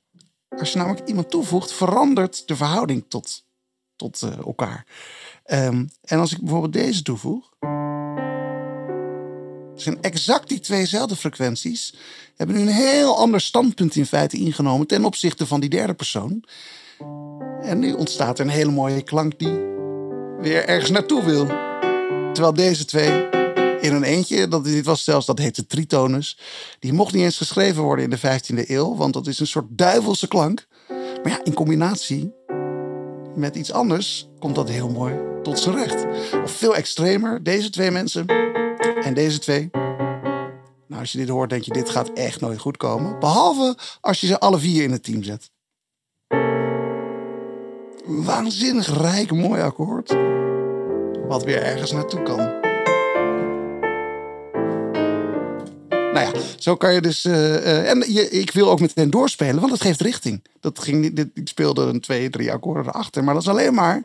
Als 0.49 0.71
je 0.71 0.78
namelijk 0.78 1.07
iemand 1.07 1.30
toevoegt, 1.30 1.74
verandert 1.74 2.47
de 2.47 2.55
verhouding 2.55 3.05
tot, 3.07 3.43
tot 3.95 4.21
elkaar. 4.21 4.86
Ehm, 5.43 5.86
en 6.01 6.19
als 6.19 6.32
ik 6.32 6.39
bijvoorbeeld 6.39 6.74
deze 6.74 7.01
toevoeg. 7.01 7.51
Zijn 9.84 10.01
exact 10.01 10.49
die 10.49 10.59
tweezelfde 10.59 11.15
frequenties. 11.15 11.93
Hebben 12.36 12.55
nu 12.55 12.61
een 12.61 12.67
heel 12.67 13.17
ander 13.17 13.41
standpunt 13.41 13.95
in 13.95 14.05
feite 14.05 14.38
ingenomen 14.38 14.88
ten 14.88 15.05
opzichte 15.05 15.47
van 15.47 15.59
die 15.59 15.69
derde 15.69 15.93
persoon. 15.93 16.43
En 17.61 17.79
nu 17.79 17.93
ontstaat 17.93 18.39
er 18.39 18.45
een 18.45 18.51
hele 18.51 18.71
mooie 18.71 19.01
klank 19.01 19.39
die 19.39 19.53
weer 20.39 20.65
ergens 20.67 20.89
naartoe 20.89 21.23
wil. 21.23 21.45
Terwijl 22.34 22.53
deze 22.53 22.86
twee 22.86 23.29
in 23.81 23.93
een 23.93 24.03
eentje, 24.03 24.47
dat, 24.47 24.63
dit 24.63 24.86
was 24.86 25.03
zelfs, 25.03 25.25
dat 25.25 25.39
heette 25.39 25.65
tritonus. 25.65 26.38
Die 26.79 26.93
mocht 26.93 27.13
niet 27.13 27.23
eens 27.23 27.38
geschreven 27.38 27.84
worden 27.84 28.05
in 28.05 28.09
de 28.09 28.19
15e 28.19 28.69
eeuw, 28.69 28.95
want 28.95 29.13
dat 29.13 29.27
is 29.27 29.39
een 29.39 29.47
soort 29.47 29.67
duivelse 29.69 30.27
klank. 30.27 30.67
Maar 31.23 31.31
ja, 31.31 31.43
in 31.43 31.53
combinatie 31.53 32.34
met 33.36 33.55
iets 33.55 33.71
anders 33.71 34.29
komt 34.39 34.55
dat 34.55 34.69
heel 34.69 34.89
mooi 34.89 35.15
tot 35.43 35.59
zijn 35.59 35.75
recht. 35.75 36.05
Of 36.43 36.51
veel 36.51 36.75
extremer, 36.75 37.43
deze 37.43 37.69
twee 37.69 37.91
mensen 37.91 38.25
en 39.04 39.14
deze 39.14 39.39
twee. 39.39 39.70
Nou, 40.88 41.01
als 41.01 41.12
je 41.12 41.18
dit 41.18 41.30
hoort, 41.30 41.49
denk 41.49 41.64
je, 41.64 41.74
dit 41.74 41.89
gaat 41.89 42.10
echt 42.14 42.41
nooit 42.41 42.60
goed 42.60 42.78
komen. 42.78 43.20
Behalve 43.20 43.78
als 44.01 44.22
je 44.22 44.28
ze 44.28 44.39
alle 44.39 44.60
vier 44.60 44.84
in 44.84 44.91
het 44.91 45.04
team 45.04 45.24
zet. 45.24 45.51
Waanzinnig 48.06 48.97
rijk, 49.01 49.32
mooi 49.32 49.62
akkoord. 49.62 50.16
Wat 51.28 51.43
weer 51.43 51.62
ergens 51.64 51.91
naartoe 51.91 52.24
kan. 52.24 52.62
Nou 56.14 56.26
ja, 56.26 56.32
zo 56.58 56.76
kan 56.76 56.93
je 56.93 57.01
dus. 57.01 57.26
eh, 57.26 57.56
eh, 57.56 57.89
en 57.89 58.14
je, 58.14 58.30
ik 58.30 58.51
wil 58.51 58.70
ook 58.70 58.80
meteen 58.80 59.10
doorspelen, 59.10 59.60
want 59.60 59.72
het 59.72 59.82
geeft 59.82 60.01
richting. 60.01 60.43
Dat 60.60 60.80
ging. 60.80 61.14
Dit, 61.16 61.30
ik 61.34 61.47
speelde 61.47 61.82
een 61.82 61.99
twee, 62.01 62.30
drie 62.30 62.51
akkoorden 62.51 62.88
erachter. 62.88 63.24
Maar 63.24 63.34
dat 63.34 63.43
is 63.43 63.49
alleen 63.49 63.74
maar 63.74 64.04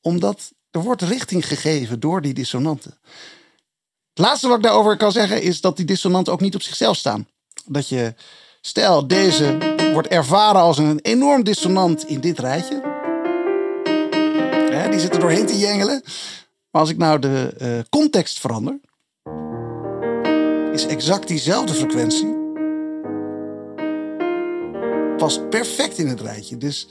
omdat 0.00 0.52
er 0.70 0.82
wordt 0.82 1.02
richting 1.02 1.46
gegeven 1.46 2.00
door 2.00 2.22
die 2.22 2.34
dissonanten. 2.34 2.98
Laatste 4.20 4.48
wat 4.48 4.56
ik 4.56 4.62
daarover 4.62 4.96
kan 4.96 5.12
zeggen 5.12 5.42
is 5.42 5.60
dat 5.60 5.76
die 5.76 5.84
dissonanten 5.84 6.32
ook 6.32 6.40
niet 6.40 6.54
op 6.54 6.62
zichzelf 6.62 6.96
staan. 6.96 7.28
Dat 7.66 7.88
je, 7.88 8.14
stel, 8.60 9.06
deze 9.06 9.58
wordt 9.92 10.08
ervaren 10.08 10.60
als 10.60 10.78
een 10.78 11.00
enorm 11.00 11.44
dissonant 11.44 12.06
in 12.06 12.20
dit 12.20 12.38
rijtje. 12.38 12.80
Hè, 14.70 14.88
die 14.90 15.00
zit 15.00 15.14
er 15.14 15.20
doorheen 15.20 15.46
te 15.46 15.58
jengelen. 15.58 16.02
Maar 16.70 16.80
als 16.80 16.90
ik 16.90 16.96
nou 16.96 17.18
de 17.18 17.54
eh, 17.58 17.78
context 17.88 18.40
verander, 18.40 18.80
is 20.72 20.86
exact 20.86 21.28
diezelfde 21.28 21.74
frequentie. 21.74 22.38
Past 25.16 25.48
perfect 25.48 25.98
in 25.98 26.08
het 26.08 26.20
rijtje. 26.20 26.56
Dus 26.56 26.88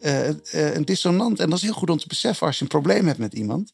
eh, 0.00 0.28
eh, 0.28 0.74
een 0.74 0.84
dissonant, 0.84 1.40
en 1.40 1.50
dat 1.50 1.58
is 1.58 1.64
heel 1.64 1.74
goed 1.74 1.90
om 1.90 1.98
te 1.98 2.08
beseffen 2.08 2.46
als 2.46 2.56
je 2.56 2.62
een 2.62 2.68
probleem 2.68 3.06
hebt 3.06 3.18
met 3.18 3.34
iemand. 3.34 3.72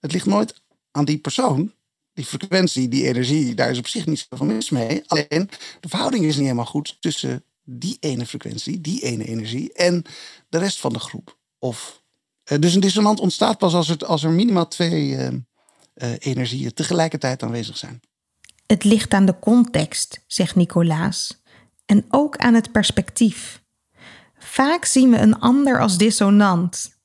Het 0.00 0.12
ligt 0.12 0.26
nooit 0.26 0.54
aan 0.90 1.04
die 1.04 1.18
persoon. 1.18 1.74
Die 2.16 2.24
frequentie, 2.24 2.88
die 2.88 3.06
energie, 3.06 3.54
daar 3.54 3.70
is 3.70 3.78
op 3.78 3.86
zich 3.86 4.06
niet 4.06 4.26
zoveel 4.28 4.46
mis 4.46 4.70
mee. 4.70 5.02
Alleen 5.06 5.50
de 5.80 5.88
verhouding 5.88 6.24
is 6.24 6.34
niet 6.34 6.44
helemaal 6.44 6.64
goed 6.64 6.96
tussen 7.00 7.44
die 7.64 7.96
ene 8.00 8.26
frequentie, 8.26 8.80
die 8.80 9.02
ene 9.02 9.24
energie 9.24 9.72
en 9.72 10.04
de 10.48 10.58
rest 10.58 10.80
van 10.80 10.92
de 10.92 10.98
groep. 10.98 11.38
Of, 11.58 12.02
eh, 12.44 12.58
dus 12.58 12.74
een 12.74 12.80
dissonant 12.80 13.20
ontstaat 13.20 13.58
pas 13.58 13.74
als 13.74 13.88
er, 13.88 14.06
als 14.06 14.22
er 14.22 14.30
minimaal 14.30 14.68
twee 14.68 15.16
eh, 15.16 15.26
eh, 15.94 16.12
energieën 16.18 16.74
tegelijkertijd 16.74 17.42
aanwezig 17.42 17.76
zijn. 17.76 18.00
Het 18.66 18.84
ligt 18.84 19.12
aan 19.12 19.26
de 19.26 19.38
context, 19.38 20.24
zegt 20.26 20.54
Nicolaas, 20.54 21.42
en 21.86 22.04
ook 22.08 22.36
aan 22.36 22.54
het 22.54 22.72
perspectief. 22.72 23.62
Vaak 24.38 24.84
zien 24.84 25.10
we 25.10 25.16
een 25.16 25.38
ander 25.38 25.80
als 25.80 25.98
dissonant. 25.98 26.95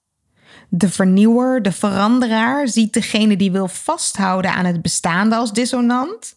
De 0.73 0.89
vernieuwer, 0.89 1.61
de 1.61 1.71
veranderaar, 1.71 2.67
ziet 2.67 2.93
degene 2.93 3.35
die 3.37 3.51
wil 3.51 3.67
vasthouden 3.67 4.53
aan 4.53 4.65
het 4.65 4.81
bestaande 4.81 5.35
als 5.35 5.53
dissonant, 5.53 6.35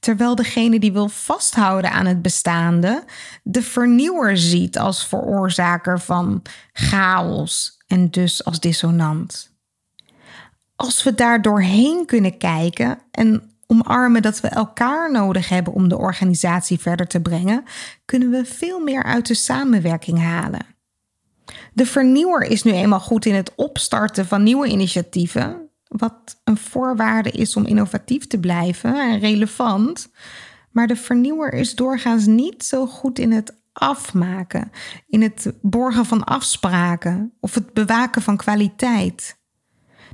terwijl 0.00 0.34
degene 0.34 0.78
die 0.78 0.92
wil 0.92 1.08
vasthouden 1.08 1.90
aan 1.90 2.06
het 2.06 2.22
bestaande 2.22 3.04
de 3.42 3.62
vernieuwer 3.62 4.36
ziet 4.36 4.78
als 4.78 5.06
veroorzaker 5.06 6.00
van 6.00 6.42
chaos 6.72 7.78
en 7.86 8.10
dus 8.10 8.44
als 8.44 8.60
dissonant. 8.60 9.54
Als 10.76 11.02
we 11.02 11.14
daar 11.14 11.42
doorheen 11.42 12.06
kunnen 12.06 12.38
kijken 12.38 12.98
en 13.10 13.50
omarmen 13.66 14.22
dat 14.22 14.40
we 14.40 14.48
elkaar 14.48 15.10
nodig 15.12 15.48
hebben 15.48 15.72
om 15.72 15.88
de 15.88 15.98
organisatie 15.98 16.80
verder 16.80 17.06
te 17.06 17.20
brengen, 17.20 17.64
kunnen 18.04 18.30
we 18.30 18.44
veel 18.44 18.80
meer 18.80 19.02
uit 19.02 19.26
de 19.26 19.34
samenwerking 19.34 20.22
halen. 20.22 20.75
De 21.72 21.86
vernieuwer 21.86 22.42
is 22.42 22.62
nu 22.62 22.72
eenmaal 22.72 23.00
goed 23.00 23.26
in 23.26 23.34
het 23.34 23.52
opstarten 23.54 24.26
van 24.26 24.42
nieuwe 24.42 24.68
initiatieven, 24.68 25.68
wat 25.88 26.40
een 26.44 26.56
voorwaarde 26.56 27.30
is 27.30 27.56
om 27.56 27.66
innovatief 27.66 28.26
te 28.26 28.38
blijven 28.38 28.94
en 28.94 29.18
relevant. 29.18 30.10
Maar 30.70 30.86
de 30.86 30.96
vernieuwer 30.96 31.52
is 31.52 31.74
doorgaans 31.74 32.26
niet 32.26 32.64
zo 32.64 32.86
goed 32.86 33.18
in 33.18 33.32
het 33.32 33.54
afmaken, 33.72 34.70
in 35.06 35.22
het 35.22 35.52
borgen 35.62 36.04
van 36.04 36.24
afspraken 36.24 37.32
of 37.40 37.54
het 37.54 37.72
bewaken 37.72 38.22
van 38.22 38.36
kwaliteit. 38.36 39.38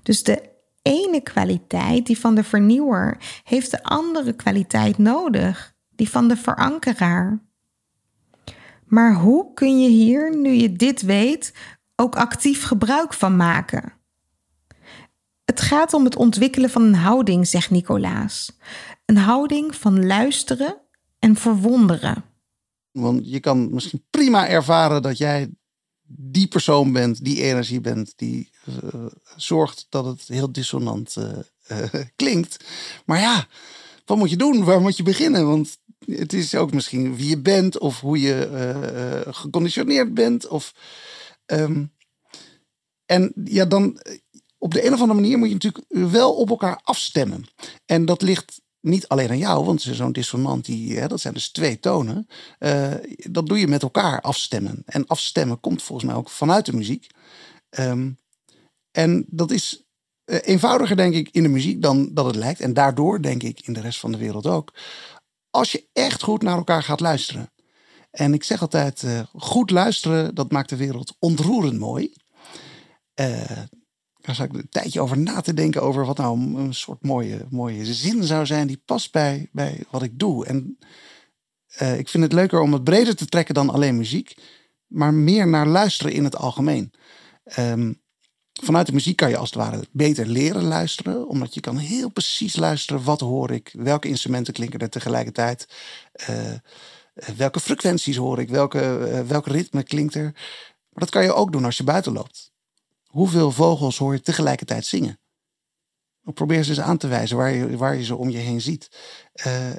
Dus 0.02 0.22
de 0.22 0.50
ene 0.82 1.20
kwaliteit, 1.20 2.06
die 2.06 2.18
van 2.18 2.34
de 2.34 2.44
vernieuwer, 2.44 3.16
heeft 3.44 3.70
de 3.70 3.82
andere 3.82 4.32
kwaliteit 4.32 4.98
nodig, 4.98 5.74
die 5.90 6.10
van 6.10 6.28
de 6.28 6.36
verankeraar. 6.36 7.40
Maar 8.92 9.14
hoe 9.14 9.54
kun 9.54 9.80
je 9.80 9.88
hier, 9.88 10.36
nu 10.36 10.52
je 10.52 10.72
dit 10.72 11.02
weet, 11.02 11.52
ook 11.96 12.16
actief 12.16 12.64
gebruik 12.64 13.14
van 13.14 13.36
maken? 13.36 13.92
Het 15.44 15.60
gaat 15.60 15.94
om 15.94 16.04
het 16.04 16.16
ontwikkelen 16.16 16.70
van 16.70 16.82
een 16.82 16.94
houding, 16.94 17.46
zegt 17.46 17.70
Nicolaas. 17.70 18.56
Een 19.04 19.16
houding 19.16 19.74
van 19.74 20.06
luisteren 20.06 20.80
en 21.18 21.36
verwonderen. 21.36 22.24
Want 22.90 23.30
je 23.30 23.40
kan 23.40 23.74
misschien 23.74 24.04
prima 24.10 24.48
ervaren 24.48 25.02
dat 25.02 25.18
jij 25.18 25.50
die 26.06 26.48
persoon 26.48 26.92
bent, 26.92 27.24
die 27.24 27.42
energie 27.42 27.80
bent, 27.80 28.12
die 28.16 28.50
uh, 28.84 29.04
zorgt 29.36 29.86
dat 29.88 30.04
het 30.04 30.22
heel 30.26 30.52
dissonant 30.52 31.16
uh, 31.18 31.38
uh, 31.70 32.02
klinkt. 32.16 32.64
Maar 33.04 33.20
ja, 33.20 33.46
wat 34.04 34.18
moet 34.18 34.30
je 34.30 34.36
doen? 34.36 34.64
Waar 34.64 34.80
moet 34.80 34.96
je 34.96 35.02
beginnen? 35.02 35.46
Want 35.46 35.78
het 36.06 36.32
is 36.32 36.54
ook 36.54 36.72
misschien 36.72 37.16
wie 37.16 37.28
je 37.28 37.40
bent 37.40 37.78
of 37.78 38.00
hoe 38.00 38.20
je 38.20 39.24
geconditioneerd 39.30 40.14
bent. 40.14 40.48
Of, 40.48 40.74
um, 41.46 41.92
en 43.06 43.32
ja, 43.44 43.64
dan 43.64 44.00
op 44.58 44.72
de 44.74 44.86
een 44.86 44.92
of 44.92 45.00
andere 45.00 45.20
manier 45.20 45.38
moet 45.38 45.48
je 45.48 45.54
natuurlijk 45.54 45.84
wel 45.88 46.34
op 46.34 46.50
elkaar 46.50 46.80
afstemmen. 46.82 47.44
En 47.86 48.04
dat 48.04 48.22
ligt 48.22 48.60
niet 48.80 49.08
alleen 49.08 49.30
aan 49.30 49.38
jou, 49.38 49.64
want 49.64 49.82
zo'n 49.82 50.12
dissonant, 50.12 50.64
die, 50.64 50.98
hè, 50.98 51.08
dat 51.08 51.20
zijn 51.20 51.34
dus 51.34 51.50
twee 51.50 51.80
tonen. 51.80 52.26
Dat 53.16 53.46
doe 53.46 53.58
je 53.58 53.68
met 53.68 53.82
elkaar 53.82 54.20
afstemmen. 54.20 54.82
En 54.86 55.06
afstemmen 55.06 55.60
komt 55.60 55.82
volgens 55.82 56.08
mij 56.08 56.16
ook 56.16 56.30
vanuit 56.30 56.66
de 56.66 56.76
muziek. 56.76 57.06
Um, 57.78 58.18
en 58.90 59.24
dat 59.28 59.50
is 59.50 59.86
eenvoudiger, 60.24 60.96
denk 60.96 61.14
ik, 61.14 61.28
in 61.32 61.42
de 61.42 61.48
muziek 61.48 61.82
dan 61.82 62.14
dat 62.14 62.26
het 62.26 62.36
lijkt. 62.36 62.60
En 62.60 62.74
daardoor, 62.74 63.22
denk 63.22 63.42
ik, 63.42 63.60
in 63.66 63.72
de 63.72 63.80
rest 63.80 64.00
van 64.00 64.12
de 64.12 64.18
wereld 64.18 64.46
ook. 64.46 64.72
Als 65.52 65.72
je 65.72 65.88
echt 65.92 66.22
goed 66.22 66.42
naar 66.42 66.56
elkaar 66.56 66.82
gaat 66.82 67.00
luisteren. 67.00 67.52
En 68.10 68.34
ik 68.34 68.44
zeg 68.44 68.60
altijd, 68.60 69.02
uh, 69.02 69.20
goed 69.32 69.70
luisteren, 69.70 70.34
dat 70.34 70.52
maakt 70.52 70.68
de 70.68 70.76
wereld 70.76 71.16
ontroerend 71.18 71.78
mooi. 71.78 72.12
Daar 74.22 74.34
zat 74.34 74.46
ik 74.46 74.52
een 74.52 74.68
tijdje 74.68 75.00
over 75.00 75.18
na 75.18 75.40
te 75.40 75.54
denken 75.54 75.82
over 75.82 76.06
wat 76.06 76.16
nou 76.16 76.56
een 76.56 76.74
soort 76.74 77.02
mooie, 77.02 77.46
mooie 77.50 77.94
zin 77.94 78.24
zou 78.24 78.46
zijn 78.46 78.66
die 78.66 78.82
past 78.84 79.12
bij, 79.12 79.48
bij 79.52 79.84
wat 79.90 80.02
ik 80.02 80.18
doe. 80.18 80.46
En 80.46 80.78
uh, 81.82 81.98
ik 81.98 82.08
vind 82.08 82.22
het 82.22 82.32
leuker 82.32 82.60
om 82.60 82.72
het 82.72 82.84
breder 82.84 83.16
te 83.16 83.26
trekken 83.26 83.54
dan 83.54 83.70
alleen 83.70 83.96
muziek, 83.96 84.36
maar 84.86 85.14
meer 85.14 85.48
naar 85.48 85.66
luisteren 85.66 86.12
in 86.12 86.24
het 86.24 86.36
algemeen. 86.36 86.92
Um, 87.58 88.01
vanuit 88.52 88.86
de 88.86 88.92
muziek 88.92 89.16
kan 89.16 89.28
je 89.28 89.36
als 89.36 89.50
het 89.50 89.58
ware 89.58 89.84
beter 89.90 90.26
leren 90.26 90.62
luisteren, 90.62 91.28
omdat 91.28 91.54
je 91.54 91.60
kan 91.60 91.76
heel 91.76 92.08
precies 92.08 92.56
luisteren 92.56 93.04
wat 93.04 93.20
hoor 93.20 93.50
ik, 93.50 93.70
welke 93.72 94.08
instrumenten 94.08 94.52
klinken 94.52 94.78
er 94.78 94.90
tegelijkertijd, 94.90 95.68
uh, 96.30 96.52
welke 97.36 97.60
frequenties 97.60 98.16
hoor 98.16 98.40
ik, 98.40 98.48
welke, 98.48 99.08
uh, 99.12 99.20
welk 99.20 99.46
ritme 99.46 99.82
klinkt 99.82 100.14
er. 100.14 100.30
Maar 100.88 101.04
dat 101.04 101.10
kan 101.10 101.22
je 101.22 101.32
ook 101.32 101.52
doen 101.52 101.64
als 101.64 101.76
je 101.76 101.84
buiten 101.84 102.12
loopt. 102.12 102.52
Hoeveel 103.06 103.50
vogels 103.50 103.98
hoor 103.98 104.12
je 104.12 104.20
tegelijkertijd 104.20 104.86
zingen? 104.86 105.18
Probeer 106.34 106.64
ze 106.64 106.70
eens 106.70 106.80
aan 106.80 106.98
te 106.98 107.06
wijzen 107.06 107.36
waar 107.36 107.52
je, 107.52 107.76
waar 107.76 107.96
je 107.96 108.04
ze 108.04 108.16
om 108.16 108.30
je 108.30 108.38
heen 108.38 108.60
ziet. 108.60 108.90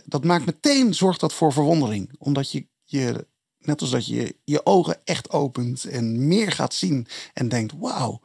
Dat 0.05 0.24
maakt 0.24 0.45
meteen, 0.45 0.93
zorgt 0.93 1.19
dat 1.19 1.34
voor 1.34 1.53
verwondering. 1.53 2.15
Omdat 2.17 2.51
je, 2.51 2.67
je, 2.84 3.28
net 3.57 3.82
als 3.82 3.89
dat 3.89 4.07
je 4.07 4.36
je 4.43 4.65
ogen 4.65 5.01
echt 5.03 5.30
opent 5.30 5.84
en 5.84 6.28
meer 6.28 6.51
gaat 6.51 6.74
zien 6.74 7.07
en 7.34 7.49
denkt, 7.49 7.74
wauw. 7.78 8.21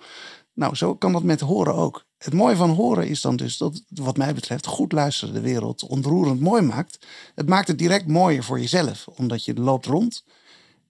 Nou, 0.58 0.74
zo 0.74 0.94
kan 0.94 1.12
dat 1.12 1.22
met 1.22 1.40
horen 1.40 1.74
ook. 1.74 2.04
Het 2.16 2.32
mooie 2.32 2.56
van 2.56 2.70
horen 2.70 3.08
is 3.08 3.20
dan 3.20 3.36
dus 3.36 3.56
dat, 3.56 3.82
wat 3.88 4.16
mij 4.16 4.34
betreft, 4.34 4.66
goed 4.66 4.92
luisteren 4.92 5.34
de 5.34 5.40
wereld 5.40 5.82
ontroerend 5.82 6.40
mooi 6.40 6.62
maakt. 6.62 7.06
Het 7.34 7.48
maakt 7.48 7.68
het 7.68 7.78
direct 7.78 8.06
mooier 8.06 8.44
voor 8.44 8.60
jezelf, 8.60 9.08
omdat 9.08 9.44
je 9.44 9.54
loopt 9.54 9.86
rond 9.86 10.24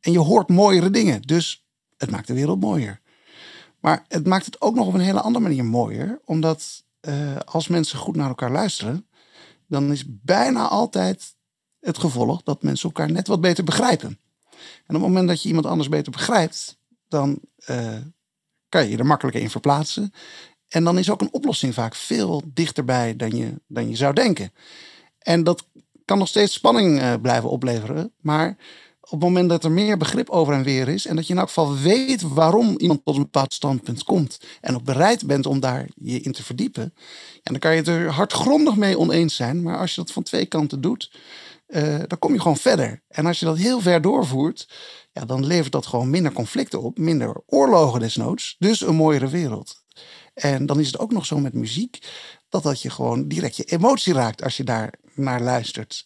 en 0.01 0.13
je 0.13 0.19
hoort 0.19 0.49
mooiere 0.49 0.91
dingen. 0.91 1.23
Dus 1.23 1.67
het 1.97 2.11
maakt 2.11 2.27
de 2.27 2.35
wereld 2.35 2.61
mooier. 2.61 3.01
Maar 3.81 4.05
het 4.09 4.27
maakt 4.27 4.45
het 4.45 4.61
ook 4.61 4.75
nog 4.75 4.87
op 4.87 4.95
een 4.95 5.01
hele 5.01 5.21
andere 5.21 5.45
manier 5.45 5.65
mooier. 5.65 6.21
Omdat 6.25 6.85
uh, 7.01 7.37
als 7.37 7.69
mensen 7.69 7.99
goed 7.99 8.17
naar 8.17 8.29
elkaar 8.29 8.53
luisteren, 8.53 9.07
dan 9.67 9.93
is 9.93 10.05
bijna 10.07 10.69
altijd 10.69 11.35
het 11.81 11.99
gevolg 11.99 12.43
dat 12.43 12.63
mensen 12.63 12.89
elkaar 12.89 13.11
net 13.11 13.27
wat 13.27 13.41
beter 13.41 13.65
begrijpen. 13.65 14.19
En 14.87 14.95
op 14.97 15.01
het 15.01 15.01
moment 15.01 15.29
dat 15.29 15.43
je 15.43 15.49
iemand 15.49 15.67
anders 15.67 15.89
beter 15.89 16.13
begrijpt, 16.13 16.79
dan 17.09 17.41
uh, 17.71 17.97
kan 18.69 18.89
je 18.89 18.97
er 18.97 19.07
makkelijker 19.07 19.43
in 19.43 19.51
verplaatsen. 19.51 20.13
En 20.69 20.85
dan 20.85 20.99
is 20.99 21.11
ook 21.11 21.21
een 21.21 21.33
oplossing 21.33 21.75
vaak 21.75 21.95
veel 21.95 22.43
dichterbij 22.55 23.17
dan 23.17 23.37
je, 23.37 23.61
dan 23.67 23.89
je 23.89 23.97
zou 23.97 24.15
denken. 24.15 24.53
En 25.19 25.45
dat 25.45 25.67
kan 26.05 26.19
nog 26.19 26.29
steeds 26.29 26.53
spanning 26.53 27.01
uh, 27.01 27.15
blijven 27.23 27.51
opleveren. 27.51 28.13
Maar 28.21 28.57
op 29.01 29.11
het 29.11 29.21
moment 29.21 29.49
dat 29.49 29.65
er 29.65 29.71
meer 29.71 29.97
begrip 29.97 30.31
over 30.31 30.55
en 30.55 30.63
weer 30.63 30.89
is. 30.89 31.07
En 31.07 31.17
dat 31.17 31.27
je 31.27 31.33
in 31.33 31.39
elk 31.39 31.49
geval 31.49 31.77
weet 31.77 32.23
waarom 32.23 32.75
iemand 32.79 33.05
tot 33.05 33.17
een 33.17 33.23
bepaald 33.23 33.55
standpunt 33.55 34.05
komt. 34.05 34.41
En 34.61 34.75
ook 34.75 34.85
bereid 34.85 35.27
bent 35.27 35.47
om 35.47 35.61
daar 35.61 35.89
je 35.95 36.21
in 36.21 36.33
te 36.33 36.43
verdiepen. 36.43 36.83
En 37.43 37.53
dan 37.53 37.59
kan 37.59 37.71
je 37.71 37.77
het 37.77 37.89
er 37.89 38.11
hardgrondig 38.11 38.77
mee 38.77 38.99
oneens 38.99 39.37
zijn. 39.37 39.63
Maar 39.63 39.79
als 39.79 39.95
je 39.95 40.01
dat 40.01 40.13
van 40.13 40.23
twee 40.23 40.47
kanten 40.47 40.81
doet, 40.81 41.11
uh, 41.69 41.99
dan 42.07 42.19
kom 42.19 42.33
je 42.33 42.41
gewoon 42.41 42.57
verder. 42.57 43.03
En 43.09 43.27
als 43.27 43.39
je 43.39 43.45
dat 43.45 43.57
heel 43.57 43.81
ver 43.81 44.01
doorvoert, 44.01 44.69
ja, 45.13 45.25
dan 45.25 45.47
levert 45.47 45.73
dat 45.73 45.87
gewoon 45.87 46.11
minder 46.11 46.33
conflicten 46.33 46.83
op. 46.83 46.99
Minder 46.99 47.43
oorlogen 47.47 48.01
desnoods. 48.01 48.57
Dus 48.59 48.81
een 48.81 48.95
mooiere 48.95 49.29
wereld. 49.29 49.83
En 50.35 50.67
dan 50.67 50.81
is 50.81 50.87
het 50.87 50.99
ook 50.99 51.13
nog 51.13 51.27
zo 51.27 51.39
met 51.39 51.55
muziek. 51.55 51.99
Dat 52.49 52.63
dat 52.63 52.83
je 52.83 52.91
gewoon 52.91 53.29
direct 53.29 53.57
je 53.57 53.65
emotie 53.65 54.13
raakt 54.13 54.43
als 54.43 54.57
je 54.57 54.65
daar 54.65 54.95
naar 55.15 55.41
luistert. 55.41 56.05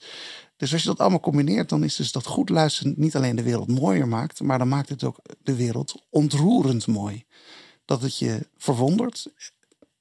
Dus 0.57 0.73
als 0.73 0.83
je 0.83 0.89
dat 0.89 0.99
allemaal 0.99 1.21
combineert, 1.21 1.69
dan 1.69 1.85
is 1.85 1.97
dus 1.97 2.13
dat 2.13 2.27
goed 2.27 2.49
luisteren 2.49 2.95
niet 2.97 3.17
alleen 3.17 3.37
de 3.37 3.43
wereld 3.43 3.69
mooier 3.69 4.09
maakt, 4.09 4.41
maar 4.41 4.59
dan 4.59 4.69
maakt 4.69 4.89
het 4.89 5.05
ook 5.05 5.19
de 5.43 5.55
wereld 5.55 6.07
ontroerend 6.11 6.87
mooi. 6.87 7.25
Dat 7.85 8.03
het 8.03 8.19
je 8.19 8.49
verwondert 8.57 9.27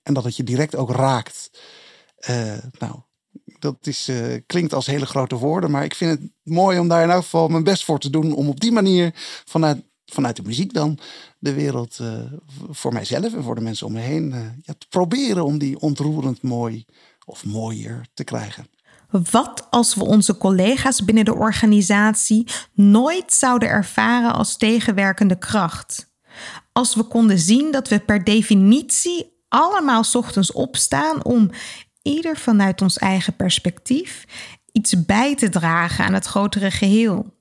en 0.03 0.13
dat 0.13 0.23
het 0.23 0.35
je 0.35 0.43
direct 0.43 0.75
ook 0.75 0.91
raakt. 0.91 1.49
Uh, 2.29 2.57
nou, 2.79 2.95
dat 3.59 3.75
is, 3.81 4.09
uh, 4.09 4.37
klinkt 4.45 4.73
als 4.73 4.85
hele 4.85 5.05
grote 5.05 5.35
woorden, 5.35 5.71
maar 5.71 5.83
ik 5.83 5.95
vind 5.95 6.19
het 6.19 6.29
mooi 6.43 6.79
om 6.79 6.87
daar 6.87 7.03
in 7.03 7.09
elk 7.09 7.23
geval 7.23 7.47
mijn 7.47 7.63
best 7.63 7.85
voor 7.85 7.99
te 7.99 8.09
doen. 8.09 8.33
Om 8.33 8.49
op 8.49 8.59
die 8.59 8.71
manier 8.71 9.11
vanuit, 9.45 9.83
vanuit 10.05 10.35
de 10.35 10.43
muziek 10.43 10.73
dan 10.73 10.97
de 11.39 11.53
wereld 11.53 11.97
uh, 12.01 12.19
voor 12.69 12.93
mijzelf 12.93 13.33
en 13.33 13.43
voor 13.43 13.55
de 13.55 13.61
mensen 13.61 13.87
om 13.87 13.93
me 13.93 13.99
heen 13.99 14.29
ja, 14.61 14.73
te 14.77 14.87
proberen 14.89 15.45
om 15.45 15.57
die 15.57 15.79
ontroerend 15.79 16.41
mooi 16.41 16.85
of 17.25 17.45
mooier 17.45 18.05
te 18.13 18.23
krijgen. 18.23 18.65
Wat 19.31 19.67
als 19.69 19.95
we 19.95 20.03
onze 20.03 20.37
collega's 20.37 21.05
binnen 21.05 21.25
de 21.25 21.35
organisatie 21.35 22.47
nooit 22.73 23.33
zouden 23.33 23.69
ervaren 23.69 24.33
als 24.33 24.57
tegenwerkende 24.57 25.37
kracht? 25.37 26.09
Als 26.71 26.95
we 26.95 27.03
konden 27.03 27.39
zien 27.39 27.71
dat 27.71 27.87
we 27.87 27.99
per 27.99 28.23
definitie 28.23 29.39
allemaal 29.47 30.03
ochtends 30.13 30.51
opstaan 30.51 31.23
om 31.23 31.49
ieder 32.01 32.37
vanuit 32.37 32.81
ons 32.81 32.97
eigen 32.97 33.35
perspectief 33.35 34.25
iets 34.71 35.05
bij 35.05 35.35
te 35.35 35.49
dragen 35.49 36.05
aan 36.05 36.13
het 36.13 36.25
grotere 36.25 36.71
geheel. 36.71 37.39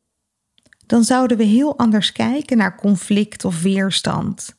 Dan 0.87 1.05
zouden 1.05 1.37
we 1.37 1.45
heel 1.45 1.79
anders 1.79 2.13
kijken 2.13 2.57
naar 2.57 2.77
conflict 2.77 3.45
of 3.45 3.63
weerstand. 3.63 4.59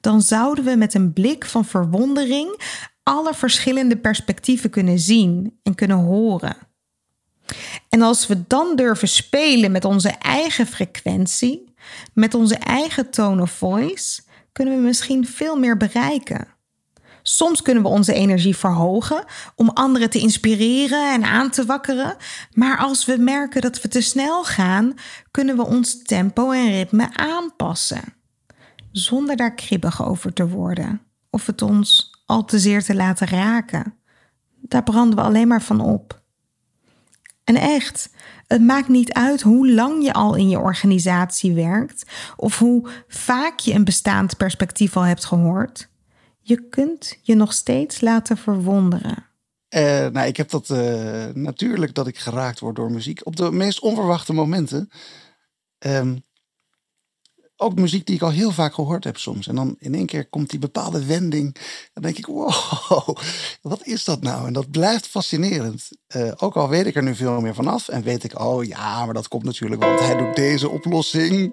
Dan 0.00 0.22
zouden 0.22 0.64
we 0.64 0.76
met 0.76 0.94
een 0.94 1.12
blik 1.12 1.44
van 1.44 1.64
verwondering 1.64 2.60
alle 3.02 3.34
verschillende 3.34 3.96
perspectieven 3.96 4.70
kunnen 4.70 4.98
zien 4.98 5.58
en 5.62 5.74
kunnen 5.74 5.96
horen. 5.96 6.56
En 7.88 8.02
als 8.02 8.26
we 8.26 8.46
dan 8.46 8.76
durven 8.76 9.08
spelen 9.08 9.72
met 9.72 9.84
onze 9.84 10.08
eigen 10.08 10.66
frequentie, 10.66 11.74
met 12.14 12.34
onze 12.34 12.56
eigen 12.56 13.10
tone 13.10 13.42
of 13.42 13.50
voice, 13.50 14.22
kunnen 14.52 14.74
we 14.74 14.80
misschien 14.80 15.26
veel 15.26 15.56
meer 15.56 15.76
bereiken. 15.76 16.57
Soms 17.28 17.62
kunnen 17.62 17.82
we 17.82 17.88
onze 17.88 18.12
energie 18.12 18.56
verhogen 18.56 19.24
om 19.54 19.68
anderen 19.68 20.10
te 20.10 20.18
inspireren 20.18 21.12
en 21.12 21.24
aan 21.24 21.50
te 21.50 21.64
wakkeren. 21.64 22.16
Maar 22.52 22.78
als 22.78 23.04
we 23.04 23.16
merken 23.16 23.60
dat 23.60 23.80
we 23.82 23.88
te 23.88 24.00
snel 24.00 24.44
gaan, 24.44 24.94
kunnen 25.30 25.56
we 25.56 25.66
ons 25.66 26.02
tempo 26.02 26.50
en 26.50 26.70
ritme 26.70 27.16
aanpassen. 27.16 28.02
Zonder 28.92 29.36
daar 29.36 29.54
kribbig 29.54 30.04
over 30.04 30.32
te 30.32 30.48
worden 30.48 31.00
of 31.30 31.46
het 31.46 31.62
ons 31.62 32.10
al 32.26 32.44
te 32.44 32.58
zeer 32.58 32.84
te 32.84 32.94
laten 32.94 33.28
raken. 33.28 33.94
Daar 34.60 34.82
branden 34.82 35.18
we 35.18 35.24
alleen 35.24 35.48
maar 35.48 35.62
van 35.62 35.80
op. 35.80 36.22
En 37.44 37.56
echt, 37.56 38.10
het 38.46 38.62
maakt 38.62 38.88
niet 38.88 39.12
uit 39.12 39.40
hoe 39.40 39.70
lang 39.70 40.04
je 40.04 40.12
al 40.12 40.34
in 40.34 40.48
je 40.48 40.58
organisatie 40.58 41.52
werkt 41.52 42.10
of 42.36 42.58
hoe 42.58 42.88
vaak 43.08 43.58
je 43.58 43.74
een 43.74 43.84
bestaand 43.84 44.36
perspectief 44.36 44.96
al 44.96 45.02
hebt 45.02 45.24
gehoord. 45.24 45.88
Je 46.48 46.68
kunt 46.68 47.18
je 47.22 47.34
nog 47.34 47.52
steeds 47.52 48.00
laten 48.00 48.36
verwonderen. 48.36 49.26
Uh, 49.74 50.06
nou, 50.06 50.26
ik 50.26 50.36
heb 50.36 50.48
dat 50.48 50.68
uh, 50.68 51.26
natuurlijk 51.26 51.94
dat 51.94 52.06
ik 52.06 52.18
geraakt 52.18 52.60
word 52.60 52.76
door 52.76 52.90
muziek 52.90 53.26
op 53.26 53.36
de 53.36 53.52
meest 53.52 53.80
onverwachte 53.80 54.32
momenten. 54.32 54.90
Um, 55.86 56.24
ook 57.60 57.74
muziek 57.74 58.06
die 58.06 58.14
ik 58.14 58.22
al 58.22 58.30
heel 58.30 58.50
vaak 58.50 58.74
gehoord 58.74 59.04
heb 59.04 59.16
soms. 59.16 59.46
En 59.46 59.54
dan 59.54 59.76
in 59.78 59.94
één 59.94 60.06
keer 60.06 60.28
komt 60.28 60.50
die 60.50 60.58
bepaalde 60.58 61.04
wending. 61.04 61.56
Dan 61.92 62.02
denk 62.02 62.18
ik, 62.18 62.26
wow, 62.26 63.08
wat 63.62 63.86
is 63.86 64.04
dat 64.04 64.22
nou? 64.22 64.46
En 64.46 64.52
dat 64.52 64.70
blijft 64.70 65.06
fascinerend. 65.06 65.88
Uh, 66.16 66.32
ook 66.36 66.56
al 66.56 66.68
weet 66.68 66.86
ik 66.86 66.96
er 66.96 67.02
nu 67.02 67.14
veel 67.14 67.40
meer 67.40 67.54
vanaf. 67.54 67.88
En 67.88 68.02
weet 68.02 68.24
ik, 68.24 68.40
oh 68.40 68.64
ja, 68.64 69.04
maar 69.04 69.14
dat 69.14 69.28
komt 69.28 69.44
natuurlijk, 69.44 69.82
want 69.82 70.00
hij 70.00 70.16
doet 70.16 70.36
deze 70.36 70.68
oplossing. 70.68 71.52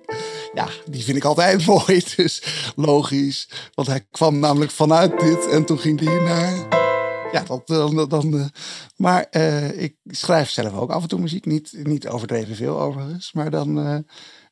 Ja, 0.54 0.68
die 0.90 1.04
vind 1.04 1.18
ik 1.18 1.24
altijd 1.24 1.66
mooi. 1.76 2.04
Dus 2.16 2.44
logisch. 2.76 3.50
Want 3.74 3.88
hij 3.88 4.06
kwam 4.12 4.40
namelijk 4.40 4.72
vanuit 4.72 5.20
dit. 5.20 5.48
En 5.48 5.66
toen 5.66 5.80
ging 5.80 6.00
hij 6.00 6.20
naar 6.20 6.84
ja, 7.32 7.44
dat, 7.44 7.68
dan. 7.68 8.10
dan 8.10 8.36
uh, 8.36 8.46
maar 8.96 9.28
ik 9.76 9.96
schrijf 10.06 10.50
zelf 10.50 10.74
ook 10.74 10.92
af 10.92 11.02
en 11.02 11.08
toe 11.08 11.20
muziek. 11.20 11.46
Niet, 11.46 11.74
niet 11.84 12.08
overdreven 12.08 12.56
veel 12.56 12.82
overigens. 12.82 13.34
Maar 13.34 13.50
dan, 13.50 14.06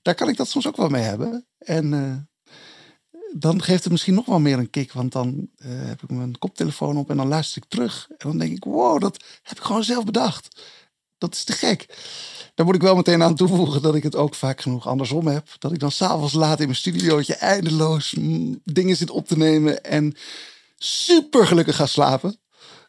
daar 0.04 0.16
kan 0.16 0.30
ik 0.30 0.38
dat 0.38 0.50
soms 0.50 0.68
ook 0.68 0.78
wel 0.78 0.90
mee 0.90 1.04
hebben. 1.04 1.48
En 1.58 1.92
uh, 1.92 2.16
dan 3.36 3.62
geeft 3.62 3.84
het 3.84 3.92
misschien 3.92 4.14
nog 4.14 4.26
wel 4.26 4.40
meer 4.40 4.58
een 4.58 4.70
kick. 4.70 4.92
Want 4.92 5.12
dan 5.12 5.50
uh, 5.58 5.68
heb 5.68 6.04
ik 6.04 6.10
mijn 6.10 6.38
koptelefoon 6.38 6.98
op 6.98 7.10
en 7.10 7.18
dan 7.18 7.28
luister 7.28 7.62
ik 7.62 7.70
terug. 7.70 8.08
En 8.10 8.30
dan 8.30 8.38
denk 8.38 8.52
ik, 8.52 8.64
wow, 8.64 9.02
dat 9.02 9.24
heb 9.42 9.58
ik 9.58 9.64
gewoon 9.64 9.84
zelf 9.84 10.04
bedacht. 10.04 10.62
Dat 11.18 11.34
is 11.34 11.44
te 11.44 11.54
gek. 11.54 11.86
Daar 12.54 12.66
moet 12.66 12.76
ik 12.76 12.82
wel 12.82 12.96
meteen 12.96 13.24
aan 13.24 13.36
toevoegen 13.36 13.82
dat 13.82 13.96
ik 13.96 14.04
het 14.04 14.16
ook 14.16 14.36
vaak 14.36 14.62
genoeg 14.62 14.88
andersom 14.88 15.28
heb. 15.28 15.48
Dat 15.60 15.72
ik 15.72 15.80
dan 15.80 15.92
s'avonds 15.92 16.34
laat 16.34 16.60
in 16.60 16.66
mijn 16.66 16.78
studiootje 16.78 17.36
eindeloos 17.36 18.14
mm, 18.14 18.62
dingen 18.64 18.96
zit 18.96 19.10
op 19.10 19.28
te 19.28 19.38
nemen. 19.38 19.84
En 19.84 20.16
super 20.78 21.48
gelukkig 21.48 21.76
ga 21.76 21.86
slapen 21.86 22.43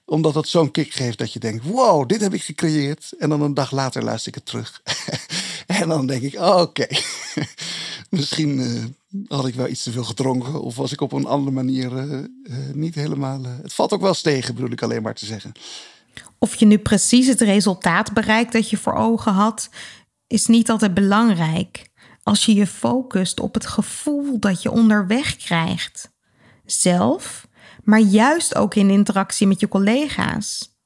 omdat 0.05 0.35
dat 0.35 0.49
zo'n 0.49 0.71
kick 0.71 0.93
geeft 0.93 1.19
dat 1.19 1.33
je 1.33 1.39
denkt: 1.39 1.65
wow, 1.65 2.09
dit 2.09 2.21
heb 2.21 2.35
ik 2.35 2.43
gecreëerd. 2.43 3.13
En 3.19 3.29
dan 3.29 3.41
een 3.41 3.55
dag 3.55 3.71
later 3.71 4.05
luister 4.05 4.29
ik 4.29 4.35
het 4.35 4.47
terug. 4.47 4.83
en 5.81 5.89
dan 5.89 6.07
denk 6.07 6.23
ik: 6.23 6.35
oh, 6.35 6.61
oké, 6.61 6.87
misschien 8.09 8.59
uh, 8.59 8.85
had 9.29 9.47
ik 9.47 9.55
wel 9.55 9.69
iets 9.69 9.83
te 9.83 9.93
veel 9.93 10.05
gedronken. 10.05 10.63
Of 10.63 10.77
was 10.77 10.93
ik 10.93 11.01
op 11.01 11.13
een 11.13 11.27
andere 11.27 11.51
manier 11.51 11.93
uh, 11.93 12.13
uh, 12.13 12.75
niet 12.75 12.95
helemaal. 12.95 13.43
het 13.45 13.75
valt 13.75 13.93
ook 13.93 14.01
wel 14.01 14.15
tegen, 14.15 14.55
bedoel 14.55 14.71
ik 14.71 14.83
alleen 14.83 15.03
maar 15.03 15.15
te 15.15 15.27
zeggen. 15.27 15.53
Of 16.39 16.55
je 16.55 16.67
nu 16.67 16.79
precies 16.79 17.27
het 17.27 17.41
resultaat 17.41 18.13
bereikt 18.13 18.53
dat 18.53 18.71
je 18.71 18.77
voor 18.77 18.95
ogen 18.95 19.33
had, 19.33 19.69
is 20.27 20.47
niet 20.47 20.71
altijd 20.71 20.95
belangrijk. 20.95 21.93
Als 22.23 22.45
je 22.45 22.55
je 22.55 22.67
focust 22.67 23.41
op 23.41 23.55
het 23.55 23.67
gevoel 23.67 24.39
dat 24.39 24.63
je 24.63 24.71
onderweg 24.71 25.37
krijgt. 25.37 26.11
Zelf 26.65 27.47
maar 27.85 28.01
juist 28.01 28.55
ook 28.55 28.74
in 28.74 28.91
interactie 28.91 29.47
met 29.47 29.61
je 29.61 29.68
collega's. 29.68 30.78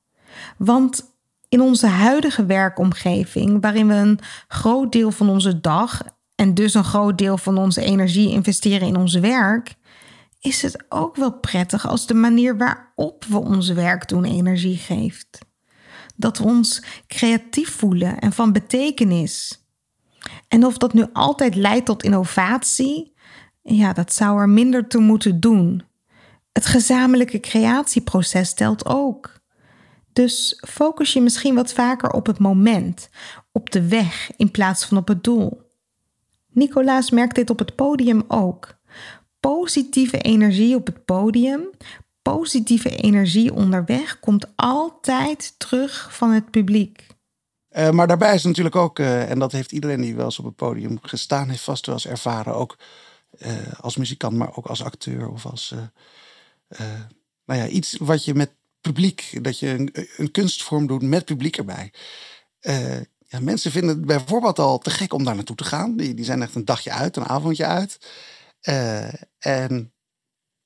Want 0.56 1.16
in 1.48 1.60
onze 1.60 1.86
huidige 1.86 2.46
werkomgeving, 2.46 3.60
waarin 3.60 3.88
we 3.88 3.94
een 3.94 4.18
groot 4.48 4.92
deel 4.92 5.10
van 5.10 5.28
onze 5.28 5.60
dag 5.60 6.02
en 6.34 6.54
dus 6.54 6.74
een 6.74 6.84
groot 6.84 7.18
deel 7.18 7.38
van 7.38 7.58
onze 7.58 7.82
energie 7.82 8.30
investeren 8.30 8.88
in 8.88 8.96
ons 8.96 9.14
werk, 9.14 9.74
is 10.40 10.62
het 10.62 10.84
ook 10.88 11.16
wel 11.16 11.32
prettig 11.32 11.88
als 11.88 12.06
de 12.06 12.14
manier 12.14 12.56
waarop 12.56 13.24
we 13.24 13.38
ons 13.38 13.68
werk 13.68 14.08
doen 14.08 14.24
energie 14.24 14.76
geeft. 14.76 15.38
Dat 16.16 16.38
we 16.38 16.44
ons 16.44 16.82
creatief 17.06 17.70
voelen 17.70 18.18
en 18.18 18.32
van 18.32 18.52
betekenis. 18.52 19.62
En 20.48 20.64
of 20.64 20.78
dat 20.78 20.92
nu 20.92 21.06
altijd 21.12 21.54
leidt 21.54 21.86
tot 21.86 22.02
innovatie, 22.02 23.14
ja, 23.62 23.92
dat 23.92 24.12
zou 24.12 24.40
er 24.40 24.48
minder 24.48 24.88
toe 24.88 25.02
moeten 25.02 25.40
doen. 25.40 25.82
Het 26.58 26.66
gezamenlijke 26.66 27.40
creatieproces 27.40 28.54
telt 28.54 28.86
ook. 28.86 29.32
Dus 30.12 30.62
focus 30.68 31.12
je 31.12 31.20
misschien 31.20 31.54
wat 31.54 31.72
vaker 31.72 32.10
op 32.10 32.26
het 32.26 32.38
moment, 32.38 33.08
op 33.52 33.70
de 33.70 33.88
weg 33.88 34.30
in 34.36 34.50
plaats 34.50 34.84
van 34.84 34.96
op 34.96 35.08
het 35.08 35.24
doel. 35.24 35.62
Nicolaas 36.48 37.10
merkt 37.10 37.34
dit 37.34 37.50
op 37.50 37.58
het 37.58 37.74
podium 37.74 38.22
ook. 38.28 38.78
Positieve 39.40 40.18
energie 40.18 40.74
op 40.74 40.86
het 40.86 41.04
podium, 41.04 41.70
positieve 42.22 42.96
energie 42.96 43.54
onderweg 43.54 44.20
komt 44.20 44.46
altijd 44.56 45.54
terug 45.58 46.08
van 46.16 46.30
het 46.30 46.50
publiek. 46.50 47.06
Uh, 47.70 47.90
maar 47.90 48.06
daarbij 48.06 48.34
is 48.34 48.44
natuurlijk 48.44 48.76
ook, 48.76 48.98
uh, 48.98 49.30
en 49.30 49.38
dat 49.38 49.52
heeft 49.52 49.72
iedereen 49.72 50.00
die 50.00 50.14
wel 50.14 50.24
eens 50.24 50.38
op 50.38 50.44
het 50.44 50.56
podium 50.56 50.98
gestaan 51.02 51.48
heeft, 51.48 51.62
vast 51.62 51.86
wel 51.86 51.94
eens 51.94 52.06
ervaren, 52.06 52.54
ook 52.54 52.76
als 53.80 53.96
muzikant, 53.96 54.36
maar 54.36 54.56
ook 54.56 54.66
als 54.66 54.84
acteur 54.84 55.28
of 55.28 55.46
als 55.46 55.74
nou 57.44 57.60
ja, 57.60 57.66
iets 57.66 57.96
wat 57.96 58.24
je 58.24 58.34
met 58.34 58.50
publiek, 58.80 59.38
dat 59.42 59.58
je 59.58 59.68
een, 59.68 59.90
een 60.16 60.30
kunstvorm 60.30 60.86
doet 60.86 61.02
met 61.02 61.24
publiek 61.24 61.56
erbij. 61.56 61.92
ja, 63.26 63.40
mensen 63.40 63.70
vinden 63.70 63.96
het 63.96 64.06
bijvoorbeeld 64.06 64.58
al 64.58 64.78
te 64.78 64.90
gek 64.90 65.12
om 65.12 65.24
daar 65.24 65.34
naartoe 65.34 65.56
te 65.56 65.64
gaan. 65.64 65.96
Die, 65.96 66.14
die 66.14 66.24
zijn 66.24 66.42
echt 66.42 66.54
een 66.54 66.64
dagje 66.64 66.90
uit, 66.90 67.16
een 67.16 67.28
avondje 67.28 67.66
uit. 67.66 67.98
en 69.38 69.92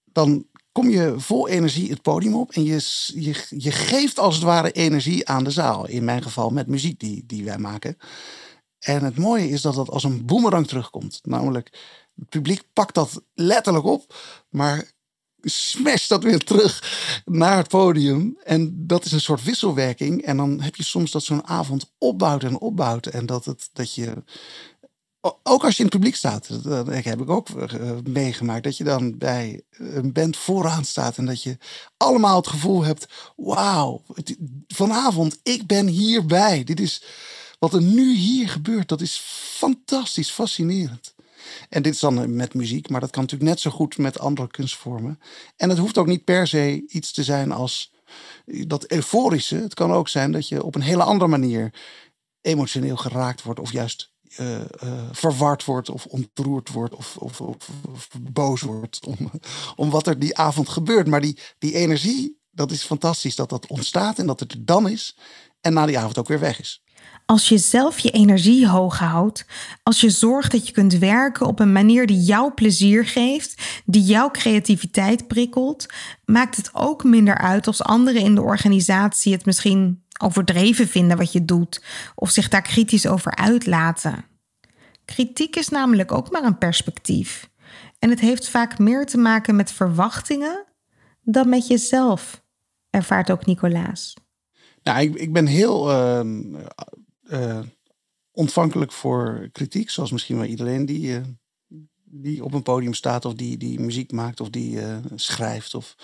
dan 0.04 0.46
kom 0.72 0.88
je 0.88 1.14
vol 1.16 1.48
energie 1.48 1.90
het 1.90 2.02
podium 2.02 2.34
op 2.34 2.50
en 2.50 2.64
je, 2.64 2.80
je, 3.14 3.46
je 3.48 3.70
geeft 3.70 4.18
als 4.18 4.34
het 4.34 4.44
ware 4.44 4.72
energie 4.72 5.28
aan 5.28 5.44
de 5.44 5.50
zaal. 5.50 5.86
In 5.86 6.04
mijn 6.04 6.22
geval 6.22 6.50
met 6.50 6.66
muziek 6.66 7.00
die, 7.00 7.26
die 7.26 7.44
wij 7.44 7.58
maken. 7.58 7.96
En 8.78 9.04
het 9.04 9.18
mooie 9.18 9.48
is 9.48 9.60
dat 9.60 9.74
dat 9.74 9.90
als 9.90 10.04
een 10.04 10.26
boemerang 10.26 10.66
terugkomt. 10.66 11.20
Namelijk, 11.22 11.78
het 12.14 12.28
publiek 12.28 12.62
pakt 12.72 12.94
dat 12.94 13.22
letterlijk 13.34 13.84
op, 13.84 14.14
maar 14.48 14.92
smash 15.42 16.06
dat 16.06 16.22
weer 16.22 16.38
terug 16.38 16.82
naar 17.24 17.56
het 17.56 17.68
podium. 17.68 18.38
En 18.44 18.86
dat 18.86 19.04
is 19.04 19.12
een 19.12 19.20
soort 19.20 19.44
wisselwerking. 19.44 20.22
En 20.22 20.36
dan 20.36 20.60
heb 20.60 20.76
je 20.76 20.82
soms 20.82 21.10
dat 21.10 21.22
zo'n 21.22 21.46
avond 21.46 21.92
opbouwt 21.98 22.42
en 22.42 22.60
opbouwt. 22.60 23.06
En 23.06 23.26
dat, 23.26 23.44
het, 23.44 23.68
dat 23.72 23.94
je 23.94 24.22
ook 25.42 25.64
als 25.64 25.76
je 25.76 25.78
in 25.78 25.84
het 25.84 25.94
publiek 25.94 26.14
staat, 26.14 26.64
dat 26.64 26.86
heb 26.86 27.20
ik 27.20 27.30
ook 27.30 27.48
uh, 27.48 27.90
meegemaakt, 28.04 28.64
dat 28.64 28.76
je 28.76 28.84
dan 28.84 29.18
bij 29.18 29.62
een 29.70 30.12
band 30.12 30.36
vooraan 30.36 30.84
staat 30.84 31.16
en 31.16 31.26
dat 31.26 31.42
je 31.42 31.56
allemaal 31.96 32.36
het 32.36 32.46
gevoel 32.46 32.84
hebt: 32.84 33.06
wauw, 33.36 34.02
vanavond, 34.66 35.38
ik 35.42 35.66
ben 35.66 35.86
hierbij. 35.86 36.64
Dit 36.64 36.80
is 36.80 37.02
wat 37.58 37.74
er 37.74 37.82
nu 37.82 38.14
hier 38.14 38.48
gebeurt. 38.48 38.88
Dat 38.88 39.00
is 39.00 39.22
fantastisch, 39.56 40.30
fascinerend. 40.30 41.14
En 41.68 41.82
dit 41.82 41.94
is 41.94 42.00
dan 42.00 42.36
met 42.36 42.54
muziek, 42.54 42.88
maar 42.88 43.00
dat 43.00 43.10
kan 43.10 43.22
natuurlijk 43.22 43.50
net 43.50 43.60
zo 43.60 43.70
goed 43.70 43.98
met 43.98 44.18
andere 44.18 44.48
kunstvormen. 44.48 45.20
En 45.56 45.68
het 45.68 45.78
hoeft 45.78 45.98
ook 45.98 46.06
niet 46.06 46.24
per 46.24 46.46
se 46.46 46.84
iets 46.88 47.12
te 47.12 47.24
zijn 47.24 47.52
als 47.52 47.92
dat 48.44 48.86
euforische. 48.86 49.56
Het 49.56 49.74
kan 49.74 49.92
ook 49.92 50.08
zijn 50.08 50.32
dat 50.32 50.48
je 50.48 50.62
op 50.62 50.74
een 50.74 50.80
hele 50.80 51.02
andere 51.02 51.30
manier 51.30 51.74
emotioneel 52.40 52.96
geraakt 52.96 53.42
wordt 53.42 53.60
of 53.60 53.72
juist 53.72 54.12
uh, 54.40 54.60
verward 55.12 55.64
wordt 55.64 55.90
of 55.90 56.06
ontroerd 56.06 56.68
wordt 56.68 56.94
of, 56.94 57.16
of, 57.16 57.40
of, 57.40 57.68
of, 57.92 58.08
boos 58.20 58.60
wordt 58.60 59.04
om, 59.06 59.16
om 59.76 59.90
wat 59.90 60.06
er 60.06 60.18
die 60.18 60.36
avond 60.36 60.68
gebeurt. 60.68 61.06
Maar 61.06 61.20
die, 61.20 61.38
die 61.58 61.74
energie, 61.74 62.40
dat 62.50 62.70
is 62.70 62.84
fantastisch 62.84 63.36
dat 63.36 63.48
dat 63.48 63.66
ontstaat 63.66 64.18
en 64.18 64.26
dat 64.26 64.40
het 64.40 64.52
er 64.52 64.64
dan 64.64 64.88
is 64.88 65.16
en 65.60 65.72
na 65.72 65.86
die 65.86 65.98
avond 65.98 66.18
ook 66.18 66.28
weer 66.28 66.40
weg 66.40 66.60
is. 66.60 66.82
Als 67.32 67.48
je 67.48 67.58
zelf 67.58 67.98
je 67.98 68.10
energie 68.10 68.68
hoog 68.68 68.98
houdt, 68.98 69.46
als 69.82 70.00
je 70.00 70.10
zorgt 70.10 70.52
dat 70.52 70.66
je 70.66 70.72
kunt 70.72 70.98
werken 70.98 71.46
op 71.46 71.60
een 71.60 71.72
manier 71.72 72.06
die 72.06 72.20
jou 72.20 72.52
plezier 72.52 73.06
geeft, 73.06 73.82
die 73.84 74.02
jouw 74.02 74.30
creativiteit 74.30 75.28
prikkelt, 75.28 75.86
maakt 76.24 76.56
het 76.56 76.70
ook 76.72 77.04
minder 77.04 77.38
uit 77.38 77.66
als 77.66 77.82
anderen 77.82 78.22
in 78.22 78.34
de 78.34 78.42
organisatie 78.42 79.32
het 79.32 79.44
misschien 79.44 80.04
overdreven 80.22 80.88
vinden 80.88 81.16
wat 81.16 81.32
je 81.32 81.44
doet 81.44 81.84
of 82.14 82.30
zich 82.30 82.48
daar 82.48 82.62
kritisch 82.62 83.06
over 83.06 83.36
uitlaten. 83.36 84.24
Kritiek 85.04 85.56
is 85.56 85.68
namelijk 85.68 86.12
ook 86.12 86.30
maar 86.30 86.44
een 86.44 86.58
perspectief. 86.58 87.50
En 87.98 88.10
het 88.10 88.20
heeft 88.20 88.48
vaak 88.48 88.78
meer 88.78 89.06
te 89.06 89.18
maken 89.18 89.56
met 89.56 89.72
verwachtingen 89.72 90.64
dan 91.22 91.48
met 91.48 91.66
jezelf, 91.66 92.42
ervaart 92.90 93.30
ook 93.30 93.46
Nicolaas. 93.46 94.16
Nou, 94.82 95.00
ik, 95.00 95.14
ik 95.14 95.32
ben 95.32 95.46
heel 95.46 95.90
ehm, 95.90 96.54
eh, 97.32 97.60
ontvankelijk 98.30 98.92
voor 98.92 99.48
kritiek, 99.52 99.90
zoals 99.90 100.10
misschien 100.10 100.36
wel 100.36 100.46
iedereen 100.46 100.86
die, 100.86 101.20
uh, 101.20 101.20
die 102.04 102.44
op 102.44 102.54
een 102.54 102.62
podium 102.62 102.94
staat 102.94 103.24
of 103.24 103.34
die, 103.34 103.56
die 103.56 103.80
muziek 103.80 104.12
maakt 104.12 104.40
of 104.40 104.50
die 104.50 104.76
uh, 104.76 104.96
schrijft. 105.14 105.74
Of, 105.74 105.94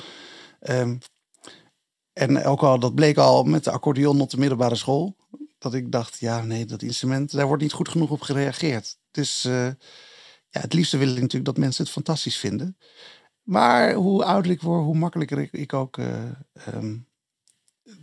um, 0.60 0.98
en 2.12 2.44
ook 2.44 2.62
al, 2.62 2.78
dat 2.78 2.94
bleek 2.94 3.16
al 3.16 3.44
met 3.44 3.64
de 3.64 3.70
accordeon 3.70 4.20
op 4.20 4.30
de 4.30 4.38
middelbare 4.38 4.74
school. 4.74 5.16
Dat 5.58 5.74
ik 5.74 5.92
dacht, 5.92 6.18
ja, 6.18 6.42
nee, 6.42 6.64
dat 6.64 6.82
instrument, 6.82 7.32
daar 7.32 7.46
wordt 7.46 7.62
niet 7.62 7.72
goed 7.72 7.88
genoeg 7.88 8.10
op 8.10 8.20
gereageerd. 8.20 8.98
Dus 9.10 9.42
ja, 9.42 9.76
het 10.50 10.72
liefste 10.72 10.96
wil 10.96 11.08
ik 11.08 11.14
natuurlijk 11.14 11.44
dat 11.44 11.58
mensen 11.58 11.84
het 11.84 11.92
fantastisch 11.92 12.36
vinden. 12.36 12.76
Maar 13.42 13.94
hoe 13.94 14.24
ouder 14.24 14.50
ik 14.50 14.62
word, 14.62 14.84
hoe 14.84 14.96
makkelijker 14.96 15.38
ik, 15.38 15.52
ik 15.52 15.72
ook 15.72 15.98
um, 16.74 17.06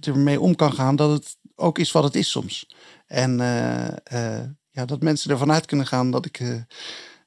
ermee 0.02 0.40
om 0.40 0.56
kan 0.56 0.74
gaan 0.74 0.96
dat 0.96 1.12
het 1.12 1.38
ook 1.56 1.80
is 1.80 1.92
wat 1.92 2.04
het 2.04 2.16
is 2.16 2.30
soms. 2.30 2.68
En 3.06 3.32
uh, 3.40 4.40
ja, 4.70 4.86
dat 4.86 5.02
mensen 5.02 5.32
ervan 5.32 5.52
uit 5.52 5.66
kunnen 5.66 5.88
gaan 5.88 6.12
dat 6.12 6.26
ik 6.26 6.40
uh, 6.40 6.62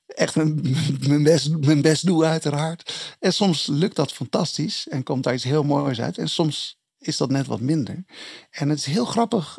echt 0.07 0.37
mijn, 0.37 0.77
mijn, 1.09 1.23
best, 1.23 1.57
mijn 1.57 1.83
best 1.83 2.07
doe, 2.07 2.25
uiteraard. 2.25 3.17
En 3.21 3.33
soms 3.33 3.67
lukt 3.67 3.97
dat 3.97 4.13
fantastisch 4.13 4.89
en 4.89 5.03
komt 5.03 5.25
daar 5.25 5.35
iets 5.35 5.45
heel 5.45 5.65
moois 5.65 6.01
uit. 6.01 6.19
En 6.19 6.29
soms 6.29 6.79
is 6.99 7.17
dat 7.17 7.31
net 7.31 7.47
wat 7.47 7.61
minder. 7.61 8.05
En 8.51 8.69
het 8.69 8.79
is 8.79 8.87
heel 8.87 9.05
grappig 9.05 9.59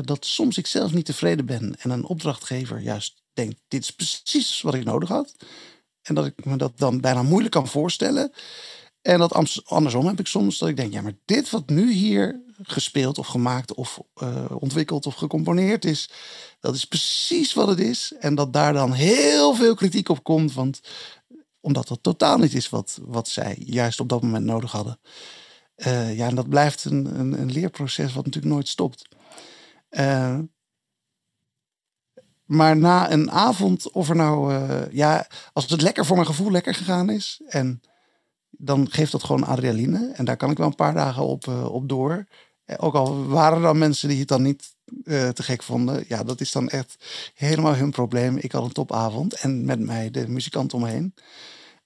dat 0.00 0.24
soms 0.24 0.58
ik 0.58 0.66
zelf 0.66 0.92
niet 0.92 1.04
tevreden 1.04 1.46
ben 1.46 1.74
en 1.78 1.90
een 1.90 2.04
opdrachtgever 2.04 2.80
juist 2.80 3.22
denkt: 3.32 3.60
dit 3.68 3.82
is 3.82 3.90
precies 3.90 4.60
wat 4.60 4.74
ik 4.74 4.84
nodig 4.84 5.08
had. 5.08 5.34
En 6.02 6.14
dat 6.14 6.26
ik 6.26 6.44
me 6.44 6.56
dat 6.56 6.72
dan 6.78 7.00
bijna 7.00 7.22
moeilijk 7.22 7.52
kan 7.52 7.68
voorstellen. 7.68 8.32
En 9.02 9.18
dat 9.18 9.64
andersom 9.64 10.06
heb 10.06 10.20
ik 10.20 10.26
soms 10.26 10.58
dat 10.58 10.68
ik 10.68 10.76
denk, 10.76 10.92
ja, 10.92 11.00
maar 11.00 11.16
dit 11.24 11.50
wat 11.50 11.68
nu 11.68 11.92
hier 11.92 12.40
gespeeld 12.62 13.18
of 13.18 13.26
gemaakt 13.26 13.74
of 13.74 14.00
uh, 14.22 14.44
ontwikkeld 14.58 15.06
of 15.06 15.14
gecomponeerd 15.14 15.84
is, 15.84 16.10
dat 16.60 16.74
is 16.74 16.84
precies 16.84 17.54
wat 17.54 17.68
het 17.68 17.78
is. 17.78 18.12
En 18.18 18.34
dat 18.34 18.52
daar 18.52 18.72
dan 18.72 18.92
heel 18.92 19.54
veel 19.54 19.74
kritiek 19.74 20.08
op 20.08 20.24
komt, 20.24 20.52
want 20.52 20.80
omdat 21.60 21.88
dat 21.88 22.02
totaal 22.02 22.38
niet 22.38 22.54
is 22.54 22.68
wat, 22.68 22.98
wat 23.02 23.28
zij 23.28 23.56
juist 23.64 24.00
op 24.00 24.08
dat 24.08 24.22
moment 24.22 24.44
nodig 24.44 24.72
hadden. 24.72 25.00
Uh, 25.76 26.16
ja, 26.16 26.26
en 26.26 26.34
dat 26.34 26.48
blijft 26.48 26.84
een, 26.84 27.20
een, 27.20 27.40
een, 27.40 27.52
leerproces 27.52 28.12
wat 28.12 28.24
natuurlijk 28.24 28.54
nooit 28.54 28.68
stopt. 28.68 29.08
Maar 32.44 32.76
na 32.76 33.10
een 33.10 33.30
avond, 33.30 33.90
of 33.90 34.08
er 34.08 34.16
nou, 34.16 34.54
ja, 34.90 35.26
als 35.52 35.70
het 35.70 35.82
lekker 35.82 36.06
voor 36.06 36.16
mijn 36.16 36.28
gevoel 36.28 36.50
lekker 36.50 36.74
gegaan 36.74 37.10
is 37.10 37.40
en 37.46 37.82
dan 38.60 38.90
geeft 38.90 39.12
dat 39.12 39.24
gewoon 39.24 39.44
adrenaline. 39.44 40.12
En 40.14 40.24
daar 40.24 40.36
kan 40.36 40.50
ik 40.50 40.58
wel 40.58 40.66
een 40.66 40.74
paar 40.74 40.94
dagen 40.94 41.22
op, 41.22 41.46
uh, 41.46 41.72
op 41.72 41.88
door. 41.88 42.26
Eh, 42.64 42.76
ook 42.78 42.94
al 42.94 43.26
waren 43.26 43.56
er 43.56 43.62
dan 43.62 43.78
mensen 43.78 44.08
die 44.08 44.18
het 44.18 44.28
dan 44.28 44.42
niet 44.42 44.74
uh, 45.04 45.28
te 45.28 45.42
gek 45.42 45.62
vonden. 45.62 46.04
Ja, 46.08 46.24
dat 46.24 46.40
is 46.40 46.52
dan 46.52 46.68
echt 46.68 46.96
helemaal 47.34 47.74
hun 47.74 47.90
probleem. 47.90 48.36
Ik 48.36 48.52
had 48.52 48.64
een 48.64 48.72
topavond 48.72 49.34
en 49.34 49.64
met 49.64 49.80
mij 49.80 50.10
de 50.10 50.28
muzikant 50.28 50.74
omheen. 50.74 51.14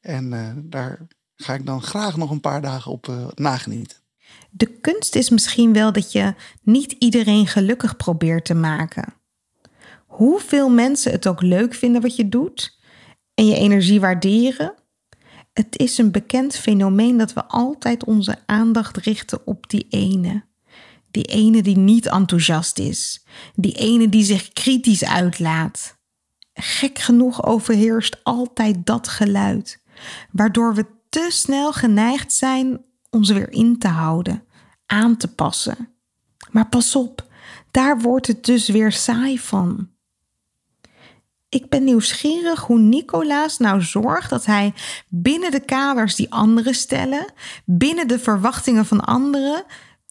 En 0.01 0.55
daar 0.71 1.07
ga 1.37 1.55
ik 1.55 1.67
dan 1.67 1.83
graag 1.83 2.17
nog 2.17 2.31
een 2.31 2.41
paar 2.41 2.63
dagen 2.63 2.93
op 2.93 3.33
nagenieten. 3.35 3.97
De 4.51 4.67
kunst 4.67 5.15
is 5.15 5.31
misschien 5.31 5.73
wel 5.73 5.93
dat 5.93 6.13
je 6.13 6.35
niet 6.63 6.93
iedereen 6.93 7.47
gelukkig 7.47 7.97
probeert 7.97 8.45
te 8.45 8.55
maken. 8.55 9.15
Hoeveel 10.07 10.69
mensen 10.69 11.13
het 11.13 11.27
ook 11.27 11.43
leuk 11.43 11.75
vinden 11.75 12.03
wat 12.03 12.17
je 12.17 12.29
doet 12.29 12.79
en 13.35 13.47
je 13.47 13.57
energie 13.57 14.01
waarderen, 14.01 14.75
het 15.55 15.79
is 15.79 15.99
een 15.99 16.11
bekend 16.11 16.57
fenomeen 16.57 17.17
dat 17.17 17.33
we 17.33 17.45
altijd 17.45 18.05
onze 18.05 18.39
aandacht 18.47 18.97
richten 18.97 19.47
op 19.47 19.71
die 19.71 19.87
ene. 19.89 20.45
Die 21.11 21.25
ene 21.25 21.63
die 21.63 21.77
niet 21.77 22.07
enthousiast 22.07 22.79
is. 22.79 23.25
Die 23.55 23.73
ene 23.73 24.09
die 24.09 24.25
zich 24.25 24.49
kritisch 24.49 25.05
uitlaat. 25.05 25.99
Gek 26.53 26.99
genoeg 26.99 27.45
overheerst 27.45 28.25
altijd 28.25 28.87
dat 28.87 29.09
geluid, 29.09 29.83
waardoor 30.31 30.75
we 30.75 30.87
te 31.09 31.27
snel 31.31 31.73
geneigd 31.73 32.33
zijn 32.33 32.85
ons 33.11 33.31
weer 33.31 33.53
in 33.53 33.79
te 33.79 33.89
houden, 33.89 34.45
aan 34.87 35.17
te 35.17 35.35
passen. 35.35 35.89
Maar 36.51 36.69
pas 36.69 36.97
op, 36.97 37.27
daar 37.71 38.01
wordt 38.01 38.27
het 38.27 38.45
dus 38.45 38.69
weer 38.69 38.93
saai 38.93 39.39
van. 39.39 39.94
Ik 41.55 41.69
ben 41.69 41.85
nieuwsgierig 41.85 42.61
hoe 42.61 42.79
Nicolaas 42.79 43.59
nou 43.59 43.83
zorgt 43.83 44.31
dat 44.31 44.45
hij 44.45 44.73
binnen 45.09 45.51
de 45.51 45.61
kaders 45.61 46.15
die 46.15 46.31
anderen 46.33 46.75
stellen, 46.75 47.33
binnen 47.65 48.09
de 48.09 48.19
verwachtingen 48.19 48.87
van 48.87 49.01
anderen, 49.01 49.65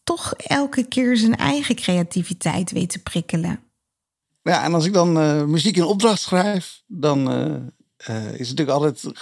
toch 0.03 0.33
elke 0.33 0.83
keer 0.83 1.17
zijn 1.17 1.35
eigen 1.35 1.75
creativiteit 1.75 2.71
weet 2.71 2.89
te 2.89 3.01
prikkelen. 3.01 3.59
Ja, 4.41 4.63
en 4.63 4.73
als 4.73 4.85
ik 4.85 4.93
dan 4.93 5.17
uh, 5.17 5.43
muziek 5.43 5.77
in 5.77 5.83
opdracht 5.83 6.21
schrijf, 6.21 6.81
dan 6.87 7.31
uh, 7.31 7.45
uh, 8.09 8.33
is 8.39 8.49
het 8.49 8.57
natuurlijk 8.57 8.69
altijd 8.69 9.15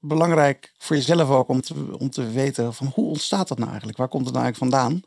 belangrijk 0.00 0.72
voor 0.78 0.96
jezelf 0.96 1.30
ook 1.30 1.48
om 1.48 1.60
te, 1.60 1.98
om 1.98 2.10
te 2.10 2.30
weten 2.30 2.74
van 2.74 2.86
hoe 2.94 3.08
ontstaat 3.08 3.48
dat 3.48 3.58
nou 3.58 3.68
eigenlijk? 3.68 3.98
Waar 3.98 4.08
komt 4.08 4.24
het 4.24 4.34
nou 4.34 4.44
eigenlijk 4.44 4.72
vandaan? 4.74 5.02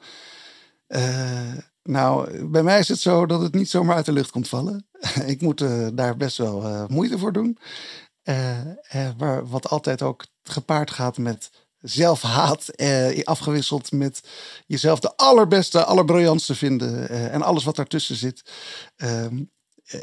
Nou, 1.89 2.45
bij 2.45 2.63
mij 2.63 2.79
is 2.79 2.87
het 2.87 2.99
zo 2.99 3.25
dat 3.25 3.41
het 3.41 3.53
niet 3.53 3.69
zomaar 3.69 3.95
uit 3.95 4.05
de 4.05 4.11
lucht 4.11 4.31
komt 4.31 4.47
vallen. 4.47 4.87
ik 5.25 5.41
moet 5.41 5.61
uh, 5.61 5.87
daar 5.93 6.17
best 6.17 6.37
wel 6.37 6.63
uh, 6.63 6.87
moeite 6.87 7.17
voor 7.17 7.33
doen. 7.33 7.57
Uh, 8.23 9.39
wat 9.43 9.69
altijd 9.69 10.01
ook 10.01 10.25
gepaard 10.43 10.91
gaat 10.91 11.17
met 11.17 11.51
zelfhaat, 11.79 12.71
afgewisseld 13.23 13.91
met 13.91 14.21
jezelf 14.65 14.99
de 14.99 15.15
allerbeste, 15.15 15.83
allerbriljantste 15.83 16.55
vinden 16.55 17.09
en 17.09 17.41
alles 17.41 17.63
wat 17.63 17.75
daartussen 17.75 18.15
zit. 18.15 18.51
Ehm, 18.95 19.37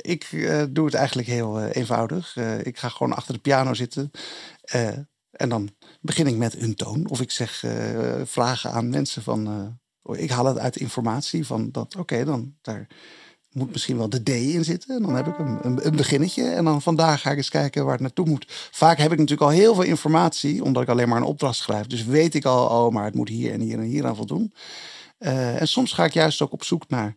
ik 0.01 0.33
eh, 0.33 0.63
doe 0.71 0.85
het 0.85 0.95
eigenlijk 0.95 1.29
heel 1.29 1.59
eh, 1.61 1.69
eenvoudig. 1.73 2.37
Eh, 2.37 2.67
ik 2.67 2.79
ga 2.79 2.89
gewoon 2.89 3.13
achter 3.13 3.35
de 3.35 3.41
piano 3.41 3.75
zitten. 3.75 4.11
en 5.31 5.49
dan 5.49 5.75
begin 6.01 6.27
ik 6.27 6.37
met 6.37 6.61
een 6.63 6.75
toon. 6.75 7.09
Of 7.09 7.21
ik 7.21 7.31
zeg 7.31 7.65
vragen 8.25 8.71
aan 8.71 8.89
mensen 8.89 9.23
van... 9.23 9.79
ik 10.13 10.31
haal 10.31 10.47
het 10.47 10.59
uit 10.59 10.77
informatie 10.77 11.47
van 11.47 11.71
dat... 11.71 11.97
Oké, 11.99 12.25
dan 12.25 12.55
daar 12.63 12.87
moet 13.53 13.73
misschien 13.73 13.97
wel 13.99 14.09
de 14.09 14.23
D 14.23 14.29
in 14.29 14.65
zitten. 14.65 14.97
En 14.97 15.03
dan 15.03 15.15
heb 15.15 15.27
ik 15.27 15.39
een, 15.39 15.87
een, 15.87 15.97
beginnetje. 15.97 16.45
En 16.45 16.65
dan 16.65 16.83
vandaag 16.83 17.21
ga 17.21 17.31
ik 17.31 17.37
eens 17.37 17.49
kijken 17.49 17.85
waar 17.85 17.93
het 17.93 18.03
naartoe 18.03 18.29
moet. 18.29 18.45
Vaak 18.71 18.99
heb 18.99 19.13
ik 19.13 19.19
natuurlijk 19.19 19.51
al 19.51 19.57
heel 19.57 19.75
veel 19.75 19.85
informatie, 19.85 20.65
omdat 20.65 20.83
ik 20.83 20.89
alleen 20.89 21.09
maar 21.09 21.19
een 21.19 21.25
opdracht 21.25 21.57
schrijf. 21.57 21.87
Dus 21.87 22.05
weet 22.05 22.35
ik 22.35 22.45
al, 22.45 22.87
oh, 22.87 22.93
maar 22.93 23.05
het 23.05 23.15
moet 23.15 23.29
hier 23.29 23.53
en 23.53 23.61
hier 23.61 23.79
en 23.79 23.85
hier 23.85 24.07
aan 24.07 24.17
voldoen. 24.17 24.53
en 25.19 25.69
soms 25.69 25.93
ga 25.93 26.05
ik 26.05 26.13
juist 26.13 26.43
ook 26.43 26.53
op 26.53 26.65
zoek 26.65 26.89
naar 26.89 27.15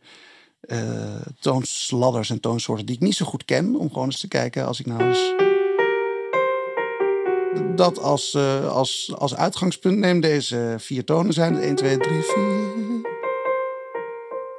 uh, 0.62 1.16
toonsladders 1.40 2.30
en 2.30 2.40
toonsoorten 2.40 2.86
die 2.86 2.96
ik 2.96 3.02
niet 3.02 3.16
zo 3.16 3.26
goed 3.26 3.46
ken. 3.46 3.76
Om 3.76 3.88
gewoon 3.90 4.06
eens 4.06 4.20
te 4.20 4.28
kijken 4.28 4.66
als 4.66 4.80
ik 4.80 4.86
nou 4.86 5.04
eens 5.04 5.34
dat 7.76 8.00
als, 8.00 8.34
uh, 8.34 8.72
als, 8.72 9.14
als 9.18 9.36
uitgangspunt 9.36 9.98
neem. 9.98 10.20
Deze 10.20 10.76
vier 10.78 11.04
tonen 11.06 11.34
zijn 11.34 11.58
1, 11.58 11.76
2, 11.76 11.98
3, 11.98 12.22
4. 12.22 12.69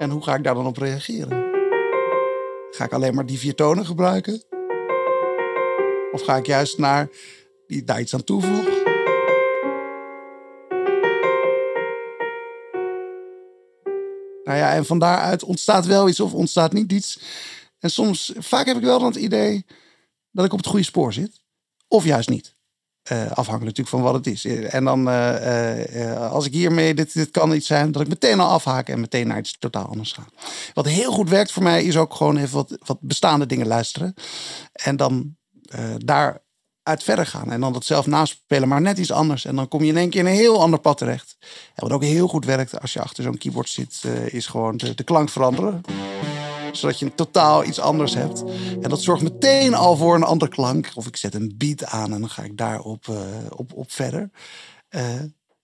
En 0.00 0.10
hoe 0.10 0.22
ga 0.22 0.34
ik 0.34 0.44
daar 0.44 0.54
dan 0.54 0.66
op 0.66 0.76
reageren? 0.76 1.28
Ga 2.70 2.84
ik 2.84 2.92
alleen 2.92 3.14
maar 3.14 3.26
die 3.26 3.38
vier 3.38 3.54
tonen 3.54 3.86
gebruiken? 3.86 4.42
Of 6.12 6.22
ga 6.22 6.36
ik 6.36 6.46
juist 6.46 6.78
naar 6.78 7.08
die 7.66 7.84
daar 7.84 8.00
iets 8.00 8.14
aan 8.14 8.24
toevoegen? 8.24 8.82
Nou 14.44 14.58
ja, 14.58 14.74
en 14.74 14.86
van 14.86 14.98
daaruit 14.98 15.44
ontstaat 15.44 15.86
wel 15.86 16.08
iets 16.08 16.20
of 16.20 16.34
ontstaat 16.34 16.72
niet 16.72 16.92
iets. 16.92 17.20
En 17.78 17.90
soms, 17.90 18.32
vaak 18.36 18.66
heb 18.66 18.76
ik 18.76 18.82
wel 18.82 18.98
dan 18.98 19.08
het 19.08 19.16
idee 19.16 19.66
dat 20.30 20.44
ik 20.44 20.52
op 20.52 20.58
het 20.58 20.66
goede 20.66 20.84
spoor 20.84 21.12
zit. 21.12 21.42
Of 21.88 22.04
juist 22.04 22.28
niet. 22.28 22.54
Uh, 23.12 23.18
afhankelijk 23.18 23.64
natuurlijk 23.64 23.88
van 23.88 24.02
wat 24.02 24.14
het 24.14 24.26
is. 24.26 24.44
En 24.44 24.84
dan, 24.84 25.08
uh, 25.08 26.30
als 26.30 26.46
ik 26.46 26.52
hiermee, 26.52 26.94
dit, 26.94 27.14
dit 27.14 27.30
kan 27.30 27.54
iets 27.54 27.66
zijn, 27.66 27.92
dat 27.92 28.02
ik 28.02 28.08
meteen 28.08 28.40
al 28.40 28.48
afhaak 28.48 28.88
en 28.88 29.00
meteen 29.00 29.26
naar 29.26 29.38
iets 29.38 29.56
totaal 29.58 29.86
anders 29.86 30.12
ga. 30.12 30.24
Wat 30.74 30.86
heel 30.86 31.12
goed 31.12 31.28
werkt 31.28 31.52
voor 31.52 31.62
mij, 31.62 31.84
is 31.84 31.96
ook 31.96 32.14
gewoon 32.14 32.36
even 32.36 32.54
wat, 32.54 32.78
wat 32.84 32.98
bestaande 33.00 33.46
dingen 33.46 33.66
luisteren. 33.66 34.14
En 34.72 34.96
dan 34.96 35.36
daar 35.96 36.42
uit 36.82 37.02
verder 37.02 37.26
gaan. 37.26 37.52
En 37.52 37.60
dan 37.60 37.72
dat 37.72 37.84
zelf 37.84 38.06
naspelen, 38.06 38.68
maar 38.68 38.80
net 38.80 38.98
iets 38.98 39.12
anders. 39.12 39.44
En 39.44 39.56
dan 39.56 39.68
kom 39.68 39.82
je 39.82 39.90
in 39.90 39.96
één 39.96 40.10
keer 40.10 40.20
in 40.20 40.26
een 40.26 40.32
heel 40.32 40.60
ander 40.60 40.80
pad 40.80 40.98
terecht. 40.98 41.36
En 41.74 41.82
wat 41.82 41.92
ook 41.92 42.02
heel 42.02 42.28
goed 42.28 42.44
werkt 42.44 42.80
als 42.80 42.92
je 42.92 43.00
achter 43.00 43.22
zo'n 43.22 43.38
keyboard 43.38 43.68
zit, 43.68 44.02
is 44.26 44.46
gewoon 44.46 44.76
de, 44.76 44.94
de, 44.94 45.04
klank 45.04 45.28
veranderen. 45.28 45.80
Zodat 46.72 46.98
je 46.98 47.14
totaal 47.14 47.64
iets 47.64 47.80
anders 47.80 48.14
hebt. 48.14 48.44
En 48.80 48.88
dat 48.88 49.02
zorgt 49.02 49.22
meteen 49.22 49.74
al 49.74 49.96
voor 49.96 50.14
een 50.14 50.22
andere 50.22 50.50
klank. 50.50 50.90
Of 50.94 51.06
ik 51.06 51.16
zet 51.16 51.34
een 51.34 51.54
beat 51.56 51.84
aan 51.84 52.12
en 52.12 52.20
dan 52.20 52.30
ga 52.30 52.42
ik 52.42 52.56
daarop 52.56 53.06
uh, 53.06 53.16
op, 53.56 53.72
op 53.74 53.92
verder. 53.92 54.30
Uh, 54.90 55.02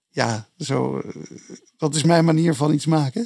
ja, 0.09 0.48
zo, 0.59 1.02
dat 1.76 1.94
is 1.94 2.02
mijn 2.02 2.24
manier 2.24 2.54
van 2.54 2.72
iets 2.72 2.86
maken. 2.86 3.24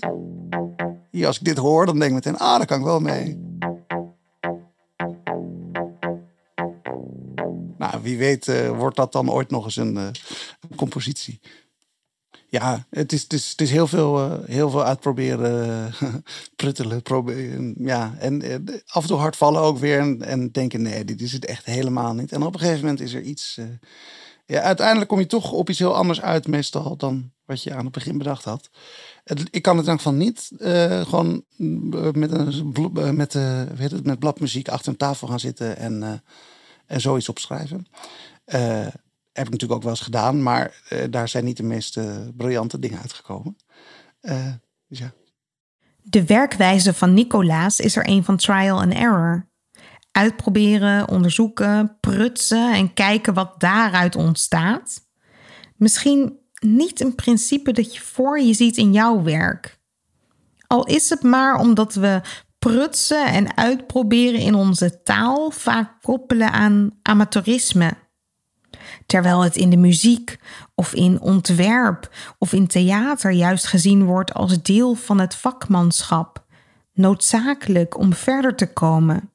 Hier, 1.10 1.26
als 1.26 1.38
ik 1.38 1.44
dit 1.44 1.56
hoor, 1.56 1.86
dan 1.86 1.98
denk 1.98 2.10
ik 2.10 2.16
meteen, 2.16 2.38
ah, 2.38 2.56
daar 2.56 2.66
kan 2.66 2.78
ik 2.78 2.84
wel 2.84 3.00
mee. 3.00 3.48
Nou, 7.78 8.02
wie 8.02 8.18
weet 8.18 8.68
wordt 8.68 8.96
dat 8.96 9.12
dan 9.12 9.30
ooit 9.30 9.50
nog 9.50 9.64
eens 9.64 9.76
een, 9.76 9.94
uh, 9.94 10.08
compositie. 10.76 11.40
Ja, 12.50 12.86
het 12.90 13.12
is, 13.12 13.22
het 13.22 13.60
is, 13.60 13.70
heel, 13.70 13.86
veel, 13.86 14.24
uh, 14.24 14.32
heel 14.44 14.70
veel 14.70 14.84
uitproberen, 14.84 15.92
pruttelen, 16.56 17.02
proberen. 17.02 17.74
Ja, 17.78 18.14
en 18.18 18.42
af 18.86 19.02
en 19.02 19.08
toe 19.08 19.18
hard 19.18 19.36
vallen 19.36 19.60
ook 19.60 19.78
weer 19.78 19.98
en, 19.98 20.22
en, 20.22 20.50
denken, 20.52 20.82
nee, 20.82 21.04
dit 21.04 21.20
is 21.20 21.32
het 21.32 21.44
echt 21.44 21.64
helemaal 21.64 22.14
niet. 22.14 22.32
En 22.32 22.42
op 22.42 22.54
een 22.54 22.60
gegeven 22.60 22.80
moment 22.80 23.00
is 23.00 23.14
er 23.14 23.22
iets... 23.22 23.58
ja, 24.46 24.60
uiteindelijk 24.60 25.08
kom 25.08 25.18
je 25.18 25.26
toch 25.26 25.52
op 25.52 25.70
iets 25.70 25.78
heel 25.78 25.94
anders 25.94 26.20
uit 26.20 26.46
meestal 26.46 26.96
dan 26.96 27.30
wat 27.44 27.62
je 27.62 27.74
aan 27.74 27.84
het 27.84 27.92
begin 27.92 28.18
bedacht 28.18 28.44
had. 28.44 28.70
Ik 29.50 29.62
kan 29.62 29.76
het 29.76 29.86
dan 29.86 30.00
van 30.00 30.16
niet 30.16 30.50
gewoon 31.06 31.44
met, 32.12 32.32
een, 32.32 32.72
met, 33.16 33.32
weet 33.76 33.90
het, 33.90 34.04
met 34.06 34.18
bladmuziek 34.18 34.68
achter 34.68 34.92
een 34.92 34.98
tafel 34.98 35.28
gaan 35.28 35.40
zitten 35.40 35.76
en 35.76 36.22
en 36.90 37.00
zoiets 37.00 37.28
opschrijven. 37.28 37.86
Heb 39.32 39.46
ik 39.46 39.52
natuurlijk 39.52 39.72
ook 39.72 39.82
wel 39.82 39.90
eens 39.90 40.00
gedaan, 40.00 40.42
maar 40.42 40.82
uh, 40.92 40.98
daar 41.10 41.28
zijn 41.28 41.44
niet 41.44 41.56
de 41.56 41.62
meest 41.62 41.98
briljante 42.36 42.78
dingen 42.78 43.00
uitgekomen. 43.00 43.56
dus 44.88 44.98
ja. 44.98 45.12
De 46.02 46.24
werkwijze 46.24 46.94
van 46.94 47.14
Nicolaas 47.14 47.80
is 47.80 47.96
er 47.96 48.08
een 48.08 48.24
van 48.24 48.36
trial 48.36 48.80
and 48.80 48.92
error. 48.92 49.48
Uitproberen, 50.12 51.08
onderzoeken, 51.08 51.96
prutsen 52.00 52.74
en 52.74 52.94
kijken 52.94 53.34
wat 53.34 53.60
daaruit 53.60 54.16
ontstaat. 54.16 55.08
Misschien 55.76 56.38
niet 56.60 57.00
een 57.00 57.14
principe 57.14 57.72
dat 57.72 57.94
je 57.94 58.00
voor 58.00 58.40
je 58.40 58.54
ziet 58.54 58.76
in 58.76 58.92
jouw 58.92 59.22
werk. 59.22 59.78
Al 60.66 60.86
is 60.86 61.10
het 61.10 61.22
maar 61.22 61.58
omdat 61.58 61.94
we 61.94 62.20
prutsen 62.58 63.26
en 63.26 63.56
uitproberen 63.56 64.40
in 64.40 64.54
onze 64.54 65.02
taal 65.02 65.50
vaak 65.50 66.02
koppelen 66.02 66.52
aan 66.52 66.98
amateurisme. 67.02 67.92
Terwijl 69.10 69.40
het 69.42 69.56
in 69.56 69.70
de 69.70 69.76
muziek 69.76 70.38
of 70.74 70.94
in 70.94 71.20
ontwerp 71.20 72.10
of 72.38 72.52
in 72.52 72.66
theater 72.66 73.30
juist 73.30 73.66
gezien 73.66 74.04
wordt 74.04 74.34
als 74.34 74.62
deel 74.62 74.94
van 74.94 75.20
het 75.20 75.34
vakmanschap, 75.34 76.44
noodzakelijk 76.92 77.98
om 77.98 78.12
verder 78.12 78.56
te 78.56 78.72
komen. 78.72 79.30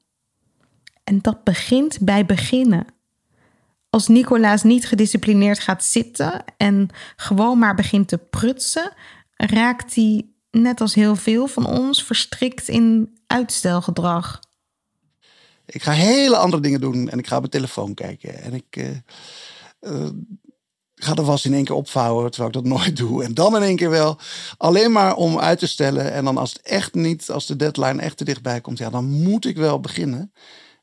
En 1.04 1.18
dat 1.20 1.44
begint 1.44 1.98
bij 2.00 2.26
beginnen. 2.26 2.86
Als 3.90 4.08
Nicolaas 4.08 4.62
niet 4.62 4.86
gedisciplineerd 4.86 5.58
gaat 5.58 5.84
zitten 5.84 6.44
en 6.56 6.88
gewoon 7.16 7.58
maar 7.58 7.74
begint 7.74 8.08
te 8.08 8.18
prutsen, 8.18 8.92
raakt 9.36 9.94
hij 9.94 10.26
net 10.50 10.80
als 10.80 10.94
heel 10.94 11.16
veel 11.16 11.46
van 11.46 11.66
ons, 11.66 12.04
verstrikt 12.04 12.68
in 12.68 13.16
uitstelgedrag. 13.26 14.40
Ik 15.66 15.82
ga 15.82 15.92
hele 15.92 16.36
andere 16.36 16.62
dingen 16.62 16.80
doen 16.80 17.08
en 17.08 17.18
ik 17.18 17.26
ga 17.26 17.34
op 17.34 17.40
mijn 17.40 17.52
telefoon 17.52 17.94
kijken. 17.94 18.42
En 18.42 18.54
ik 18.54 18.76
uh, 18.76 18.88
uh, 19.86 20.08
ga 20.94 21.14
de 21.14 21.22
was 21.22 21.44
in 21.44 21.54
één 21.54 21.64
keer 21.64 21.74
opvouwen, 21.74 22.30
terwijl 22.30 22.48
ik 22.48 22.62
dat 22.62 22.72
nooit 22.78 22.96
doe. 22.96 23.24
En 23.24 23.34
dan 23.34 23.56
in 23.56 23.62
één 23.62 23.76
keer 23.76 23.90
wel, 23.90 24.18
alleen 24.56 24.92
maar 24.92 25.16
om 25.16 25.38
uit 25.38 25.58
te 25.58 25.66
stellen. 25.66 26.12
En 26.12 26.24
dan 26.24 26.36
als 26.36 26.52
het 26.52 26.62
echt 26.62 26.94
niet, 26.94 27.30
als 27.30 27.46
de 27.46 27.56
deadline 27.56 28.02
echt 28.02 28.16
te 28.16 28.24
dichtbij 28.24 28.60
komt, 28.60 28.78
ja, 28.78 28.90
dan 28.90 29.04
moet 29.04 29.44
ik 29.44 29.56
wel 29.56 29.80
beginnen. 29.80 30.32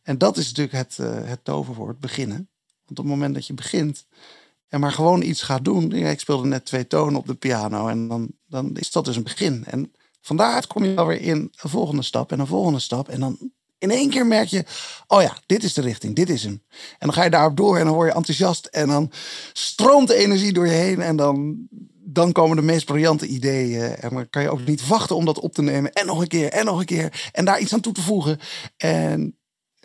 En 0.03 0.17
dat 0.17 0.37
is 0.37 0.47
natuurlijk 0.47 0.75
het, 0.75 0.97
uh, 1.01 1.11
het 1.23 1.43
toverwoord, 1.43 1.99
beginnen. 1.99 2.49
Want 2.85 2.99
op 2.99 3.05
het 3.05 3.13
moment 3.13 3.33
dat 3.33 3.47
je 3.47 3.53
begint, 3.53 4.05
en 4.67 4.79
maar 4.79 4.91
gewoon 4.91 5.21
iets 5.21 5.41
gaat 5.41 5.65
doen. 5.65 5.91
Ik 5.91 6.19
speelde 6.19 6.47
net 6.47 6.65
twee 6.65 6.87
tonen 6.87 7.19
op 7.19 7.27
de 7.27 7.33
piano 7.33 7.87
en 7.87 8.07
dan, 8.07 8.31
dan 8.47 8.75
is 8.75 8.91
dat 8.91 9.05
dus 9.05 9.15
een 9.15 9.23
begin. 9.23 9.65
En 9.65 9.91
van 10.21 10.37
daaruit 10.37 10.67
kom 10.67 10.83
je 10.83 10.95
alweer 10.95 11.21
in 11.21 11.37
een 11.37 11.69
volgende 11.69 12.01
stap 12.01 12.31
en 12.31 12.39
een 12.39 12.47
volgende 12.47 12.79
stap. 12.79 13.09
En 13.09 13.19
dan 13.19 13.51
in 13.83 13.91
één 13.91 14.09
keer 14.09 14.25
merk 14.25 14.47
je, 14.47 14.63
oh 15.07 15.21
ja, 15.21 15.37
dit 15.45 15.63
is 15.63 15.73
de 15.73 15.81
richting, 15.81 16.15
dit 16.15 16.29
is 16.29 16.43
hem. 16.43 16.63
En 16.71 17.07
dan 17.07 17.13
ga 17.13 17.23
je 17.23 17.29
daarop 17.29 17.57
door 17.57 17.77
en 17.77 17.85
dan 17.85 17.93
word 17.93 18.09
je 18.09 18.15
enthousiast 18.15 18.65
en 18.65 18.87
dan 18.87 19.11
stroomt 19.53 20.07
de 20.07 20.15
energie 20.15 20.53
door 20.53 20.67
je 20.67 20.73
heen 20.73 21.01
en 21.01 21.15
dan, 21.15 21.67
dan 21.99 22.31
komen 22.31 22.55
de 22.55 22.63
meest 22.63 22.85
briljante 22.85 23.27
ideeën. 23.27 23.95
En 23.95 24.09
dan 24.09 24.29
kan 24.29 24.41
je 24.41 24.49
ook 24.49 24.65
niet 24.65 24.87
wachten 24.87 25.15
om 25.15 25.25
dat 25.25 25.39
op 25.39 25.53
te 25.53 25.61
nemen 25.61 25.91
en 25.91 26.05
nog 26.05 26.21
een 26.21 26.27
keer 26.27 26.49
en 26.49 26.65
nog 26.65 26.79
een 26.79 26.85
keer 26.85 27.29
en 27.31 27.45
daar 27.45 27.59
iets 27.59 27.73
aan 27.73 27.81
toe 27.81 27.93
te 27.93 28.01
voegen. 28.01 28.39
En 28.77 29.37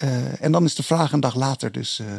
uh, 0.02 0.42
en 0.42 0.52
dan 0.52 0.64
is 0.64 0.74
de 0.74 0.82
vraag 0.82 1.12
een 1.12 1.20
dag 1.20 1.34
later. 1.34 1.72
Dus 1.72 1.98
uh, 2.00 2.16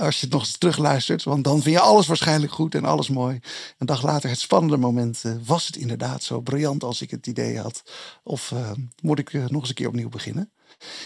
als 0.00 0.20
je 0.20 0.20
het 0.20 0.30
nog 0.30 0.40
eens 0.40 0.58
terugluistert, 0.58 1.22
want 1.22 1.44
dan 1.44 1.62
vind 1.62 1.74
je 1.74 1.80
alles 1.80 2.06
waarschijnlijk 2.06 2.52
goed 2.52 2.74
en 2.74 2.84
alles 2.84 3.08
mooi. 3.08 3.40
Een 3.78 3.86
dag 3.86 4.02
later, 4.02 4.30
het 4.30 4.38
spannende 4.38 4.76
moment, 4.76 5.22
uh, 5.26 5.32
was 5.44 5.66
het 5.66 5.76
inderdaad 5.76 6.22
zo 6.22 6.40
briljant 6.40 6.82
als 6.82 7.02
ik 7.02 7.10
het 7.10 7.26
idee 7.26 7.58
had? 7.58 7.82
Of 8.22 8.54
moet 9.02 9.18
ik 9.18 9.32
nog 9.32 9.60
eens 9.60 9.68
een 9.68 9.74
keer 9.74 9.88
opnieuw 9.88 10.08
beginnen? 10.08 10.52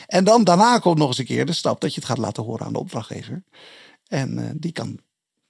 En 0.06 0.24
dan 0.24 0.44
daarna 0.44 0.78
komt 0.78 0.98
nog 0.98 1.08
eens 1.08 1.18
een 1.18 1.24
keer 1.24 1.46
de 1.46 1.52
stap 1.52 1.80
dat 1.80 1.94
je 1.94 2.00
het 2.00 2.08
gaat 2.08 2.18
laten 2.18 2.42
horen 2.42 2.66
aan 2.66 2.72
de 2.72 2.78
opdrachtgever. 2.78 3.42
En 4.06 4.56
die 4.58 4.72
kan 4.72 5.00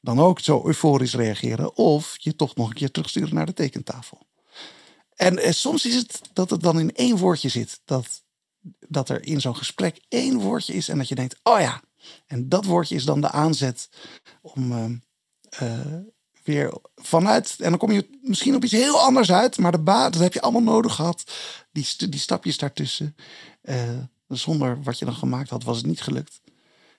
dan 0.00 0.20
ook 0.20 0.40
zo 0.40 0.62
euforisch 0.66 1.14
reageren 1.14 1.76
of 1.76 2.16
je 2.18 2.36
toch 2.36 2.54
nog 2.54 2.68
een 2.68 2.74
keer 2.74 2.90
terugsturen 2.90 3.34
naar 3.34 3.46
de 3.46 3.52
tekentafel. 3.52 4.18
En 5.14 5.54
soms 5.54 5.86
is 5.86 5.94
het 5.94 6.20
dat 6.32 6.50
het 6.50 6.60
dan 6.60 6.80
in 6.80 6.94
één 6.94 7.16
woordje 7.16 7.48
zit. 7.48 7.80
Dat 7.84 8.22
dat 8.88 9.08
er 9.08 9.26
in 9.26 9.40
zo'n 9.40 9.56
gesprek 9.56 10.00
één 10.08 10.38
woordje 10.38 10.74
is 10.74 10.88
en 10.88 10.98
dat 10.98 11.08
je 11.08 11.14
denkt, 11.14 11.36
oh 11.42 11.60
ja, 11.60 11.82
en 12.26 12.48
dat 12.48 12.64
woordje 12.64 12.94
is 12.94 13.04
dan 13.04 13.20
de 13.20 13.30
aanzet 13.30 13.88
om 14.40 14.72
uh, 14.72 14.84
uh, 15.62 15.96
weer 16.42 16.72
vanuit, 16.96 17.56
en 17.58 17.70
dan 17.70 17.78
kom 17.78 17.92
je 17.92 18.18
misschien 18.22 18.54
op 18.54 18.64
iets 18.64 18.72
heel 18.72 19.00
anders 19.00 19.32
uit, 19.32 19.58
maar 19.58 19.72
de 19.72 19.78
baat, 19.78 20.12
dat 20.12 20.22
heb 20.22 20.32
je 20.32 20.40
allemaal 20.40 20.62
nodig 20.62 20.94
gehad, 20.94 21.24
die, 21.72 21.86
die 22.08 22.20
stapjes 22.20 22.58
daartussen. 22.58 23.16
Uh, 23.62 23.76
zonder 24.28 24.82
wat 24.82 24.98
je 24.98 25.04
dan 25.04 25.14
gemaakt 25.14 25.50
had, 25.50 25.62
was 25.62 25.76
het 25.76 25.86
niet 25.86 26.02
gelukt. 26.02 26.40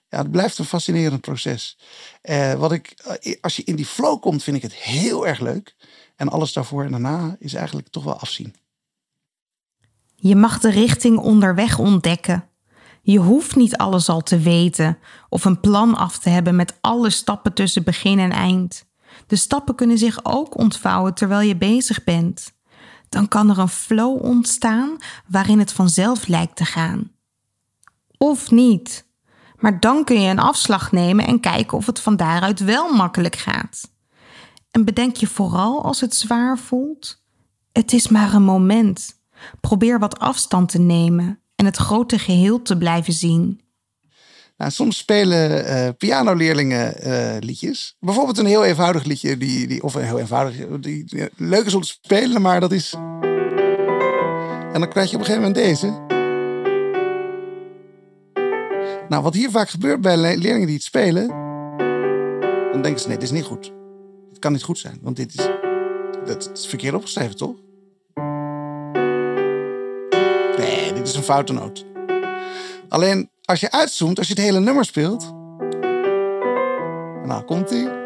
Ja, 0.09 0.17
het 0.17 0.31
blijft 0.31 0.57
een 0.57 0.65
fascinerend 0.65 1.21
proces. 1.21 1.77
wat 2.57 2.71
ik, 2.71 2.93
als 3.41 3.55
je 3.55 3.63
in 3.63 3.75
die 3.75 3.85
flow 3.85 4.21
komt, 4.21 4.43
vind 4.43 4.57
ik 4.57 4.61
het 4.61 4.73
heel 4.73 5.27
erg 5.27 5.39
leuk. 5.39 5.75
En 6.15 6.29
alles 6.29 6.53
daarvoor 6.53 6.83
en 6.83 6.91
daarna 6.91 7.35
is 7.39 7.53
eigenlijk 7.53 7.87
toch 7.87 8.03
wel 8.03 8.19
afzien. 8.19 8.55
Je 10.23 10.35
mag 10.35 10.59
de 10.59 10.69
richting 10.69 11.17
onderweg 11.17 11.79
ontdekken. 11.79 12.49
Je 13.01 13.19
hoeft 13.19 13.55
niet 13.55 13.77
alles 13.77 14.09
al 14.09 14.21
te 14.21 14.39
weten 14.39 14.97
of 15.29 15.45
een 15.45 15.59
plan 15.59 15.95
af 15.95 16.17
te 16.17 16.29
hebben 16.29 16.55
met 16.55 16.77
alle 16.81 17.09
stappen 17.09 17.53
tussen 17.53 17.83
begin 17.83 18.19
en 18.19 18.31
eind. 18.31 18.85
De 19.27 19.35
stappen 19.35 19.75
kunnen 19.75 19.97
zich 19.97 20.19
ook 20.23 20.57
ontvouwen 20.57 21.13
terwijl 21.13 21.47
je 21.47 21.55
bezig 21.55 22.03
bent. 22.03 22.53
Dan 23.09 23.27
kan 23.27 23.49
er 23.49 23.59
een 23.59 23.69
flow 23.69 24.23
ontstaan 24.23 24.97
waarin 25.27 25.59
het 25.59 25.73
vanzelf 25.73 26.27
lijkt 26.27 26.55
te 26.55 26.65
gaan. 26.65 27.11
Of 28.17 28.51
niet. 28.51 29.05
Maar 29.57 29.79
dan 29.79 30.03
kun 30.03 30.21
je 30.21 30.29
een 30.29 30.39
afslag 30.39 30.91
nemen 30.91 31.27
en 31.27 31.39
kijken 31.39 31.77
of 31.77 31.85
het 31.85 31.99
van 31.99 32.15
daaruit 32.15 32.59
wel 32.59 32.93
makkelijk 32.93 33.35
gaat. 33.35 33.91
En 34.71 34.85
bedenk 34.85 35.15
je 35.15 35.27
vooral 35.27 35.83
als 35.83 36.01
het 36.01 36.15
zwaar 36.15 36.57
voelt: 36.57 37.23
het 37.71 37.93
is 37.93 38.07
maar 38.07 38.33
een 38.33 38.43
moment. 38.43 39.20
Probeer 39.61 39.99
wat 39.99 40.19
afstand 40.19 40.69
te 40.69 40.79
nemen 40.79 41.39
en 41.55 41.65
het 41.65 41.77
grote 41.77 42.19
geheel 42.19 42.61
te 42.61 42.77
blijven 42.77 43.13
zien. 43.13 43.61
Nou, 44.57 44.73
soms 44.73 44.97
spelen 44.97 45.65
uh, 45.65 45.89
pianoleerlingen 45.97 47.07
uh, 47.07 47.35
liedjes. 47.39 47.95
Bijvoorbeeld 47.99 48.37
een 48.37 48.45
heel 48.45 48.65
eenvoudig 48.65 49.03
liedje, 49.03 49.37
die, 49.37 49.67
die, 49.67 49.83
of 49.83 49.95
een 49.95 50.03
heel 50.03 50.19
eenvoudig, 50.19 50.55
die, 50.79 51.05
die 51.05 51.29
leuk 51.35 51.65
is 51.65 51.73
om 51.73 51.81
te 51.81 51.87
spelen, 51.87 52.41
maar 52.41 52.59
dat 52.59 52.71
is. 52.71 52.93
En 54.73 54.79
dan 54.79 54.89
krijg 54.89 55.09
je 55.09 55.15
op 55.15 55.21
een 55.21 55.27
gegeven 55.27 55.47
moment 55.47 55.55
deze. 55.55 55.87
Nou, 59.09 59.23
wat 59.23 59.33
hier 59.33 59.49
vaak 59.49 59.69
gebeurt 59.69 60.01
bij 60.01 60.17
leerlingen 60.17 60.65
die 60.65 60.75
het 60.75 60.83
spelen, 60.83 61.27
dan 62.71 62.81
denken 62.81 63.01
ze: 63.01 63.07
nee, 63.07 63.17
dit 63.17 63.29
is 63.29 63.35
niet 63.35 63.45
goed. 63.45 63.73
Het 64.29 64.39
kan 64.39 64.51
niet 64.51 64.63
goed 64.63 64.79
zijn, 64.79 64.99
want 65.01 65.15
dit 65.15 65.33
is, 65.33 65.49
dat 66.25 66.51
is 66.53 66.65
verkeerd 66.65 66.93
opgeschreven, 66.93 67.35
toch? 67.35 67.55
Dit 71.01 71.09
is 71.09 71.15
een 71.15 71.23
foute 71.23 71.53
noot. 71.53 71.85
Alleen 72.89 73.29
als 73.45 73.59
je 73.59 73.71
uitzoomt, 73.71 74.17
als 74.17 74.27
je 74.27 74.33
het 74.33 74.43
hele 74.43 74.59
nummer 74.59 74.85
speelt. 74.85 75.33
Nou, 77.25 77.43
komt 77.45 77.69
hij. 77.69 77.99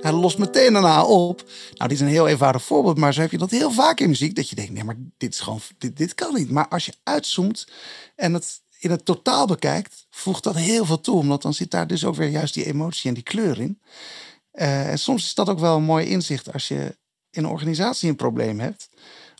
Hij 0.00 0.12
lost 0.12 0.38
meteen 0.38 0.72
daarna 0.72 1.04
op. 1.04 1.42
Nou, 1.74 1.88
dit 1.88 1.90
is 1.90 2.00
een 2.00 2.06
heel 2.06 2.28
eenvoudig 2.28 2.62
voorbeeld, 2.62 2.98
maar 2.98 3.14
zo 3.14 3.20
heb 3.20 3.30
je 3.30 3.38
dat 3.38 3.50
heel 3.50 3.70
vaak 3.70 4.00
in 4.00 4.08
muziek. 4.08 4.34
Dat 4.34 4.48
je 4.48 4.54
denkt, 4.54 4.72
nee, 4.72 4.84
maar 4.84 4.96
dit 5.16 5.34
is 5.34 5.40
gewoon, 5.40 5.60
dit, 5.78 5.96
dit 5.96 6.14
kan 6.14 6.34
niet. 6.34 6.50
Maar 6.50 6.68
als 6.68 6.86
je 6.86 6.94
uitzoomt 7.02 7.66
en 8.16 8.34
het 8.34 8.60
in 8.78 8.90
het 8.90 9.04
totaal 9.04 9.46
bekijkt, 9.46 10.06
voegt 10.10 10.44
dat 10.44 10.54
heel 10.54 10.84
veel 10.84 11.00
toe. 11.00 11.18
Omdat 11.18 11.42
dan 11.42 11.54
zit 11.54 11.70
daar 11.70 11.86
dus 11.86 12.04
ook 12.04 12.14
weer 12.14 12.28
juist 12.28 12.54
die 12.54 12.66
emotie 12.66 13.08
en 13.08 13.14
die 13.14 13.22
kleur 13.22 13.60
in. 13.60 13.80
Uh, 14.52 14.90
en 14.90 14.98
soms 14.98 15.24
is 15.24 15.34
dat 15.34 15.48
ook 15.48 15.58
wel 15.58 15.76
een 15.76 15.82
mooi 15.82 16.06
inzicht 16.06 16.52
als 16.52 16.68
je 16.68 16.96
in 17.30 17.44
een 17.44 17.50
organisatie 17.50 18.08
een 18.08 18.16
probleem 18.16 18.60
hebt 18.60 18.88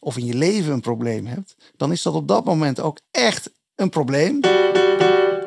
of 0.00 0.16
in 0.16 0.26
je 0.26 0.34
leven 0.34 0.72
een 0.72 0.80
probleem 0.80 1.26
hebt, 1.26 1.56
dan 1.76 1.92
is 1.92 2.02
dat 2.02 2.14
op 2.14 2.28
dat 2.28 2.44
moment 2.44 2.80
ook 2.80 3.00
echt 3.10 3.50
een 3.74 3.90
probleem. 3.90 4.40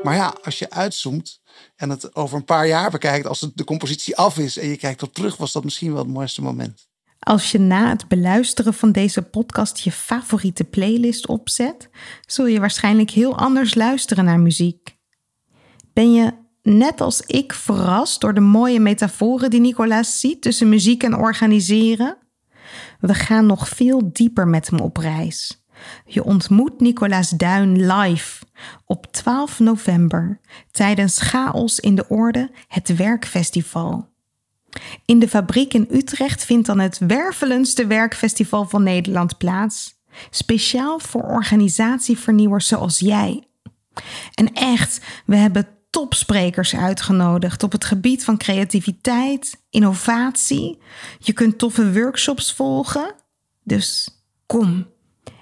Maar 0.04 0.16
ja, 0.16 0.36
als 0.44 0.60
je 0.60 0.70
uitzoomt 0.70 1.42
en 1.76 1.90
het 1.90 2.16
over 2.16 2.38
een 2.38 2.46
paar 2.46 2.68
jaar 2.68 2.92
bekijkt, 2.92 3.28
als 3.28 3.50
de 3.54 3.64
compositie 3.64 4.18
af 4.18 4.38
is 4.38 4.58
en 4.58 4.68
je 4.68 4.78
kijkt 4.78 5.04
op 5.04 5.14
terug, 5.14 5.38
was 5.38 5.52
dat 5.52 5.64
misschien 5.64 5.94
wel 5.94 6.04
het 6.04 6.14
mooiste 6.14 6.42
moment. 6.42 6.90
Als 7.20 7.52
je 7.52 7.60
na 7.60 7.90
het 7.90 8.08
beluisteren 8.08 8.74
van 8.74 8.92
deze 8.92 9.22
podcast 9.22 9.80
je 9.80 9.92
favoriete 9.92 10.64
playlist 10.64 11.28
opzet, 11.28 11.90
zul 12.26 12.46
je 12.46 12.60
waarschijnlijk 12.60 13.10
heel 13.10 13.38
anders 13.38 13.76
luisteren 13.76 14.26
naar 14.26 14.40
muziek. 14.40 14.98
Ben 15.94 16.14
je 16.14 16.34
net 16.62 17.02
als 17.02 17.22
ik 17.22 17.54
verrast 17.54 18.22
door 18.22 18.34
de 18.34 18.40
mooie 18.40 18.80
metaforen 18.80 19.50
die 19.50 19.60
Nicolaas 19.60 20.20
ziet 20.20 20.42
tussen 20.42 20.70
muziek 20.70 21.04
en 21.04 21.16
organiseren? 21.16 22.18
We 23.02 23.14
gaan 23.14 23.46
nog 23.46 23.68
veel 23.68 24.10
dieper 24.14 24.48
met 24.48 24.70
hem 24.70 24.80
op 24.80 24.98
reis. 24.98 25.64
Je 26.06 26.24
ontmoet 26.24 26.80
Nicolaas 26.80 27.30
Duin 27.30 27.86
live 27.94 28.46
op 28.86 29.12
12 29.12 29.60
november 29.60 30.40
tijdens 30.72 31.20
Chaos 31.20 31.80
in 31.80 31.96
de 31.96 32.08
Orde, 32.08 32.52
het 32.68 32.96
Werkfestival. 32.96 34.10
In 35.06 35.20
de 35.20 35.28
fabriek 35.28 35.74
in 35.74 35.88
Utrecht 35.92 36.46
vindt 36.46 36.68
dan 36.68 36.80
het 36.80 36.98
wervelendste 36.98 37.88
werkfestival 37.88 38.66
van 38.66 38.84
Nederland 38.84 39.38
plaats. 39.38 40.00
Speciaal 40.30 41.00
voor 41.00 41.24
organisatievernieuwers 41.24 42.68
zoals 42.68 43.00
jij. 43.00 43.44
En 44.34 44.54
echt, 44.54 45.02
we 45.26 45.36
hebben 45.36 45.68
topsprekers 45.92 46.76
uitgenodigd 46.76 47.64
op 47.64 47.72
het 47.72 47.86
gebied 47.86 48.24
van 48.24 48.38
creativiteit, 48.38 49.62
innovatie. 49.70 50.78
Je 51.20 51.34
kunt 51.34 51.58
toffe 51.58 51.94
workshops 51.94 52.54
volgen. 52.54 53.16
Dus 53.64 54.10
kom 54.46 54.88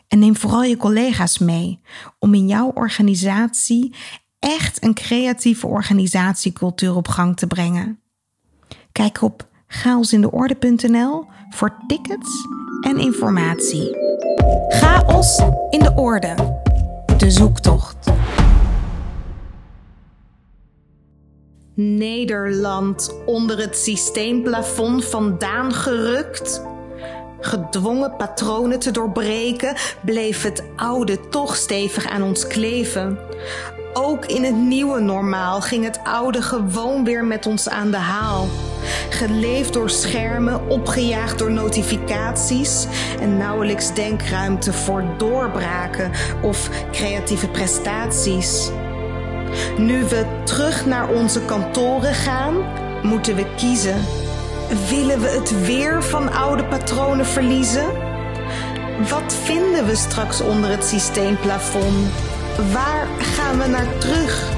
en 0.07 0.19
neem 0.19 0.35
vooral 0.35 0.63
je 0.63 0.77
collega's 0.77 1.37
mee 1.37 1.79
om 2.19 2.33
in 2.33 2.47
jouw 2.47 2.71
organisatie 2.73 3.95
echt 4.39 4.83
een 4.83 4.93
creatieve 4.93 5.67
organisatiecultuur 5.67 6.95
op 6.95 7.07
gang 7.07 7.37
te 7.37 7.47
brengen. 7.47 7.99
Kijk 8.91 9.21
op 9.21 9.47
chaosindeorde.nl 9.67 11.25
voor 11.49 11.77
tickets 11.87 12.47
en 12.81 12.97
informatie. 12.97 13.97
Chaos 14.69 15.41
in 15.69 15.79
de 15.79 15.93
orde. 15.95 16.35
De 17.17 17.31
zoektocht. 17.31 18.11
Nederland 21.81 23.15
onder 23.25 23.57
het 23.57 23.77
systeemplafond 23.77 25.05
vandaan 25.05 25.73
gerukt? 25.73 26.61
Gedwongen 27.39 28.15
patronen 28.15 28.79
te 28.79 28.91
doorbreken, 28.91 29.75
bleef 30.05 30.43
het 30.43 30.63
oude 30.75 31.29
toch 31.29 31.55
stevig 31.55 32.09
aan 32.09 32.23
ons 32.23 32.47
kleven. 32.47 33.19
Ook 33.93 34.25
in 34.25 34.43
het 34.43 34.55
nieuwe 34.55 34.99
normaal 34.99 35.61
ging 35.61 35.83
het 35.83 35.99
oude 36.03 36.41
gewoon 36.41 37.03
weer 37.03 37.25
met 37.25 37.45
ons 37.45 37.69
aan 37.69 37.91
de 37.91 37.97
haal. 37.97 38.47
Geleefd 39.09 39.73
door 39.73 39.89
schermen, 39.89 40.69
opgejaagd 40.69 41.39
door 41.39 41.51
notificaties 41.51 42.87
en 43.19 43.37
nauwelijks 43.37 43.93
denkruimte 43.93 44.73
voor 44.73 45.03
doorbraken 45.17 46.11
of 46.41 46.69
creatieve 46.91 47.47
prestaties. 47.47 48.69
Nu 49.77 50.03
we 50.03 50.25
terug 50.43 50.85
naar 50.85 51.09
onze 51.09 51.41
kantoren 51.45 52.13
gaan, 52.13 52.55
moeten 53.01 53.35
we 53.35 53.45
kiezen. 53.55 54.05
Willen 54.89 55.19
we 55.19 55.27
het 55.27 55.65
weer 55.65 56.03
van 56.03 56.31
oude 56.31 56.65
patronen 56.65 57.25
verliezen? 57.25 57.85
Wat 59.09 59.33
vinden 59.43 59.85
we 59.85 59.95
straks 59.95 60.41
onder 60.41 60.69
het 60.69 60.83
systeemplafond? 60.83 62.07
Waar 62.73 63.07
gaan 63.21 63.59
we 63.59 63.67
naar 63.67 63.97
terug? 63.97 64.57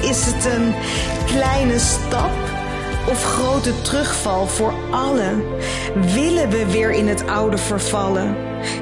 Is 0.00 0.26
het 0.26 0.44
een 0.44 0.74
kleine 1.26 1.78
stap? 1.78 2.55
Of 3.08 3.24
grote 3.24 3.82
terugval 3.82 4.46
voor 4.46 4.74
allen? 4.90 5.44
Willen 6.14 6.50
we 6.50 6.66
weer 6.66 6.90
in 6.90 7.08
het 7.08 7.26
oude 7.26 7.58
vervallen? 7.58 8.36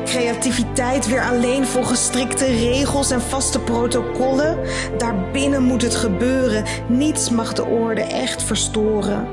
Creativiteit 0.05 1.09
weer 1.09 1.23
alleen 1.23 1.67
voor 1.67 1.85
gestrikte 1.85 2.45
regels 2.45 3.11
en 3.11 3.21
vaste 3.21 3.61
protocollen? 3.61 4.59
Daarbinnen 4.99 5.63
moet 5.63 5.83
het 5.83 5.95
gebeuren, 5.95 6.65
niets 6.89 7.31
mag 7.31 7.53
de 7.53 7.65
orde 7.65 8.01
echt 8.01 8.43
verstoren. 8.43 9.29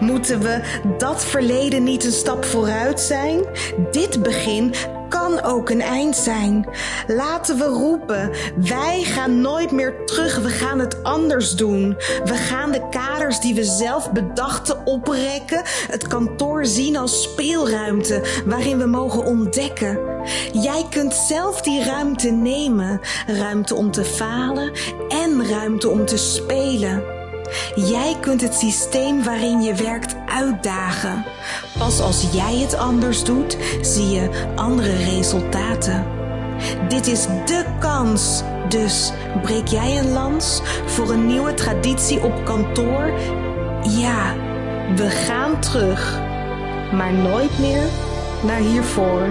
Moeten 0.00 0.40
we 0.40 0.60
dat 0.98 1.24
verleden 1.24 1.82
niet 1.82 2.04
een 2.04 2.12
stap 2.12 2.44
vooruit 2.44 3.00
zijn? 3.00 3.44
Dit 3.90 4.22
begin 4.22 4.74
kan 5.08 5.42
ook 5.42 5.70
een 5.70 5.80
eind 5.80 6.16
zijn. 6.16 6.68
Laten 7.06 7.58
we 7.58 7.64
roepen: 7.64 8.30
wij 8.56 9.02
gaan 9.02 9.40
nooit 9.40 9.70
meer 9.70 10.04
terug, 10.04 10.38
we 10.38 10.48
gaan 10.48 10.78
het 10.78 11.02
anders 11.02 11.56
doen. 11.56 11.96
We 12.24 12.34
gaan 12.34 12.72
de 12.72 12.88
kaders 12.90 13.40
die 13.40 13.54
we 13.54 13.64
zelf 13.64 14.12
bedachten 14.12 14.86
oprekken, 14.86 15.62
het 15.90 16.06
kantoor 16.06 16.66
zien 16.66 16.96
als 16.96 17.22
speelruimte 17.22 18.22
waarin 18.46 18.78
we 18.78 18.86
mogen 18.86 19.24
ontdekken. 19.24 19.98
Jij 20.52 20.86
kunt 20.90 21.14
zelf 21.14 21.60
die 21.60 21.84
ruimte 21.84 22.30
nemen, 22.30 23.00
ruimte 23.26 23.74
om 23.74 23.90
te 23.90 24.04
falen 24.04 24.72
en 25.08 25.48
ruimte 25.48 25.88
om 25.88 26.06
te 26.06 26.16
spelen. 26.16 27.17
Jij 27.74 28.16
kunt 28.20 28.40
het 28.40 28.54
systeem 28.54 29.24
waarin 29.24 29.62
je 29.62 29.74
werkt 29.74 30.16
uitdagen. 30.26 31.24
Pas 31.78 32.00
als 32.00 32.26
jij 32.32 32.56
het 32.56 32.76
anders 32.76 33.24
doet, 33.24 33.56
zie 33.80 34.10
je 34.10 34.52
andere 34.54 34.96
resultaten. 34.96 36.06
Dit 36.88 37.06
is 37.06 37.26
de 37.26 37.64
kans. 37.78 38.42
Dus 38.68 39.12
breek 39.42 39.66
jij 39.66 39.98
een 39.98 40.12
lans 40.12 40.60
voor 40.86 41.10
een 41.10 41.26
nieuwe 41.26 41.54
traditie 41.54 42.22
op 42.22 42.44
kantoor? 42.44 43.12
Ja, 43.82 44.34
we 44.96 45.10
gaan 45.10 45.60
terug, 45.60 46.20
maar 46.92 47.12
nooit 47.12 47.58
meer 47.58 47.82
naar 48.42 48.60
hiervoor. 48.60 49.28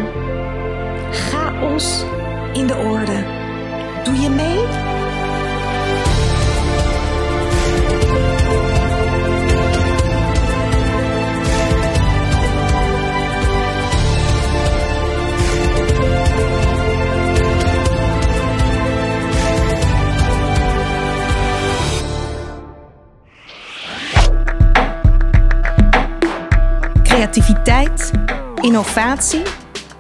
Chaos 1.11 2.03
in 2.53 2.67
de 2.67 2.75
orde. 2.75 3.23
Doe 4.03 4.15
je 4.15 4.29
mee? 4.29 4.86
Innovatie. 28.61 29.41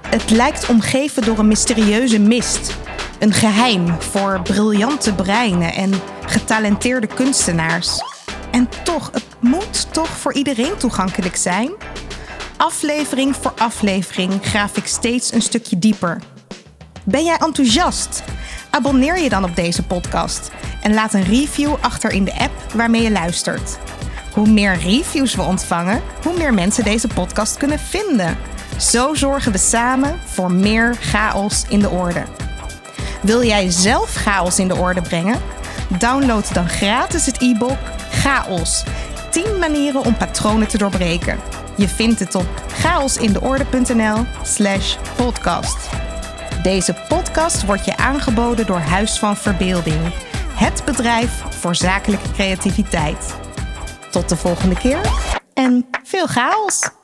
Het 0.07 0.29
lijkt 0.29 0.69
omgeven 0.69 1.23
door 1.23 1.39
een 1.39 1.47
mysterieuze 1.47 2.19
mist. 2.19 2.75
Een 3.19 3.33
geheim 3.33 4.01
voor 4.01 4.41
briljante 4.43 5.13
breinen 5.13 5.73
en 5.73 5.93
getalenteerde 6.25 7.07
kunstenaars. 7.07 8.01
En 8.51 8.69
toch, 8.83 9.09
het 9.11 9.25
moet 9.39 9.93
toch 9.93 10.09
voor 10.09 10.33
iedereen 10.33 10.77
toegankelijk 10.77 11.35
zijn? 11.35 11.71
Aflevering 12.57 13.35
voor 13.35 13.53
aflevering 13.57 14.33
graaf 14.41 14.77
ik 14.77 14.87
steeds 14.87 15.33
een 15.33 15.41
stukje 15.41 15.79
dieper. 15.79 16.21
Ben 17.03 17.23
jij 17.23 17.37
enthousiast? 17.37 18.23
Abonneer 18.69 19.19
je 19.19 19.29
dan 19.29 19.43
op 19.43 19.55
deze 19.55 19.83
podcast 19.83 20.51
en 20.81 20.93
laat 20.93 21.13
een 21.13 21.23
review 21.23 21.75
achter 21.81 22.11
in 22.11 22.23
de 22.23 22.39
app 22.39 22.73
waarmee 22.73 23.01
je 23.01 23.11
luistert. 23.11 23.77
Hoe 24.37 24.49
meer 24.49 24.77
reviews 24.77 25.35
we 25.35 25.41
ontvangen, 25.41 26.01
hoe 26.23 26.37
meer 26.37 26.53
mensen 26.53 26.83
deze 26.83 27.07
podcast 27.07 27.57
kunnen 27.57 27.79
vinden. 27.79 28.37
Zo 28.79 29.13
zorgen 29.13 29.51
we 29.51 29.57
samen 29.57 30.19
voor 30.25 30.51
meer 30.51 30.95
chaos 30.99 31.65
in 31.69 31.79
de 31.79 31.89
orde. 31.89 32.23
Wil 33.21 33.43
jij 33.43 33.71
zelf 33.71 34.13
chaos 34.13 34.59
in 34.59 34.67
de 34.67 34.75
orde 34.75 35.01
brengen? 35.01 35.41
Download 35.99 36.53
dan 36.53 36.69
gratis 36.69 37.25
het 37.25 37.41
e-book 37.41 37.77
Chaos. 38.11 38.83
10 39.29 39.59
manieren 39.59 40.05
om 40.05 40.17
patronen 40.17 40.67
te 40.67 40.77
doorbreken. 40.77 41.39
Je 41.75 41.87
vindt 41.87 42.19
het 42.19 42.35
op 42.35 42.47
chaosindeorde.nl/slash 42.67 44.95
podcast. 45.15 45.89
Deze 46.63 46.95
podcast 47.07 47.65
wordt 47.65 47.85
je 47.85 47.97
aangeboden 47.97 48.65
door 48.65 48.79
Huis 48.79 49.19
van 49.19 49.37
Verbeelding, 49.37 50.13
het 50.53 50.81
bedrijf 50.85 51.43
voor 51.49 51.75
zakelijke 51.75 52.31
creativiteit. 52.31 53.45
Tot 54.11 54.29
de 54.29 54.37
volgende 54.37 54.75
keer 54.75 54.99
en 55.53 55.87
veel 56.03 56.27
chaos! 56.27 56.96